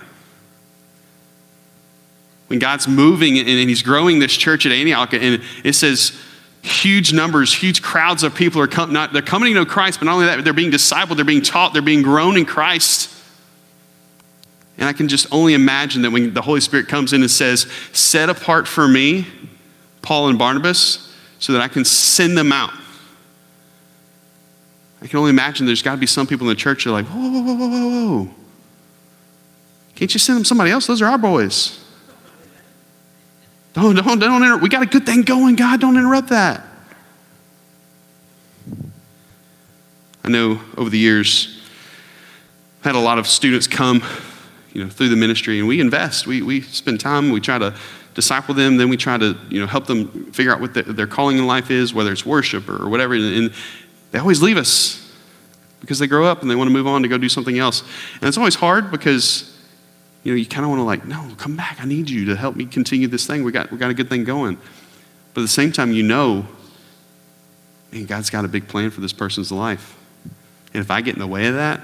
When 2.48 2.58
God's 2.58 2.88
moving 2.88 3.38
and 3.38 3.48
He's 3.70 3.82
growing 3.82 4.20
this 4.20 4.32
church 4.32 4.66
at 4.66 4.72
Antioch, 4.72 5.14
and 5.14 5.44
it 5.66 5.74
says 5.74 6.18
huge 6.62 7.14
numbers, 7.14 7.54
huge 7.54 7.82
crowds 7.82 8.24
of 8.24 8.36
people 8.36 8.62
are 8.62 8.68
come, 8.68 8.92
not, 8.92 9.14
they're 9.14 9.22
coming 9.22 9.54
to 9.54 9.60
know 9.60 9.66
Christ, 9.66 10.00
but 10.00 10.06
not 10.06 10.14
only 10.14 10.26
that, 10.26 10.44
they're 10.44 10.54
being 10.54 10.72
discipled, 10.72 11.16
they're 11.16 11.26
being 11.26 11.42
taught, 11.42 11.74
they're 11.74 11.82
being 11.82 12.02
grown 12.02 12.38
in 12.38 12.46
Christ. 12.46 13.16
And 14.78 14.88
I 14.88 14.94
can 14.94 15.08
just 15.08 15.28
only 15.32 15.54
imagine 15.54 16.04
that 16.04 16.12
when 16.12 16.34
the 16.34 16.42
Holy 16.42 16.62
Spirit 16.62 16.88
comes 16.88 17.12
in 17.12 17.22
and 17.22 17.30
says, 17.30 17.70
Set 17.92 18.30
apart 18.30 18.68
for 18.68 18.88
me, 18.88 19.28
Paul 20.02 20.30
and 20.30 20.40
Barnabas, 20.40 21.14
so 21.40 21.54
that 21.54 21.62
I 21.62 21.68
can 21.68 21.84
send 21.84 22.38
them 22.38 22.52
out. 22.52 22.74
I 25.02 25.08
can 25.08 25.20
only 25.20 25.30
imagine 25.30 25.66
there's 25.66 25.82
got 25.82 25.92
to 25.92 25.98
be 25.98 26.06
some 26.06 26.28
people 26.28 26.48
in 26.48 26.50
the 26.50 26.60
church 26.60 26.84
that 26.84 26.92
are 26.92 26.94
like, 26.94 27.06
Whoa, 27.08 27.30
whoa, 27.30 27.42
whoa, 27.42 27.56
whoa, 27.56 27.68
whoa, 27.68 28.24
whoa. 28.24 28.30
Can't 29.96 30.14
you 30.14 30.20
send 30.20 30.38
them 30.38 30.46
somebody 30.46 30.72
else? 30.72 30.88
Those 30.88 31.02
are 31.02 31.08
our 31.08 31.18
boys. 31.18 31.84
Don't, 33.80 33.96
don't, 33.96 34.20
don't 34.20 34.44
interrupt. 34.44 34.62
We 34.62 34.68
got 34.68 34.82
a 34.84 34.86
good 34.86 35.06
thing 35.06 35.22
going, 35.22 35.56
God. 35.56 35.80
Don't 35.80 35.96
interrupt 35.96 36.30
that. 36.30 36.66
I 40.22 40.28
know 40.28 40.60
over 40.76 40.90
the 40.90 40.98
years, 40.98 41.62
I've 42.80 42.88
had 42.88 42.96
a 42.96 43.00
lot 43.00 43.20
of 43.20 43.26
students 43.26 43.68
come 43.68 44.04
you 44.74 44.84
know, 44.84 44.90
through 44.90 45.08
the 45.08 45.16
ministry, 45.16 45.60
and 45.60 45.68
we 45.68 45.80
invest. 45.80 46.28
We, 46.28 46.42
we 46.42 46.60
spend 46.60 47.00
time. 47.00 47.32
We 47.32 47.40
try 47.40 47.58
to 47.58 47.74
disciple 48.16 48.54
them. 48.54 48.76
Then 48.76 48.90
we 48.90 48.98
try 48.98 49.18
to 49.18 49.38
you 49.50 49.62
know 49.62 49.66
help 49.66 49.88
them 49.88 50.30
figure 50.34 50.52
out 50.52 50.60
what 50.60 50.74
the, 50.74 50.84
their 50.84 51.08
calling 51.08 51.38
in 51.38 51.48
life 51.48 51.72
is, 51.72 51.94
whether 51.94 52.12
it's 52.12 52.26
worship 52.26 52.68
or 52.68 52.90
whatever. 52.90 53.14
And, 53.14 53.24
and 53.24 53.54
they 54.12 54.20
always 54.20 54.42
leave 54.42 54.58
us 54.58 55.10
because 55.80 56.00
they 56.00 56.08
grow 56.08 56.26
up 56.26 56.42
and 56.42 56.52
they 56.52 56.56
want 56.56 56.68
to 56.68 56.74
move 56.74 56.86
on 56.86 57.02
to 57.04 57.08
go 57.08 57.18
do 57.18 57.30
something 57.30 57.58
else. 57.58 57.82
And 58.16 58.26
it's 58.26 58.38
always 58.38 58.56
hard 58.56 58.92
because 58.92 59.58
you 60.30 60.36
know 60.36 60.38
you 60.38 60.46
kind 60.46 60.64
of 60.64 60.70
want 60.70 60.78
to 60.78 60.84
like, 60.84 61.06
no, 61.06 61.28
come 61.38 61.56
back. 61.56 61.78
I 61.82 61.86
need 61.86 62.08
you 62.08 62.26
to 62.26 62.36
help 62.36 62.56
me 62.56 62.66
continue 62.66 63.08
this 63.08 63.26
thing. 63.26 63.44
We 63.44 63.52
got 63.52 63.72
we 63.72 63.80
got 63.80 63.90
a 63.90 63.96
good 63.96 64.10
thing 64.10 64.26
going. 64.26 64.58
But 65.34 65.42
at 65.42 65.44
the 65.44 65.48
same 65.48 65.72
time, 65.72 65.92
you 65.92 66.04
know, 66.04 66.46
man, 67.92 68.06
God's 68.06 68.30
got 68.30 68.46
a 68.46 68.48
big 68.48 68.68
plan 68.68 68.92
for 68.92 69.02
this 69.02 69.12
person's 69.12 69.52
life. 69.52 69.98
And 70.72 70.82
if 70.82 70.92
I 70.92 71.02
get 71.02 71.16
in 71.16 71.20
the 71.20 71.26
way 71.26 71.48
of 71.48 71.56
that, 71.56 71.82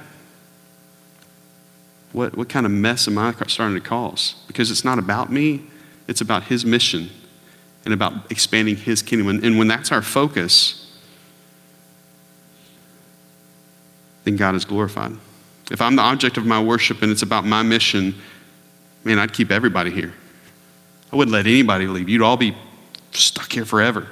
what, 2.12 2.38
what 2.38 2.48
kind 2.48 2.68
of 2.68 2.72
mess 2.72 3.08
am 3.08 3.18
I 3.18 3.34
starting 3.48 3.74
to 3.74 3.82
cause? 3.82 4.36
Because 4.46 4.70
it's 4.70 4.86
not 4.86 5.00
about 5.00 5.32
me, 5.32 5.64
it's 6.08 6.22
about 6.22 6.44
His 6.44 6.66
mission 6.66 7.10
and 7.84 7.96
about 7.96 8.30
expanding 8.32 8.76
His 8.76 9.02
kingdom. 9.02 9.28
And, 9.28 9.44
and 9.44 9.58
when 9.58 9.68
that's 9.68 9.92
our 9.92 10.04
focus, 10.04 10.96
then 14.24 14.36
God 14.36 14.54
is 14.54 14.66
glorified. 14.66 15.14
If 15.72 15.82
I'm 15.82 15.96
the 15.96 16.04
object 16.04 16.38
of 16.38 16.46
my 16.46 16.62
worship 16.62 17.02
and 17.02 17.12
it's 17.12 17.24
about 17.24 17.44
my 17.44 17.64
mission, 17.64 18.14
man, 19.06 19.20
I'd 19.20 19.32
keep 19.32 19.52
everybody 19.52 19.92
here. 19.92 20.14
I 21.14 21.16
wouldn't 21.16 21.32
let 21.32 21.48
anybody 21.48 21.88
leave. 21.88 22.10
You'd 22.10 22.24
all 22.24 22.36
be 22.36 22.58
stuck 23.12 23.54
here 23.54 23.64
forever. 23.64 24.08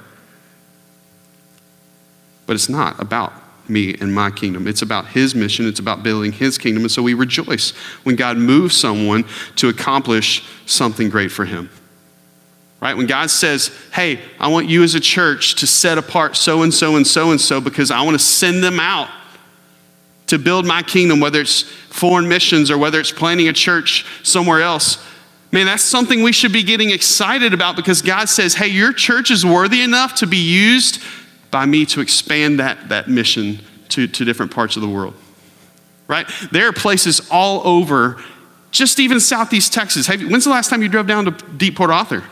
But 2.46 2.54
it's 2.54 2.68
not 2.68 2.98
about 3.00 3.32
me 3.68 3.94
and 4.00 4.14
my 4.14 4.30
kingdom. 4.30 4.66
It's 4.66 4.82
about 4.82 5.08
his 5.08 5.34
mission, 5.34 5.66
it's 5.66 5.80
about 5.80 6.02
building 6.02 6.32
his 6.32 6.56
kingdom. 6.58 6.84
And 6.84 6.90
so 6.90 7.02
we 7.02 7.14
rejoice 7.14 7.70
when 8.04 8.16
God 8.16 8.36
moves 8.36 8.76
someone 8.76 9.24
to 9.56 9.68
accomplish 9.68 10.46
something 10.66 11.10
great 11.10 11.32
for 11.32 11.44
him. 11.44 11.70
Right? 12.80 12.96
When 12.96 13.06
God 13.06 13.30
says, 13.30 13.74
hey, 13.94 14.20
I 14.38 14.48
want 14.48 14.68
you 14.68 14.82
as 14.82 14.94
a 14.94 15.00
church 15.00 15.54
to 15.56 15.66
set 15.66 15.96
apart 15.96 16.36
so 16.36 16.62
and 16.62 16.72
so 16.72 16.96
and 16.96 17.06
so 17.06 17.30
and 17.30 17.40
so 17.40 17.60
because 17.60 17.90
I 17.90 18.02
want 18.02 18.14
to 18.14 18.24
send 18.24 18.62
them 18.62 18.78
out 18.78 19.08
to 20.34 20.38
build 20.38 20.66
my 20.66 20.82
kingdom, 20.82 21.20
whether 21.20 21.40
it's 21.40 21.62
foreign 21.62 22.28
missions 22.28 22.70
or 22.70 22.76
whether 22.76 23.00
it's 23.00 23.12
planting 23.12 23.48
a 23.48 23.52
church 23.52 24.04
somewhere 24.22 24.60
else. 24.60 24.98
Man, 25.52 25.66
that's 25.66 25.84
something 25.84 26.22
we 26.22 26.32
should 26.32 26.52
be 26.52 26.64
getting 26.64 26.90
excited 26.90 27.54
about 27.54 27.76
because 27.76 28.02
God 28.02 28.28
says, 28.28 28.54
hey, 28.54 28.66
your 28.66 28.92
church 28.92 29.30
is 29.30 29.46
worthy 29.46 29.82
enough 29.82 30.16
to 30.16 30.26
be 30.26 30.36
used 30.36 31.00
by 31.52 31.64
me 31.64 31.86
to 31.86 32.00
expand 32.00 32.58
that, 32.58 32.88
that 32.88 33.08
mission 33.08 33.60
to, 33.90 34.08
to 34.08 34.24
different 34.24 34.50
parts 34.50 34.74
of 34.74 34.82
the 34.82 34.88
world. 34.88 35.14
Right? 36.08 36.28
There 36.50 36.66
are 36.66 36.72
places 36.72 37.28
all 37.30 37.64
over, 37.66 38.20
just 38.72 38.98
even 38.98 39.20
southeast 39.20 39.72
Texas. 39.72 40.08
Have, 40.08 40.20
when's 40.22 40.44
the 40.44 40.50
last 40.50 40.68
time 40.68 40.82
you 40.82 40.88
drove 40.88 41.06
down 41.06 41.26
to 41.26 41.30
Deep 41.30 41.76
Port 41.76 41.90
Arthur? 41.90 42.24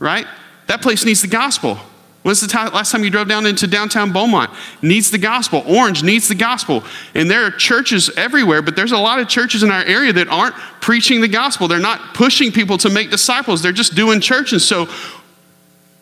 Right? 0.00 0.26
That 0.66 0.82
place 0.82 1.04
needs 1.04 1.22
the 1.22 1.28
gospel. 1.28 1.78
When's 2.22 2.40
the 2.40 2.70
last 2.72 2.92
time 2.92 3.02
you 3.02 3.10
drove 3.10 3.28
down 3.28 3.46
into 3.46 3.66
downtown 3.66 4.12
Beaumont? 4.12 4.50
Needs 4.80 5.10
the 5.10 5.18
gospel. 5.18 5.64
Orange 5.66 6.04
needs 6.04 6.28
the 6.28 6.36
gospel. 6.36 6.84
And 7.14 7.28
there 7.28 7.44
are 7.44 7.50
churches 7.50 8.10
everywhere, 8.16 8.62
but 8.62 8.76
there's 8.76 8.92
a 8.92 8.98
lot 8.98 9.18
of 9.18 9.28
churches 9.28 9.64
in 9.64 9.72
our 9.72 9.82
area 9.82 10.12
that 10.12 10.28
aren't 10.28 10.54
preaching 10.80 11.20
the 11.20 11.28
gospel. 11.28 11.66
They're 11.66 11.80
not 11.80 12.14
pushing 12.14 12.52
people 12.52 12.78
to 12.78 12.90
make 12.90 13.10
disciples. 13.10 13.60
They're 13.60 13.72
just 13.72 13.96
doing 13.96 14.20
church. 14.20 14.52
And 14.52 14.62
so 14.62 14.88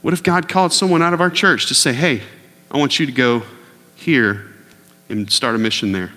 what 0.02 0.12
if 0.12 0.22
God 0.22 0.46
called 0.46 0.74
someone 0.74 1.00
out 1.00 1.14
of 1.14 1.22
our 1.22 1.30
church 1.30 1.66
to 1.66 1.74
say, 1.74 1.94
hey, 1.94 2.22
I 2.70 2.76
want 2.76 3.00
you 3.00 3.06
to 3.06 3.12
go 3.12 3.42
here 3.94 4.46
and 5.08 5.30
start 5.30 5.54
a 5.54 5.58
mission 5.58 5.92
there? 5.92 6.12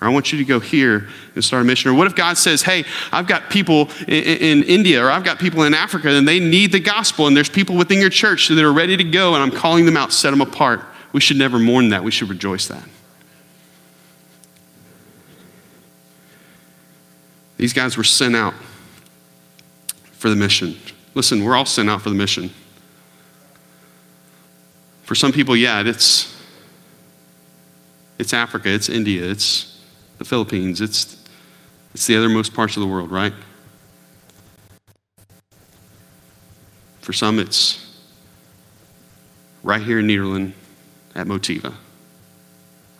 Or 0.00 0.08
I 0.08 0.10
want 0.10 0.32
you 0.32 0.38
to 0.38 0.44
go 0.44 0.60
here 0.60 1.08
and 1.34 1.44
start 1.44 1.62
a 1.62 1.64
mission. 1.64 1.90
Or 1.90 1.94
what 1.94 2.06
if 2.06 2.14
God 2.14 2.38
says, 2.38 2.62
hey, 2.62 2.84
I've 3.12 3.26
got 3.26 3.50
people 3.50 3.90
in, 4.08 4.62
in, 4.62 4.62
India 4.64 5.04
or 5.04 5.10
I've 5.10 5.24
got 5.24 5.38
people 5.38 5.64
in 5.64 5.74
Africa 5.74 6.08
and 6.08 6.26
they 6.26 6.40
need 6.40 6.72
the 6.72 6.80
gospel 6.80 7.26
and 7.26 7.36
there's 7.36 7.50
people 7.50 7.76
within 7.76 8.00
your 8.00 8.10
church 8.10 8.48
that 8.48 8.64
are 8.64 8.72
ready 8.72 8.96
to 8.96 9.04
go 9.04 9.34
and 9.34 9.42
I'm 9.42 9.50
calling 9.50 9.84
them 9.84 9.96
out, 9.96 10.12
set 10.12 10.30
them 10.30 10.40
apart. 10.40 10.80
We 11.12 11.20
should 11.20 11.36
never 11.36 11.58
mourn 11.58 11.90
that. 11.90 12.02
We 12.02 12.10
should 12.10 12.30
rejoice 12.30 12.68
that. 12.68 12.88
These 17.58 17.74
guys 17.74 17.98
were 17.98 18.04
sent 18.04 18.34
out 18.34 18.54
for 20.12 20.30
the 20.30 20.36
mission. 20.36 20.76
Listen, 21.14 21.44
we're 21.44 21.54
all 21.54 21.66
sent 21.66 21.90
out 21.90 22.00
for 22.00 22.08
the 22.08 22.14
mission. 22.14 22.50
For 25.02 25.14
some 25.14 25.30
people, 25.30 25.54
yeah, 25.54 25.82
it's, 25.84 26.40
it's 28.18 28.32
Africa, 28.32 28.70
it's 28.70 28.88
India, 28.88 29.28
it's 29.28 29.69
the 30.20 30.24
Philippines, 30.24 30.80
it's, 30.80 31.24
it's 31.92 32.06
the 32.06 32.14
othermost 32.14 32.54
parts 32.54 32.76
of 32.76 32.80
the 32.80 32.86
world, 32.86 33.10
right? 33.10 33.32
For 37.00 37.12
some, 37.12 37.40
it's 37.40 38.00
right 39.64 39.82
here 39.82 39.98
in 39.98 40.06
Nederland 40.06 40.52
at 41.16 41.26
Motiva, 41.26 41.74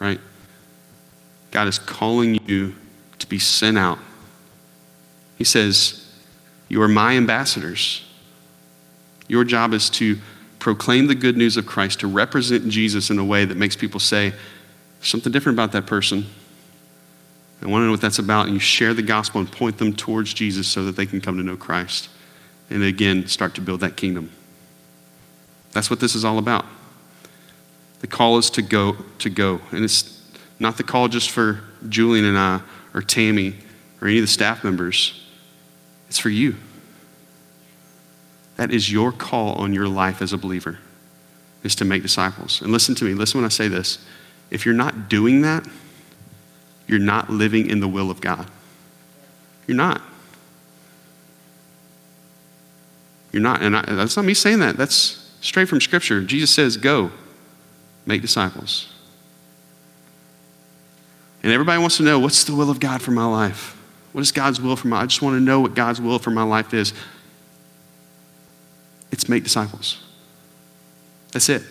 right? 0.01 0.19
God 1.53 1.69
is 1.69 1.79
calling 1.79 2.41
you 2.47 2.75
to 3.21 3.27
be 3.29 3.39
sent 3.39 3.79
out 3.79 4.01
he 5.41 5.45
says, 5.45 6.07
You 6.69 6.83
are 6.83 6.89
my 6.89 7.17
ambassadors. 7.17 8.05
Your 9.27 9.43
job 9.43 9.73
is 9.73 9.89
to 9.91 10.19
proclaim 10.59 11.07
the 11.07 11.15
good 11.15 11.35
news 11.35 11.57
of 11.57 11.65
Christ, 11.65 12.01
to 12.01 12.07
represent 12.07 12.69
Jesus 12.69 13.09
in 13.09 13.19
a 13.19 13.25
way 13.25 13.47
that 13.47 13.57
makes 13.57 13.75
people 13.75 14.01
say, 14.01 14.35
something 15.01 15.33
different 15.33 15.57
about 15.57 15.73
that 15.73 15.87
person. 15.87 16.27
I 17.63 17.67
want 17.67 17.83
to 17.83 17.87
know 17.87 17.91
what 17.91 18.01
that's 18.01 18.19
about. 18.19 18.47
And 18.47 18.55
you 18.55 18.61
share 18.61 18.95
the 18.95 19.03
gospel 19.03 19.41
and 19.41 19.51
point 19.51 19.79
them 19.79 19.95
towards 19.95 20.33
Jesus 20.33 20.67
so 20.67 20.85
that 20.85 20.97
they 20.97 21.07
can 21.07 21.21
come 21.21 21.37
to 21.37 21.43
know 21.43 21.57
Christ. 21.57 22.09
And 22.71 22.83
again, 22.83 23.27
start 23.27 23.55
to 23.57 23.61
build 23.61 23.81
that 23.81 23.97
kingdom. 23.97 24.31
That's 25.73 25.91
what 25.91 26.01
this 26.01 26.15
is 26.15 26.25
all 26.25 26.39
about. 26.39 26.65
The 28.01 28.07
call 28.07 28.39
is 28.39 28.49
to 28.51 28.63
go, 28.63 28.97
to 29.19 29.29
go. 29.29 29.61
And 29.73 29.85
it's 29.85 30.23
not 30.59 30.77
the 30.77 30.83
call 30.83 31.09
just 31.09 31.31
for 31.31 31.61
Julian 31.89 32.25
and 32.25 32.39
I 32.39 32.61
or 32.95 33.03
Tammy 33.03 33.57
or 34.01 34.09
any 34.09 34.19
of 34.19 34.23
the 34.23 34.29
staff 34.29 34.65
members. 34.65 35.21
It's 36.09 36.19
for 36.19 36.31
you. 36.31 36.57
That 38.57 38.71
is 38.71 38.91
your 38.91 39.13
call 39.13 39.55
on 39.55 39.73
your 39.73 39.89
life 39.89 40.21
as 40.21 40.33
a 40.33 40.39
believer, 40.39 40.79
is 41.63 41.75
to 41.77 41.85
make 41.85 42.03
disciples. 42.03 42.61
And 42.61 42.73
listen 42.73 42.95
to 42.97 43.05
me, 43.05 43.15
listen 43.15 43.41
when 43.41 43.47
I 43.47 43.49
say 43.49 43.69
this. 43.69 44.05
If 44.51 44.67
you're 44.67 44.75
not 44.75 45.09
doing 45.09 45.43
that, 45.43 45.67
you're 46.91 46.99
not 46.99 47.31
living 47.31 47.71
in 47.71 47.79
the 47.79 47.87
will 47.87 48.11
of 48.11 48.21
God. 48.21 48.51
You're 49.69 49.77
not. 49.77 50.03
You're 53.31 53.43
not. 53.43 53.63
And 53.63 53.77
I, 53.77 53.83
that's 53.83 54.17
not 54.17 54.25
me 54.25 54.35
saying 54.35 54.59
that. 54.59 54.77
That's 54.77 55.31
straight 55.41 55.69
from 55.69 55.81
Scripture. 55.81 56.21
Jesus 56.21 56.51
says, 56.51 56.77
Go, 56.77 57.13
make 58.07 58.23
disciples. 58.23 58.93
And 61.45 61.53
everybody 61.53 61.81
wants 61.81 61.97
to 61.99 62.03
know 62.03 62.19
what's 62.19 62.43
the 62.43 62.57
will 62.57 62.71
of 62.71 62.81
God 62.81 63.01
for 63.01 63.13
my 63.13 63.25
life? 63.25 63.81
What 64.11 64.23
is 64.23 64.33
God's 64.33 64.61
will 64.61 64.75
for 64.75 64.89
my 64.89 65.03
I 65.03 65.07
just 65.07 65.23
want 65.23 65.37
to 65.37 65.41
know 65.41 65.61
what 65.61 65.75
God's 65.75 66.01
will 66.01 66.19
for 66.19 66.31
my 66.31 66.43
life 66.43 66.75
is. 66.75 66.93
It's 69.13 69.29
make 69.29 69.45
disciples. 69.45 70.03
That's 71.31 71.49
it. 71.49 71.63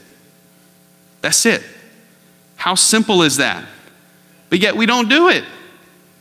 That's 1.19 1.45
it. 1.45 1.61
How 2.55 2.75
simple 2.75 3.21
is 3.21 3.35
that? 3.35 3.65
But 4.49 4.59
yet 4.59 4.75
we 4.75 4.85
don't 4.85 5.09
do 5.09 5.29
it. 5.29 5.43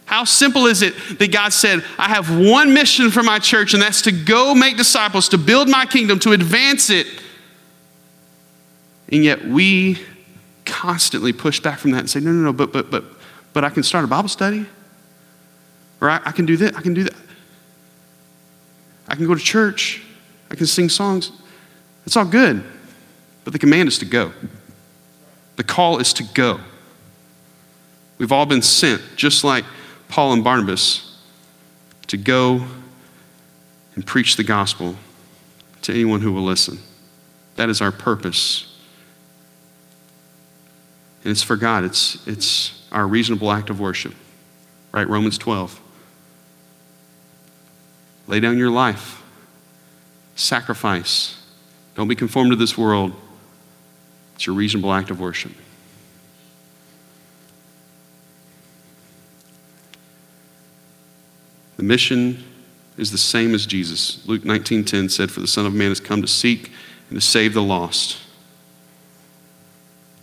How 0.05 0.25
simple 0.25 0.67
is 0.67 0.81
it 0.83 0.95
that 1.19 1.33
God 1.33 1.53
said, 1.53 1.85
I 1.99 2.09
have 2.09 2.31
one 2.31 2.73
mission 2.73 3.11
for 3.11 3.23
my 3.23 3.39
church, 3.39 3.75
and 3.75 3.83
that's 3.83 4.03
to 4.03 4.13
go 4.13 4.55
make 4.55 4.77
disciples, 4.77 5.29
to 5.31 5.39
build 5.39 5.69
my 5.69 5.85
kingdom, 5.85 6.19
to 6.21 6.33
advance 6.33 6.89
it. 6.89 7.07
And 9.11 9.23
yet 9.23 9.45
we 9.47 9.99
constantly 10.65 11.33
push 11.33 11.61
back 11.61 11.79
from 11.79 11.91
that 11.91 12.01
and 12.01 12.11
say, 12.11 12.21
no, 12.21 12.31
no, 12.31 12.41
no, 12.41 12.53
but, 12.53 12.73
but, 12.73 12.91
but, 12.91 13.05
but 13.53 13.65
I 13.65 13.71
can 13.71 13.83
start 13.83 14.05
a 14.05 14.09
Bible 14.09 14.29
study. 14.29 14.67
Or 16.01 16.09
I, 16.09 16.21
I 16.25 16.33
can 16.33 16.47
do 16.47 16.57
this, 16.57 16.75
I 16.75 16.81
can 16.81 16.95
do 16.95 17.05
that. 17.05 17.17
I 19.09 19.15
can 19.15 19.27
go 19.27 19.35
to 19.35 19.41
church, 19.41 20.03
I 20.51 20.55
can 20.55 20.67
sing 20.67 20.89
songs. 20.89 21.33
It's 22.07 22.17
all 22.17 22.25
good. 22.25 22.65
But 23.45 23.53
the 23.53 23.59
command 23.59 23.89
is 23.89 23.99
to 23.99 24.05
go. 24.07 24.33
The 25.57 25.65
call 25.65 25.99
is 25.99 26.13
to 26.15 26.23
go. 26.23 26.61
We've 28.19 28.33
all 28.33 28.47
been 28.47 28.63
sent, 28.63 29.01
just 29.17 29.45
like 29.45 29.65
Paul 30.09 30.33
and 30.33 30.43
Barnabas, 30.43 31.17
to 32.09 32.17
go 32.17 32.67
and 33.95 34.05
preach 34.05 34.37
the 34.37 34.45
gospel 34.45 34.97
to 35.83 35.93
anyone 35.93 36.21
who 36.21 36.33
will 36.33 36.43
listen. 36.43 36.79
That 37.57 37.69
is 37.69 37.81
our 37.81 37.93
purpose. 37.93 38.77
And 41.23 41.31
it's 41.31 41.43
for 41.43 41.57
God, 41.57 41.85
it's, 41.85 42.27
it's 42.27 42.87
our 42.91 43.07
reasonable 43.07 43.51
act 43.51 43.71
of 43.71 43.81
worship. 43.81 44.15
Right? 44.93 45.09
Romans 45.09 45.39
12. 45.39 45.81
Lay 48.27 48.41
down 48.41 48.59
your 48.59 48.71
life. 48.71 49.23
Sacrifice. 50.35 51.41
Don't 51.95 52.09
be 52.09 52.15
conformed 52.15 52.51
to 52.51 52.57
this 52.57 52.79
world. 52.79 53.13
It's 54.35 54.47
your 54.47 54.55
reasonable 54.55 54.93
act 54.93 55.11
of 55.11 55.21
worship. 55.21 55.53
The 61.79 61.85
mission 61.85 62.45
is 62.99 63.13
the 63.13 63.19
same 63.19 63.55
as 63.55 63.65
Jesus. 63.65 64.19
Luke 64.27 64.45
19:10 64.45 65.09
said, 65.09 65.31
"For 65.31 65.41
the 65.41 65.47
Son 65.47 65.65
of 65.65 65.73
Man 65.73 65.89
has 65.91 66.01
come 66.01 66.21
to 66.21 66.29
seek 66.29 66.73
and 67.09 67.19
to 67.19 67.27
save 67.27 67.55
the 67.55 67.63
lost." 67.63 68.19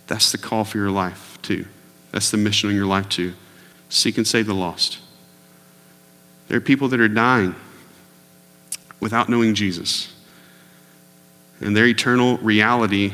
That's 0.07 0.31
the 0.31 0.37
call 0.37 0.65
for 0.65 0.77
your 0.77 0.91
life, 0.91 1.39
too. 1.41 1.65
That's 2.11 2.29
the 2.29 2.37
mission 2.37 2.69
in 2.69 2.75
your 2.75 2.85
life, 2.85 3.09
too. 3.09 3.33
Seek 3.89 4.17
and 4.17 4.27
save 4.27 4.45
the 4.45 4.53
lost. 4.53 4.99
There 6.47 6.57
are 6.57 6.61
people 6.61 6.89
that 6.89 6.99
are 6.99 7.07
dying 7.07 7.55
without 8.99 9.29
knowing 9.29 9.55
Jesus. 9.55 10.09
And 11.61 11.75
their 11.75 11.87
eternal 11.87 12.37
reality 12.39 13.13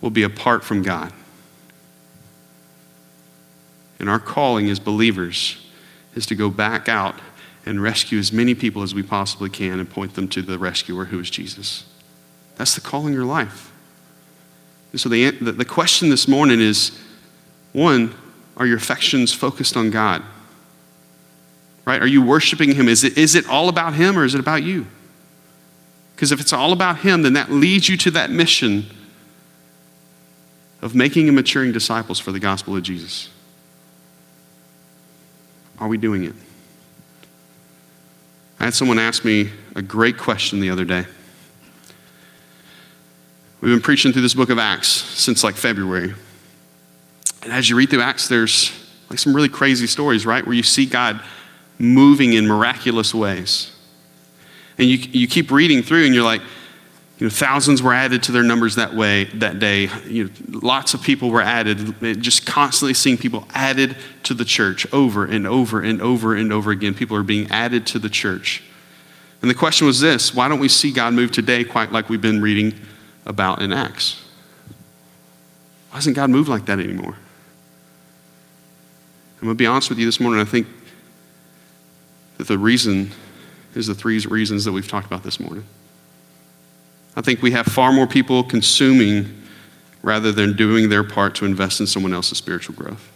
will 0.00 0.10
be 0.10 0.22
apart 0.22 0.64
from 0.64 0.82
God. 0.82 1.12
And 4.00 4.08
our 4.08 4.18
calling 4.18 4.70
as 4.70 4.80
believers 4.80 5.56
is 6.18 6.26
to 6.26 6.34
go 6.34 6.50
back 6.50 6.88
out 6.88 7.14
and 7.64 7.80
rescue 7.80 8.18
as 8.18 8.32
many 8.32 8.54
people 8.54 8.82
as 8.82 8.94
we 8.94 9.02
possibly 9.02 9.48
can 9.48 9.78
and 9.78 9.88
point 9.88 10.14
them 10.14 10.28
to 10.28 10.42
the 10.42 10.58
rescuer 10.58 11.06
who 11.06 11.20
is 11.20 11.30
Jesus. 11.30 11.86
That's 12.56 12.74
the 12.74 12.80
call 12.80 13.06
in 13.06 13.12
your 13.12 13.24
life. 13.24 13.72
And 14.90 15.00
so 15.00 15.08
the, 15.08 15.30
the, 15.30 15.52
the 15.52 15.64
question 15.64 16.10
this 16.10 16.26
morning 16.26 16.60
is 16.60 16.98
one, 17.72 18.14
are 18.56 18.66
your 18.66 18.78
affections 18.78 19.32
focused 19.32 19.76
on 19.76 19.90
God? 19.90 20.22
Right? 21.84 22.02
Are 22.02 22.06
you 22.06 22.20
worshiping 22.20 22.74
Him? 22.74 22.88
Is 22.88 23.04
it, 23.04 23.16
is 23.16 23.34
it 23.34 23.48
all 23.48 23.68
about 23.68 23.94
Him 23.94 24.18
or 24.18 24.24
is 24.24 24.34
it 24.34 24.40
about 24.40 24.64
you? 24.64 24.86
Because 26.16 26.32
if 26.32 26.40
it's 26.40 26.52
all 26.52 26.72
about 26.72 26.98
Him, 26.98 27.22
then 27.22 27.34
that 27.34 27.52
leads 27.52 27.88
you 27.88 27.96
to 27.98 28.10
that 28.10 28.30
mission 28.30 28.86
of 30.82 30.94
making 30.94 31.28
and 31.28 31.36
maturing 31.36 31.70
disciples 31.70 32.18
for 32.18 32.32
the 32.32 32.40
gospel 32.40 32.76
of 32.76 32.82
Jesus. 32.82 33.30
Are 35.80 35.88
we 35.88 35.98
doing 35.98 36.24
it? 36.24 36.34
I 38.60 38.64
had 38.64 38.74
someone 38.74 38.98
ask 38.98 39.24
me 39.24 39.50
a 39.76 39.82
great 39.82 40.18
question 40.18 40.60
the 40.60 40.70
other 40.70 40.84
day. 40.84 41.06
We've 43.60 43.72
been 43.72 43.80
preaching 43.80 44.12
through 44.12 44.22
this 44.22 44.34
book 44.34 44.50
of 44.50 44.58
Acts 44.58 44.88
since 44.88 45.42
like 45.42 45.54
February. 45.54 46.14
And 47.42 47.52
as 47.52 47.70
you 47.70 47.76
read 47.76 47.90
through 47.90 48.02
Acts, 48.02 48.28
there's 48.28 48.72
like 49.10 49.18
some 49.18 49.34
really 49.34 49.48
crazy 49.48 49.86
stories, 49.86 50.26
right? 50.26 50.44
Where 50.44 50.54
you 50.54 50.62
see 50.62 50.86
God 50.86 51.20
moving 51.78 52.32
in 52.32 52.46
miraculous 52.46 53.14
ways. 53.14 53.72
And 54.76 54.88
you, 54.88 54.98
you 54.98 55.26
keep 55.26 55.50
reading 55.50 55.82
through 55.82 56.06
and 56.06 56.14
you're 56.14 56.24
like, 56.24 56.42
you 57.18 57.26
know, 57.26 57.30
thousands 57.30 57.82
were 57.82 57.92
added 57.92 58.22
to 58.24 58.32
their 58.32 58.44
numbers 58.44 58.76
that 58.76 58.94
way 58.94 59.24
that 59.24 59.58
day. 59.58 59.90
You 60.06 60.24
know, 60.24 60.30
lots 60.62 60.94
of 60.94 61.02
people 61.02 61.30
were 61.30 61.42
added. 61.42 62.22
Just 62.22 62.46
constantly 62.46 62.94
seeing 62.94 63.18
people 63.18 63.48
added 63.54 63.96
to 64.22 64.34
the 64.34 64.44
church 64.44 64.86
over 64.92 65.24
and 65.24 65.44
over 65.44 65.82
and 65.82 66.00
over 66.00 66.36
and 66.36 66.52
over 66.52 66.70
again. 66.70 66.94
People 66.94 67.16
are 67.16 67.24
being 67.24 67.50
added 67.50 67.86
to 67.88 67.98
the 67.98 68.08
church. 68.08 68.62
And 69.42 69.50
the 69.50 69.54
question 69.54 69.86
was 69.86 70.00
this 70.00 70.32
why 70.32 70.48
don't 70.48 70.60
we 70.60 70.68
see 70.68 70.92
God 70.92 71.12
move 71.12 71.32
today 71.32 71.64
quite 71.64 71.90
like 71.90 72.08
we've 72.08 72.22
been 72.22 72.40
reading 72.40 72.74
about 73.26 73.62
in 73.62 73.72
Acts? 73.72 74.24
Why 75.90 75.98
doesn't 75.98 76.14
God 76.14 76.30
move 76.30 76.48
like 76.48 76.66
that 76.66 76.78
anymore? 76.78 77.16
I'm 79.40 79.46
going 79.46 79.54
to 79.54 79.58
be 79.58 79.66
honest 79.66 79.88
with 79.88 79.98
you 79.98 80.06
this 80.06 80.20
morning. 80.20 80.40
I 80.40 80.44
think 80.44 80.68
that 82.36 82.46
the 82.46 82.58
reason 82.58 83.10
is 83.74 83.88
the 83.88 83.94
three 83.94 84.18
reasons 84.20 84.64
that 84.64 84.72
we've 84.72 84.88
talked 84.88 85.06
about 85.06 85.24
this 85.24 85.40
morning. 85.40 85.64
I 87.18 87.20
think 87.20 87.42
we 87.42 87.50
have 87.50 87.66
far 87.66 87.92
more 87.92 88.06
people 88.06 88.44
consuming 88.44 89.42
rather 90.04 90.30
than 90.30 90.54
doing 90.54 90.88
their 90.88 91.02
part 91.02 91.34
to 91.34 91.46
invest 91.46 91.80
in 91.80 91.86
someone 91.88 92.14
else's 92.14 92.38
spiritual 92.38 92.76
growth. 92.76 93.10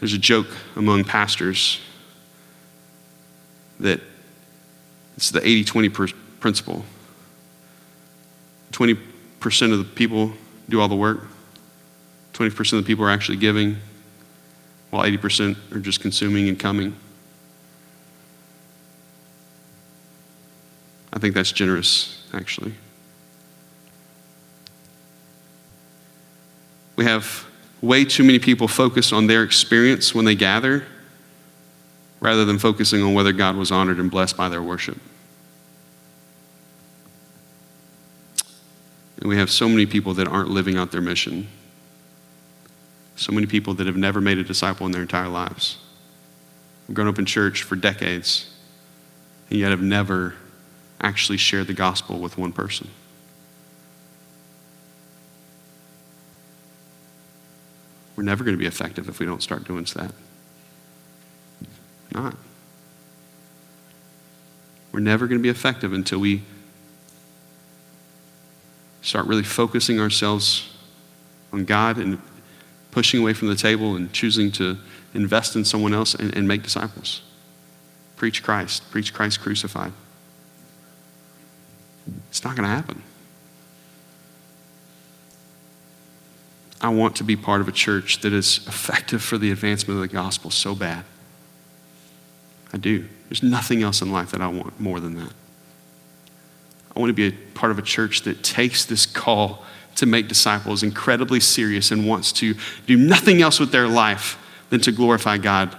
There's 0.00 0.14
a 0.14 0.18
joke 0.18 0.46
among 0.74 1.04
pastors 1.04 1.80
that 3.78 4.00
it's 5.14 5.30
the 5.30 5.46
80 5.46 5.64
20 5.64 5.88
principle. 6.40 6.82
20% 8.72 8.96
of 9.72 9.78
the 9.78 9.84
people 9.84 10.32
do 10.70 10.80
all 10.80 10.88
the 10.88 10.96
work, 10.96 11.26
20% 12.32 12.72
of 12.72 12.82
the 12.82 12.86
people 12.86 13.04
are 13.04 13.10
actually 13.10 13.36
giving, 13.36 13.76
while 14.88 15.04
80% 15.04 15.76
are 15.76 15.78
just 15.78 16.00
consuming 16.00 16.48
and 16.48 16.58
coming. 16.58 16.96
I 21.12 21.18
think 21.18 21.34
that's 21.34 21.52
generous, 21.52 22.24
actually. 22.32 22.74
We 26.96 27.04
have 27.04 27.46
way 27.80 28.04
too 28.04 28.22
many 28.22 28.38
people 28.38 28.68
focused 28.68 29.12
on 29.12 29.26
their 29.26 29.42
experience 29.42 30.14
when 30.14 30.24
they 30.24 30.34
gather 30.34 30.84
rather 32.20 32.44
than 32.44 32.58
focusing 32.58 33.02
on 33.02 33.14
whether 33.14 33.32
God 33.32 33.56
was 33.56 33.72
honored 33.72 33.98
and 33.98 34.10
blessed 34.10 34.36
by 34.36 34.48
their 34.48 34.62
worship. 34.62 34.96
And 39.18 39.28
we 39.28 39.36
have 39.36 39.50
so 39.50 39.68
many 39.68 39.86
people 39.86 40.14
that 40.14 40.28
aren't 40.28 40.50
living 40.50 40.76
out 40.76 40.92
their 40.92 41.00
mission. 41.00 41.48
So 43.16 43.32
many 43.32 43.46
people 43.46 43.74
that 43.74 43.86
have 43.86 43.96
never 43.96 44.20
made 44.20 44.38
a 44.38 44.44
disciple 44.44 44.86
in 44.86 44.92
their 44.92 45.02
entire 45.02 45.28
lives. 45.28 45.78
I've 46.88 46.94
grown 46.94 47.08
up 47.08 47.18
in 47.18 47.26
church 47.26 47.62
for 47.64 47.76
decades, 47.76 48.48
and 49.50 49.58
yet 49.58 49.70
have 49.70 49.82
never 49.82 50.34
actually 51.02 51.38
share 51.38 51.64
the 51.64 51.74
gospel 51.74 52.18
with 52.18 52.38
one 52.38 52.52
person. 52.52 52.88
We're 58.16 58.24
never 58.24 58.44
going 58.44 58.56
to 58.56 58.58
be 58.58 58.66
effective 58.66 59.08
if 59.08 59.18
we 59.18 59.26
don't 59.26 59.42
start 59.42 59.64
doing 59.64 59.84
that. 59.94 60.12
Not. 62.12 62.36
We're 64.92 65.00
never 65.00 65.26
going 65.26 65.38
to 65.38 65.42
be 65.42 65.48
effective 65.48 65.92
until 65.92 66.20
we 66.20 66.42
start 69.00 69.26
really 69.26 69.42
focusing 69.42 69.98
ourselves 69.98 70.70
on 71.52 71.64
God 71.64 71.98
and 71.98 72.20
pushing 72.90 73.20
away 73.20 73.32
from 73.32 73.48
the 73.48 73.56
table 73.56 73.96
and 73.96 74.12
choosing 74.12 74.52
to 74.52 74.78
invest 75.14 75.56
in 75.56 75.64
someone 75.64 75.94
else 75.94 76.14
and, 76.14 76.36
and 76.36 76.46
make 76.46 76.62
disciples. 76.62 77.22
Preach 78.16 78.42
Christ, 78.42 78.88
preach 78.90 79.12
Christ 79.12 79.40
crucified. 79.40 79.92
It's 82.28 82.44
not 82.44 82.56
going 82.56 82.68
to 82.68 82.74
happen. 82.74 83.02
I 86.80 86.88
want 86.88 87.16
to 87.16 87.24
be 87.24 87.36
part 87.36 87.60
of 87.60 87.68
a 87.68 87.72
church 87.72 88.20
that 88.22 88.32
is 88.32 88.58
effective 88.66 89.22
for 89.22 89.38
the 89.38 89.52
advancement 89.52 90.02
of 90.02 90.08
the 90.08 90.12
gospel 90.12 90.50
so 90.50 90.74
bad. 90.74 91.04
I 92.72 92.78
do. 92.78 93.06
There's 93.28 93.42
nothing 93.42 93.82
else 93.82 94.02
in 94.02 94.10
life 94.10 94.32
that 94.32 94.40
I 94.40 94.48
want 94.48 94.80
more 94.80 94.98
than 94.98 95.14
that. 95.14 95.32
I 96.94 97.00
want 97.00 97.10
to 97.10 97.14
be 97.14 97.28
a 97.28 97.32
part 97.54 97.70
of 97.70 97.78
a 97.78 97.82
church 97.82 98.22
that 98.22 98.42
takes 98.42 98.84
this 98.84 99.06
call 99.06 99.64
to 99.94 100.06
make 100.06 100.26
disciples 100.26 100.82
incredibly 100.82 101.38
serious 101.38 101.90
and 101.90 102.08
wants 102.08 102.32
to 102.32 102.54
do 102.86 102.96
nothing 102.96 103.42
else 103.42 103.60
with 103.60 103.70
their 103.72 103.86
life 103.86 104.38
than 104.70 104.80
to 104.80 104.92
glorify 104.92 105.38
God. 105.38 105.76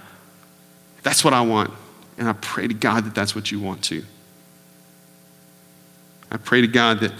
That's 1.01 1.23
what 1.23 1.33
I 1.33 1.41
want. 1.41 1.71
And 2.17 2.29
I 2.29 2.33
pray 2.33 2.67
to 2.67 2.73
God 2.73 3.05
that 3.05 3.15
that's 3.15 3.35
what 3.35 3.51
you 3.51 3.59
want 3.59 3.83
to. 3.85 4.03
I 6.33 6.37
pray 6.37 6.61
to 6.61 6.67
God 6.67 6.99
that, 7.01 7.13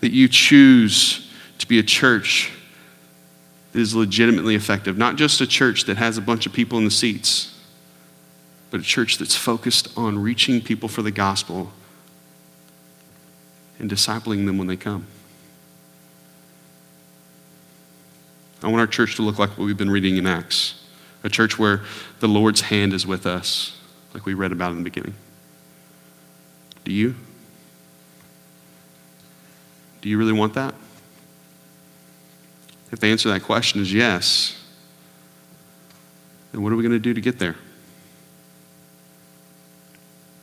that 0.00 0.12
you 0.12 0.28
choose 0.28 1.28
to 1.58 1.66
be 1.66 1.80
a 1.80 1.82
church 1.82 2.52
that 3.72 3.80
is 3.80 3.94
legitimately 3.94 4.54
effective, 4.54 4.96
not 4.96 5.16
just 5.16 5.40
a 5.40 5.46
church 5.46 5.84
that 5.84 5.96
has 5.96 6.16
a 6.16 6.20
bunch 6.20 6.46
of 6.46 6.52
people 6.52 6.78
in 6.78 6.84
the 6.84 6.90
seats, 6.90 7.58
but 8.70 8.80
a 8.80 8.84
church 8.84 9.18
that's 9.18 9.36
focused 9.36 9.88
on 9.98 10.18
reaching 10.18 10.60
people 10.60 10.88
for 10.88 11.02
the 11.02 11.10
gospel 11.10 11.72
and 13.80 13.90
discipling 13.90 14.46
them 14.46 14.56
when 14.56 14.68
they 14.68 14.76
come. 14.76 15.06
I 18.62 18.68
want 18.68 18.80
our 18.80 18.86
church 18.86 19.16
to 19.16 19.22
look 19.22 19.38
like 19.38 19.50
what 19.50 19.64
we've 19.64 19.76
been 19.76 19.90
reading 19.90 20.16
in 20.16 20.26
Acts 20.26 20.76
a 21.22 21.28
church 21.28 21.58
where 21.58 21.82
the 22.20 22.28
Lord's 22.28 22.62
hand 22.62 22.94
is 22.94 23.06
with 23.06 23.26
us, 23.26 23.78
like 24.14 24.24
we 24.24 24.32
read 24.32 24.52
about 24.52 24.70
in 24.70 24.78
the 24.78 24.84
beginning. 24.84 25.14
Do 26.84 26.92
you? 26.92 27.14
Do 30.00 30.08
you 30.08 30.18
really 30.18 30.32
want 30.32 30.54
that? 30.54 30.74
If 32.92 33.00
the 33.00 33.06
answer 33.06 33.24
to 33.24 33.28
that 33.34 33.42
question 33.42 33.80
is 33.80 33.92
yes, 33.92 34.56
then 36.52 36.62
what 36.62 36.72
are 36.72 36.76
we 36.76 36.82
going 36.82 36.92
to 36.92 36.98
do 36.98 37.14
to 37.14 37.20
get 37.20 37.38
there? 37.38 37.56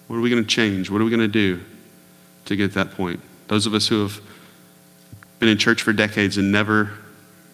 What 0.08 0.18
are 0.18 0.22
we 0.22 0.30
going 0.30 0.44
to 0.44 0.48
change? 0.48 0.90
What 0.90 1.02
are 1.02 1.04
we 1.04 1.10
going 1.10 1.20
to 1.20 1.28
do 1.28 1.60
to 2.46 2.56
get 2.56 2.70
to 2.70 2.76
that 2.76 2.92
point? 2.92 3.20
Those 3.48 3.66
of 3.66 3.74
us 3.74 3.88
who 3.88 4.02
have 4.02 4.22
been 5.40 5.50
in 5.50 5.58
church 5.58 5.82
for 5.82 5.92
decades 5.92 6.38
and 6.38 6.52
never 6.52 6.92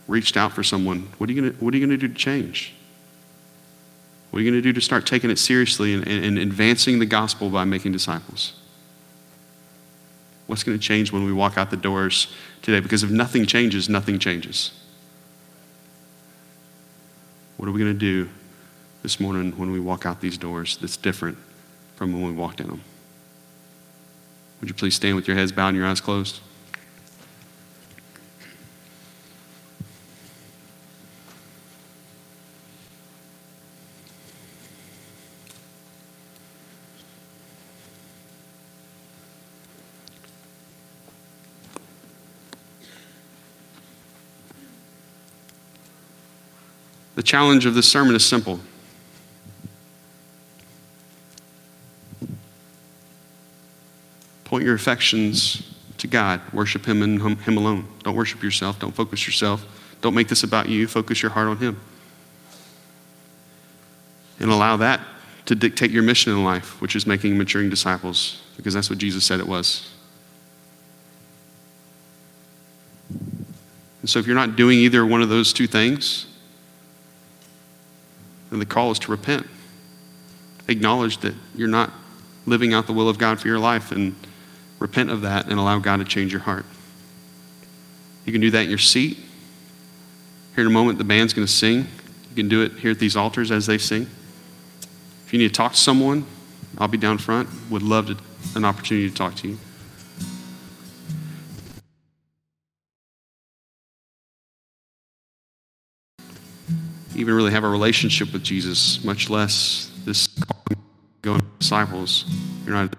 reached 0.07 0.37
out 0.37 0.51
for 0.51 0.63
someone, 0.63 1.07
what 1.17 1.29
are 1.29 1.33
you 1.33 1.51
going 1.51 1.71
to, 1.71 1.97
do 1.97 2.07
to 2.07 2.13
change? 2.13 2.75
What 4.29 4.39
are 4.39 4.41
you 4.43 4.51
going 4.51 4.61
to 4.61 4.67
do 4.67 4.73
to 4.73 4.81
start 4.81 5.07
taking 5.07 5.29
it 5.29 5.39
seriously 5.39 5.93
and, 5.93 6.07
and, 6.07 6.25
and 6.25 6.37
advancing 6.37 6.99
the 6.99 7.05
gospel 7.05 7.49
by 7.49 7.63
making 7.65 7.91
disciples? 7.91 8.53
What's 10.47 10.63
going 10.63 10.77
to 10.77 10.83
change 10.83 11.11
when 11.11 11.23
we 11.23 11.31
walk 11.31 11.57
out 11.57 11.71
the 11.71 11.77
doors 11.77 12.27
today? 12.61 12.79
Because 12.79 13.03
if 13.03 13.09
nothing 13.09 13.45
changes, 13.45 13.87
nothing 13.87 14.19
changes. 14.19 14.71
What 17.57 17.69
are 17.69 17.71
we 17.71 17.79
going 17.79 17.93
to 17.93 17.99
do 17.99 18.29
this 19.03 19.19
morning 19.19 19.53
when 19.57 19.71
we 19.71 19.79
walk 19.79 20.05
out 20.05 20.21
these 20.21 20.37
doors 20.37 20.77
that's 20.77 20.97
different 20.97 21.37
from 21.95 22.11
when 22.11 22.23
we 22.23 22.31
walked 22.31 22.59
in 22.59 22.67
them? 22.67 22.81
Would 24.59 24.69
you 24.69 24.75
please 24.75 24.95
stand 24.95 25.15
with 25.15 25.27
your 25.27 25.37
heads 25.37 25.51
bowed 25.51 25.69
and 25.69 25.77
your 25.77 25.87
eyes 25.87 26.01
closed? 26.01 26.39
The 47.15 47.23
challenge 47.23 47.65
of 47.65 47.75
this 47.75 47.87
sermon 47.87 48.15
is 48.15 48.25
simple. 48.25 48.59
Point 54.45 54.65
your 54.65 54.75
affections 54.75 55.75
to 55.97 56.07
God. 56.07 56.41
Worship 56.53 56.85
Him 56.85 57.01
and 57.01 57.39
Him 57.39 57.57
alone. 57.57 57.87
Don't 58.03 58.15
worship 58.15 58.43
yourself. 58.43 58.79
Don't 58.79 58.93
focus 58.93 59.25
yourself. 59.25 59.65
Don't 60.01 60.13
make 60.13 60.27
this 60.27 60.43
about 60.43 60.69
you. 60.69 60.87
Focus 60.87 61.21
your 61.21 61.31
heart 61.31 61.47
on 61.47 61.57
Him. 61.57 61.79
And 64.39 64.51
allow 64.51 64.77
that 64.77 64.99
to 65.45 65.55
dictate 65.55 65.91
your 65.91 66.03
mission 66.03 66.31
in 66.33 66.43
life, 66.43 66.81
which 66.81 66.95
is 66.95 67.05
making 67.05 67.37
maturing 67.37 67.69
disciples, 67.69 68.41
because 68.57 68.73
that's 68.73 68.89
what 68.89 68.97
Jesus 68.97 69.23
said 69.23 69.39
it 69.39 69.47
was. 69.47 69.89
And 73.09 74.09
so 74.09 74.19
if 74.19 74.27
you're 74.27 74.35
not 74.35 74.55
doing 74.55 74.79
either 74.79 75.05
one 75.05 75.21
of 75.21 75.29
those 75.29 75.53
two 75.53 75.67
things, 75.67 76.25
then 78.53 78.59
the 78.59 78.65
call 78.65 78.91
is 78.91 78.99
to 78.99 79.11
repent. 79.11 79.47
Acknowledge 80.67 81.17
that 81.17 81.33
you're 81.55 81.67
not 81.67 81.91
living 82.45 82.73
out 82.73 82.87
the 82.87 82.93
will 82.93 83.09
of 83.09 83.17
God 83.17 83.39
for 83.39 83.47
your 83.47 83.59
life 83.59 83.91
and 83.91 84.15
Repent 84.83 85.09
of 85.09 85.21
that 85.21 85.45
and 85.45 85.57
allow 85.57 85.79
God 85.79 85.97
to 85.99 86.03
change 86.03 86.33
your 86.33 86.41
heart. 86.41 86.65
You 88.25 88.33
can 88.33 88.41
do 88.41 88.51
that 88.51 88.65
in 88.65 88.69
your 88.69 88.77
seat. 88.77 89.17
Here 90.55 90.65
in 90.65 90.67
a 90.67 90.69
moment, 90.69 90.97
the 90.97 91.05
band's 91.05 91.33
going 91.33 91.47
to 91.47 91.51
sing. 91.53 91.87
You 92.29 92.35
can 92.35 92.49
do 92.49 92.63
it 92.63 92.73
here 92.73 92.91
at 92.91 92.99
these 92.99 93.15
altars 93.15 93.49
as 93.49 93.65
they 93.65 93.77
sing. 93.77 94.09
If 95.25 95.31
you 95.31 95.39
need 95.39 95.47
to 95.47 95.53
talk 95.53 95.71
to 95.71 95.77
someone, 95.77 96.25
I'll 96.77 96.89
be 96.89 96.97
down 96.97 97.17
front. 97.17 97.47
Would 97.69 97.81
love 97.81 98.07
to, 98.07 98.17
an 98.57 98.65
opportunity 98.65 99.09
to 99.09 99.15
talk 99.15 99.35
to 99.35 99.47
you. 99.47 99.57
Even 107.15 107.33
really 107.33 107.51
have 107.51 107.63
a 107.63 107.69
relationship 107.69 108.33
with 108.33 108.43
Jesus, 108.43 109.03
much 109.03 109.29
less 109.29 109.91
this 110.05 110.27
going 111.21 111.41
disciples. 111.59 112.25
You're 112.65 112.75
not 112.75 112.93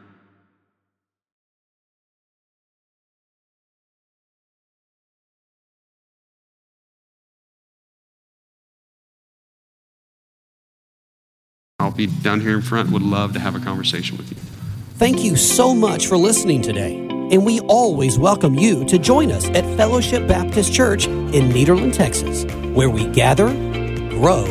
I'll 11.84 11.90
be 11.90 12.06
down 12.06 12.40
here 12.40 12.54
in 12.54 12.62
front. 12.62 12.90
Would 12.92 13.02
love 13.02 13.34
to 13.34 13.38
have 13.38 13.54
a 13.54 13.60
conversation 13.60 14.16
with 14.16 14.30
you. 14.30 14.38
Thank 14.96 15.22
you 15.22 15.36
so 15.36 15.74
much 15.74 16.06
for 16.06 16.16
listening 16.16 16.62
today. 16.62 16.96
And 17.30 17.44
we 17.44 17.60
always 17.60 18.18
welcome 18.18 18.54
you 18.54 18.84
to 18.86 18.98
join 18.98 19.30
us 19.30 19.48
at 19.50 19.64
Fellowship 19.76 20.26
Baptist 20.26 20.72
Church 20.72 21.06
in 21.06 21.50
Nederland, 21.50 21.92
Texas, 21.92 22.44
where 22.74 22.88
we 22.88 23.06
gather, 23.08 23.48
grow, 24.14 24.44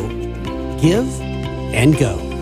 give, 0.80 1.20
and 1.72 1.98
go. 1.98 2.33